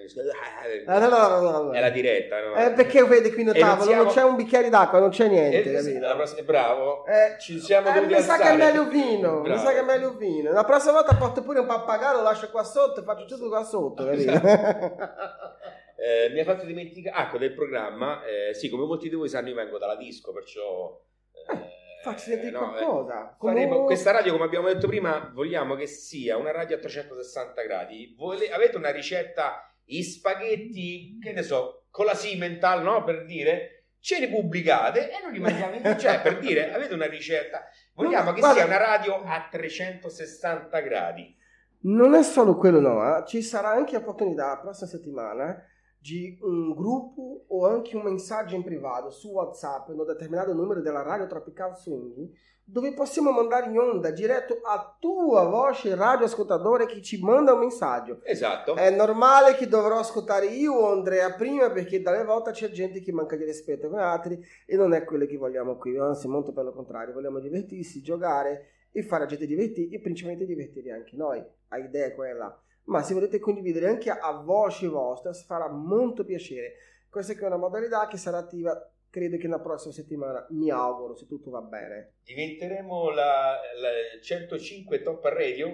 Ah, 0.86 0.98
no, 0.98 1.08
no, 1.08 1.40
no, 1.40 1.62
no. 1.62 1.70
È 1.72 1.78
la 1.80 1.90
diretta, 1.90 2.40
no? 2.40 2.56
Eh, 2.56 2.72
perché 2.72 3.04
vedi 3.04 3.32
qui 3.32 3.44
non 3.44 3.54
tavolo 3.54 3.76
non, 3.76 3.86
siamo- 3.86 4.10
c'è 4.10 4.22
un 4.24 4.34
bicchiere 4.34 4.68
d'acqua, 4.68 4.98
non 4.98 5.10
c'è 5.10 5.28
niente, 5.28 5.70
Eh, 5.72 5.98
la 6.00 6.16
prossima- 6.16 6.42
bravo. 6.42 7.06
Eh, 7.06 7.38
Ci 7.38 7.60
siamo 7.60 7.94
eh, 7.94 8.00
mi 8.00 8.20
sa 8.20 8.36
che 8.38 8.48
è 8.50 8.56
meglio 8.56 8.88
vino, 8.88 9.36
mi 9.36 9.42
Bravo. 9.42 9.60
sa 9.60 9.72
che 9.72 9.78
è 9.78 9.82
meglio 9.84 10.16
vino. 10.16 10.50
La 10.50 10.64
prossima 10.64 10.92
volta 10.94 11.14
porto 11.14 11.42
pure 11.42 11.60
un 11.60 11.66
pappagallo, 11.66 12.16
lo 12.18 12.24
lascio 12.24 12.50
qua 12.50 12.64
sotto 12.64 13.00
e 13.00 13.04
faccio 13.04 13.24
tutto 13.26 13.48
qua 13.48 13.62
sotto, 13.62 14.04
capito? 14.04 14.32
Eh, 15.98 16.28
mi 16.30 16.40
ha 16.40 16.44
fatto 16.44 16.64
dimenticare, 16.66 17.16
ah, 17.16 17.38
del 17.38 17.54
programma, 17.54 18.22
eh, 18.24 18.52
sì, 18.54 18.68
come 18.68 18.84
molti 18.84 19.08
di 19.08 19.14
voi 19.14 19.28
sanno, 19.28 19.48
io 19.48 19.54
vengo 19.54 19.78
dalla 19.78 19.96
disco, 19.96 20.32
perciò... 20.32 21.00
eh, 21.32 21.74
Facci 22.02 22.30
sentire 22.30 22.50
no, 22.52 22.76
eh, 22.76 22.82
qualcosa. 22.84 23.36
faremo- 23.40 23.74
Come- 23.74 23.86
questa 23.86 24.10
radio, 24.12 24.32
come 24.32 24.44
abbiamo 24.44 24.68
detto 24.68 24.86
prima, 24.86 25.30
vogliamo 25.34 25.74
che 25.74 25.86
sia 25.86 26.36
una 26.36 26.52
radio 26.52 26.76
a 26.76 26.78
360 26.78 27.62
gradi. 27.62 28.14
Vole- 28.16 28.50
avete 28.50 28.76
una 28.76 28.90
ricetta, 28.90 29.74
i 29.86 30.02
spaghetti, 30.02 31.18
che 31.20 31.32
ne 31.32 31.42
so, 31.42 31.86
con 31.90 32.04
la 32.04 32.14
Simmental, 32.14 32.82
no? 32.82 33.02
Per 33.02 33.24
dire, 33.24 33.86
ce 33.98 34.20
li 34.20 34.28
pubblicate 34.28 35.10
e 35.10 35.20
noi 35.22 35.32
li 35.32 35.40
mandiamo 35.40 35.74
in 35.76 35.82
cioè, 35.98 36.20
per 36.20 36.38
dire, 36.38 36.72
avete 36.72 36.94
una 36.94 37.06
ricetta. 37.06 37.64
Vogliamo 37.94 38.28
No, 38.28 38.34
che 38.34 38.40
guarda- 38.40 38.58
sia 38.58 38.66
una 38.66 38.76
radio 38.78 39.22
a 39.24 39.48
360 39.50 40.78
gradi. 40.80 41.34
Non 41.82 42.14
è 42.14 42.22
solo 42.22 42.56
quello, 42.56 42.80
no, 42.80 43.16
eh. 43.18 43.24
ci 43.26 43.42
sarà 43.42 43.70
anche 43.70 43.96
opportunità 43.96 44.48
la 44.48 44.58
prossima 44.58 44.88
settimana 44.88 45.60
di 46.06 46.38
un 46.42 46.72
gruppo 46.72 47.46
o 47.48 47.66
anche 47.66 47.96
un 47.96 48.02
messaggio 48.02 48.54
in 48.54 48.62
privato 48.62 49.10
su 49.10 49.30
WhatsApp 49.30 49.88
in 49.88 49.98
un 49.98 50.06
determinato 50.06 50.52
numero 50.52 50.80
della 50.80 51.02
radio 51.02 51.26
Tropical 51.26 51.76
Swing 51.76 52.30
dove 52.68 52.94
possiamo 52.94 53.30
mandare 53.30 53.70
in 53.70 53.78
onda 53.78 54.10
diretto 54.10 54.60
a 54.64 54.96
tua 54.98 55.44
voce 55.44 55.94
radioascoltatore 55.94 56.86
che 56.86 57.00
ci 57.00 57.20
manda 57.22 57.52
un 57.52 57.60
messaggio. 57.60 58.20
Esatto. 58.24 58.74
È 58.74 58.90
normale 58.90 59.54
che 59.54 59.68
dovrò 59.68 59.98
ascoltare 59.98 60.46
io 60.46 60.72
o 60.72 60.90
Andrea 60.90 61.32
prima 61.34 61.70
perché 61.70 62.02
dalle 62.02 62.24
volte 62.24 62.50
c'è 62.50 62.70
gente 62.70 63.00
che 63.00 63.12
manca 63.12 63.36
di 63.36 63.44
rispetto 63.44 63.88
con 63.88 64.00
altri 64.00 64.44
e 64.64 64.76
non 64.76 64.94
è 64.94 65.04
quello 65.04 65.26
che 65.26 65.36
vogliamo 65.36 65.76
qui, 65.76 65.96
anzi 65.96 66.26
molto 66.26 66.52
per 66.52 66.64
lo 66.64 66.72
contrario, 66.72 67.14
vogliamo 67.14 67.38
divertirsi, 67.38 68.02
giocare 68.02 68.70
e 68.90 69.02
fare 69.04 69.22
la 69.22 69.28
gente 69.28 69.46
divertire 69.46 69.94
e 69.94 70.00
principalmente 70.00 70.44
divertire 70.44 70.90
anche 70.90 71.14
noi, 71.16 71.44
la 71.68 71.76
idea 71.76 72.06
è 72.06 72.14
quella. 72.14 72.60
Ma 72.86 73.02
se 73.02 73.14
volete 73.14 73.38
condividere 73.38 73.88
anche 73.88 74.10
a 74.10 74.32
voce 74.42 74.88
vostra 74.88 75.32
farà 75.32 75.68
molto 75.68 76.24
piacere. 76.24 76.74
Questa 77.08 77.32
è 77.32 77.44
una 77.46 77.56
modalità 77.56 78.06
che 78.08 78.16
sarà 78.16 78.38
attiva 78.38 78.90
credo 79.16 79.38
che 79.38 79.48
la 79.48 79.58
prossima 79.60 79.94
settimana, 79.94 80.46
mi 80.50 80.70
auguro, 80.70 81.16
se 81.16 81.26
tutto 81.26 81.48
va 81.50 81.62
bene. 81.62 82.16
Diventeremo 82.22 83.08
la, 83.08 83.52
la 83.80 84.20
105 84.22 85.00
Top 85.00 85.24
Radio? 85.24 85.68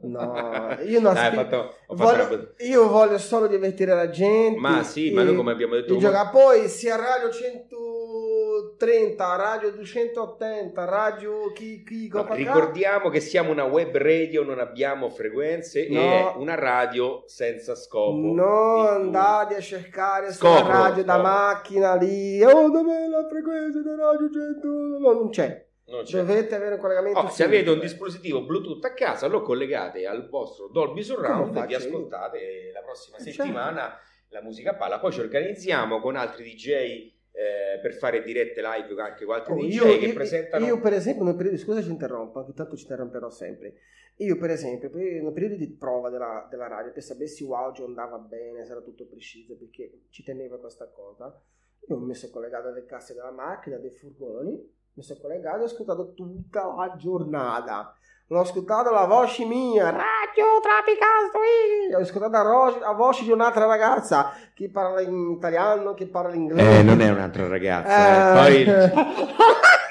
No. 0.00 0.22
No, 0.32 0.76
io 0.82 1.00
non 1.00 1.12
Dai, 1.14 1.26
aspi- 1.26 1.36
fatto, 1.36 1.74
voglio- 1.88 2.26
una- 2.26 2.52
Io 2.60 2.88
voglio 2.88 3.18
solo 3.18 3.48
divertire 3.48 3.92
la 3.94 4.08
gente. 4.08 4.58
Ma 4.58 4.82
sì, 4.82 5.10
e- 5.10 5.12
ma 5.12 5.24
noi 5.24 5.36
come 5.36 5.52
abbiamo 5.52 5.74
detto... 5.74 5.98
giocare. 5.98 6.30
Poi 6.30 6.68
sia 6.68 6.96
Radio 6.96 7.30
130, 8.78 9.36
Radio 9.36 9.70
280, 9.72 10.84
Radio 10.84 11.50
chi, 11.52 11.82
chi 11.82 12.08
No, 12.12 12.26
ricordiamo 12.34 13.08
che 13.08 13.20
siamo 13.20 13.50
una 13.50 13.64
web 13.64 13.96
radio, 13.96 14.42
non 14.44 14.58
abbiamo 14.58 15.08
frequenze 15.08 15.86
e 15.86 15.92
No. 15.94 16.00
è 16.00 16.32
una 16.36 16.54
radio 16.54 17.22
senza 17.26 17.74
scopo. 17.74 18.16
Non 18.18 18.86
andate 18.86 19.56
a 19.56 19.60
cercare 19.60 20.30
Scopro, 20.32 20.58
sulla 20.64 20.78
radio 20.88 21.04
da 21.04 21.16
macchina 21.18 21.94
lì. 21.94 22.42
Oh, 22.42 22.70
dov'è 22.70 23.06
la 23.08 23.26
frequenza 23.28 23.80
di 23.80 23.88
Radio 23.88 24.30
100? 24.30 24.68
No, 25.00 25.12
non 25.12 25.30
c'è. 25.30 25.64
Non 25.86 26.02
c'è. 26.04 26.18
Dovete 26.18 26.54
avere 26.54 26.74
un 26.74 26.80
collegamento. 26.80 27.18
Oh, 27.20 27.28
se 27.30 27.44
avete 27.44 27.70
un 27.70 27.78
semplice. 27.80 27.92
dispositivo 27.94 28.42
Bluetooth 28.42 28.84
a 28.84 28.92
casa, 28.92 29.26
lo 29.26 29.40
collegate 29.40 30.06
al 30.06 30.28
vostro 30.28 30.68
Dolby 30.68 31.02
Surround 31.02 31.46
e 31.48 31.50
vi 31.50 31.58
faccio 31.58 31.70
io? 31.70 31.76
ascoltate 31.78 32.70
la 32.74 32.80
prossima 32.82 33.16
Eh, 33.16 33.20
settimana 33.22 33.98
la 34.30 34.42
musica 34.42 34.74
palla. 34.74 34.98
Poi 34.98 35.12
ci 35.12 35.20
organizziamo 35.20 36.00
con 36.00 36.16
altri 36.16 36.42
DJ 36.44 37.14
eh, 37.36 37.78
per 37.80 37.92
fare 37.92 38.22
dirette 38.22 38.62
live 38.62 39.00
anche 39.02 39.24
con 39.26 39.34
altri 39.34 39.52
Oh, 39.52 39.56
DJ 39.56 39.74
io, 39.74 39.82
che 39.98 40.06
io- 40.06 40.14
presentano. 40.14 40.64
io, 40.64 40.80
per 40.80 40.92
esempio, 40.94 41.24
nel 41.24 41.36
periodo, 41.36 41.58
scusa 41.58 41.82
ci 41.82 41.90
interrompo, 41.90 42.38
anche 42.38 42.52
tanto 42.54 42.76
ci 42.76 42.82
interromperò 42.84 43.28
sempre. 43.28 43.74
Io 44.20 44.38
per 44.38 44.48
esempio, 44.50 44.88
nel 44.94 45.30
periodo 45.34 45.56
di 45.56 45.68
prova 45.68 46.08
della, 46.08 46.46
della 46.48 46.66
radio, 46.68 46.90
per 46.92 47.02
sapere 47.02 47.26
se 47.28 47.46
l'audio 47.46 47.84
andava 47.84 48.16
bene, 48.16 48.64
se 48.64 48.70
era 48.72 48.80
tutto 48.80 49.04
preciso, 49.04 49.54
perché 49.58 50.04
ci 50.08 50.22
teneva 50.24 50.58
questa 50.58 50.86
cosa, 50.88 51.38
io 51.88 51.98
mi 51.98 52.14
sono 52.14 52.32
collegato 52.32 52.68
alle 52.68 52.86
casse 52.86 53.12
della 53.12 53.30
macchina, 53.30 53.76
dei 53.76 53.90
furgoni, 53.90 54.74
mi 54.94 55.02
sono 55.02 55.20
collegato 55.20 55.58
e 55.58 55.62
ho 55.62 55.64
ascoltato 55.66 56.14
tutta 56.14 56.64
la 56.74 56.96
giornata. 56.96 57.94
L'ho 58.28 58.40
ascoltato 58.40 58.90
la 58.90 59.04
voce 59.04 59.44
mia, 59.44 59.84
Radio 59.84 60.58
Tropical 60.60 61.30
Swing! 61.30 61.94
Ho 61.96 62.02
ascoltato 62.02 62.32
la, 62.32 62.42
ro- 62.42 62.78
la 62.80 62.90
voce 62.90 63.22
di 63.22 63.30
un'altra 63.30 63.66
ragazza 63.66 64.32
che 64.52 64.68
parla 64.68 65.00
in 65.00 65.30
italiano, 65.36 65.94
che 65.94 66.08
parla 66.08 66.34
in 66.34 66.40
inglese. 66.40 66.80
Eh, 66.80 66.82
non 66.82 67.00
è 67.00 67.08
un'altra 67.08 67.46
ragazza. 67.46 68.48
Eh, 68.48 68.62
eh. 68.64 68.88
Poi 68.90 69.04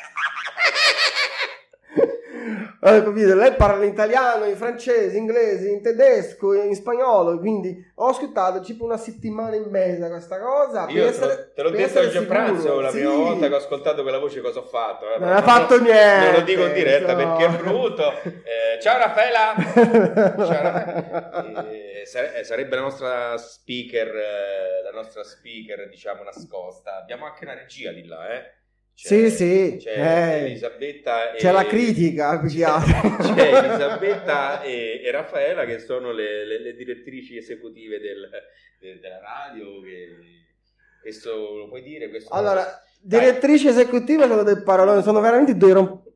Eh, 2.88 3.04
capito? 3.04 3.34
Lei 3.34 3.54
parla 3.56 3.84
in 3.84 3.92
italiano, 3.92 4.46
in 4.46 4.56
francese, 4.56 5.18
in 5.18 5.24
inglese, 5.24 5.70
in 5.70 5.82
tedesco, 5.82 6.54
in 6.54 6.76
spagnolo, 6.76 7.40
quindi 7.40 7.76
ho 7.96 8.10
ascoltato 8.10 8.60
tipo 8.60 8.84
una 8.86 8.98
settimana 8.98 9.56
e 9.56 9.64
mezza 9.68 10.08
questa 10.08 10.40
cosa. 10.40 10.86
io 10.88 10.88
per 10.88 10.94
te 10.94 11.00
l'ho- 11.02 11.08
essere- 11.10 11.52
te 11.56 11.62
l'ho 11.64 11.70
per 11.72 11.80
detto 11.80 12.00
oggi 12.00 12.18
a 12.18 12.22
pranzo 12.24 12.80
la 12.80 12.90
Sì. 12.92 12.98
prima 13.00 13.16
volta 13.16 13.48
che 13.48 13.54
ho 13.54 13.58
ascoltato 13.58 14.02
quella 14.04 14.20
voce 14.20 14.42
cosa 14.42 14.60
ho 14.60 14.66
fatto. 14.66 15.12
eh, 15.14 15.18
Non 15.20 15.32
ha 15.32 15.42
fatto 15.42 15.82
niente. 15.82 16.26
Non 16.26 16.34
lo 16.34 16.42
dico 16.42 16.66
in 16.66 16.74
diretta 16.74 17.14
no. 17.14 17.36
perché 17.36 17.46
è 17.58 17.62
brutto. 17.62 18.04
Eh, 18.76 18.80
ciao 18.82 18.98
Raffaela! 19.00 19.54
Ciao, 20.46 20.62
Raffaele. 20.62 21.72
Eh, 22.04 22.40
eh, 22.40 22.44
sarebbe 22.44 22.76
la 22.76 22.82
nostra 22.82 23.38
speaker, 23.38 24.08
eh, 24.16 24.84
la 24.84 24.92
nostra 24.92 25.24
speaker, 25.24 25.90
diciamo, 25.90 26.22
nascosta. 26.24 26.98
Abbiamo 26.98 27.26
anche 27.26 27.46
una 27.46 27.56
regia 27.56 27.92
di 27.92 28.06
là, 28.06 28.30
eh. 28.34 28.44
C'è- 28.96 29.08
Sì, 29.08 29.30
sì, 29.30 29.78
C'è 29.78 29.98
eh. 29.98 30.46
Elisabetta 30.46 31.34
e... 31.34 31.38
C'è 31.38 31.52
la 31.52 31.66
critica, 31.66 32.30
altro. 32.30 32.48
C'è 33.34 33.58
Elisabetta 33.66 34.62
e, 34.64 35.02
e 35.04 35.12
Raffaela 35.12 35.66
che 35.66 35.80
sono 35.80 36.12
le, 36.14 36.46
le- 36.46 36.62
le 36.62 36.74
direttrici 36.76 37.36
esecutive 37.38 38.00
del- 38.00 38.30
de- 38.80 39.00
della 39.02 39.20
radio. 39.20 39.82
Che, 39.82 40.08
questo 41.02 41.58
lo 41.58 41.68
puoi 41.68 41.84
dire? 41.84 42.10
Questo 42.10 42.34
Allora, 42.34 42.66
direttrice 43.02 43.70
esecutiva 43.70 44.28
sono 44.28 44.44
dei 44.44 44.62
paroloni, 44.64 45.04
sono 45.04 45.20
veramente 45.20 45.56
due 45.58 45.74
rompe... 45.74 46.14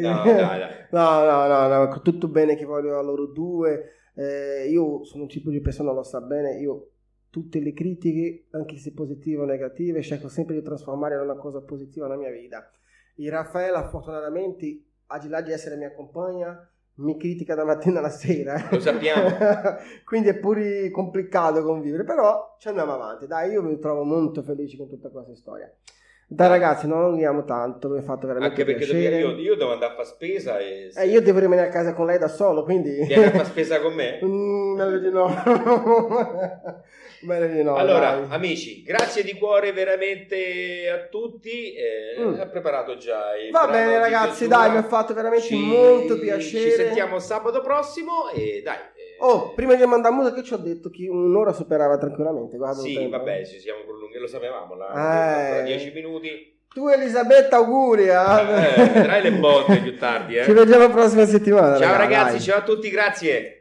No, 0.00 0.22
dai, 0.24 0.34
dai. 0.58 0.70
No, 0.92 1.24
no, 1.24 1.46
no, 1.46 1.66
no, 1.86 2.00
tutto 2.02 2.28
bene 2.28 2.56
che 2.56 2.64
voglio 2.64 2.98
a 2.98 3.02
loro 3.02 3.26
due. 3.26 3.94
Eh, 4.14 4.68
io 4.70 5.04
sono 5.04 5.24
un 5.24 5.28
tipo 5.28 5.50
di 5.50 5.60
persona, 5.60 5.92
lo 5.92 6.02
sa 6.02 6.20
bene, 6.20 6.58
io 6.60 6.92
tutte 7.30 7.60
le 7.60 7.72
critiche, 7.72 8.46
anche 8.50 8.76
se 8.76 8.92
positive 8.92 9.42
o 9.42 9.44
negative, 9.44 10.02
cerco 10.02 10.28
sempre 10.28 10.54
di 10.54 10.62
trasformare 10.62 11.14
in 11.14 11.20
una 11.20 11.36
cosa 11.36 11.60
positiva 11.60 12.06
nella 12.06 12.18
mia 12.18 12.30
vita. 12.30 12.70
E 13.16 13.30
Raffaella, 13.30 13.88
fortunatamente, 13.88 14.82
al 15.06 15.20
di 15.20 15.28
là 15.28 15.40
di 15.40 15.52
essere 15.52 15.76
mia 15.76 15.92
compagna, 15.92 16.68
mi 16.98 17.16
critica 17.16 17.54
da 17.54 17.64
mattina 17.64 17.98
alla 17.98 18.10
sera. 18.10 18.68
Lo 18.70 18.80
sappiamo. 18.80 19.28
Quindi 20.04 20.28
è 20.28 20.38
pure 20.38 20.90
complicato 20.90 21.62
convivere, 21.62 22.04
però 22.04 22.56
ci 22.58 22.68
andiamo 22.68 22.92
avanti. 22.92 23.26
Dai, 23.26 23.52
io 23.52 23.62
mi 23.62 23.78
trovo 23.78 24.04
molto 24.04 24.42
felice 24.42 24.76
con 24.76 24.88
tutta 24.88 25.08
questa 25.08 25.34
storia. 25.34 25.72
Dai 26.30 26.48
ragazzi, 26.48 26.86
non 26.86 26.98
allunghiamo 26.98 27.44
tanto, 27.44 27.88
mi 27.88 27.98
ha 27.98 28.02
fatto 28.02 28.26
veramente 28.26 28.60
Anche 28.60 28.70
perché 28.70 28.84
piacere. 28.92 29.18
io, 29.18 29.30
io 29.38 29.54
devo 29.56 29.72
andare 29.72 29.92
a 29.92 29.94
fare 29.94 30.08
spesa 30.08 30.58
e... 30.58 30.90
Eh, 30.94 31.06
io 31.06 31.22
devo 31.22 31.38
rimanere 31.38 31.68
a 31.68 31.70
casa 31.70 31.94
con 31.94 32.04
lei 32.04 32.18
da 32.18 32.28
solo, 32.28 32.64
quindi... 32.64 33.02
Vieni 33.06 33.24
a 33.24 33.30
fare 33.30 33.44
spesa 33.46 33.80
con 33.80 33.94
me? 33.94 34.18
Mm, 34.28 34.76
meglio 34.76 34.98
di 34.98 35.10
no. 35.10 35.26
meglio 37.22 37.46
di 37.46 37.62
no. 37.62 37.76
allora, 37.76 38.16
dai. 38.16 38.26
amici, 38.28 38.82
grazie 38.82 39.22
di 39.24 39.34
cuore 39.38 39.72
veramente 39.72 40.88
a 40.90 41.06
tutti. 41.08 41.72
eh, 41.74 41.96
Mm. 42.20 42.38
Ha 42.40 42.46
preparato 42.46 42.96
già 42.96 43.36
il 43.36 43.50
Va 43.50 43.66
bene 43.68 43.98
ragazzi, 43.98 44.48
dai, 44.48 44.70
mi 44.72 44.76
ha 44.78 44.82
fatto 44.82 45.14
veramente 45.14 45.46
Ci- 45.46 45.56
molto 45.56 46.18
piacere. 46.18 46.62
Ci 46.62 46.70
sentiamo 46.72 47.18
sabato 47.20 47.60
prossimo 47.62 48.28
e 48.34 48.60
dai. 48.62 48.76
Oh, 49.20 49.52
prima 49.54 49.74
di 49.74 49.84
mandare 49.84 50.14
musica 50.14 50.42
ci 50.42 50.54
ho 50.54 50.58
detto 50.58 50.90
che 50.90 51.08
un'ora 51.08 51.52
superava 51.52 51.98
tranquillamente. 51.98 52.56
Guarda 52.56 52.80
Sì, 52.80 53.08
vabbè, 53.08 53.44
ci 53.44 53.58
siamo 53.58 53.80
prolungati, 53.84 54.18
lo 54.20 54.26
sapevamo, 54.26 54.74
la, 54.76 54.86
Eh. 54.86 55.42
ancora 55.42 55.62
10 55.62 55.92
minuti. 55.94 56.56
Tu 56.72 56.86
Elisabetta, 56.88 57.56
auguri. 57.56 58.08
eh. 58.08 58.12
Eh, 58.12 58.90
vedrai 58.92 59.22
le 59.22 59.32
botte 59.32 59.78
più 59.80 59.96
tardi. 59.98 60.36
eh. 60.36 60.44
Ci 60.44 60.52
vediamo 60.52 60.82
la 60.86 60.90
prossima 60.90 61.24
settimana. 61.24 61.76
Ciao 61.78 61.92
raga, 61.92 61.98
ragazzi, 61.98 62.32
dai. 62.36 62.40
ciao 62.40 62.58
a 62.58 62.62
tutti, 62.62 62.88
grazie. 62.90 63.57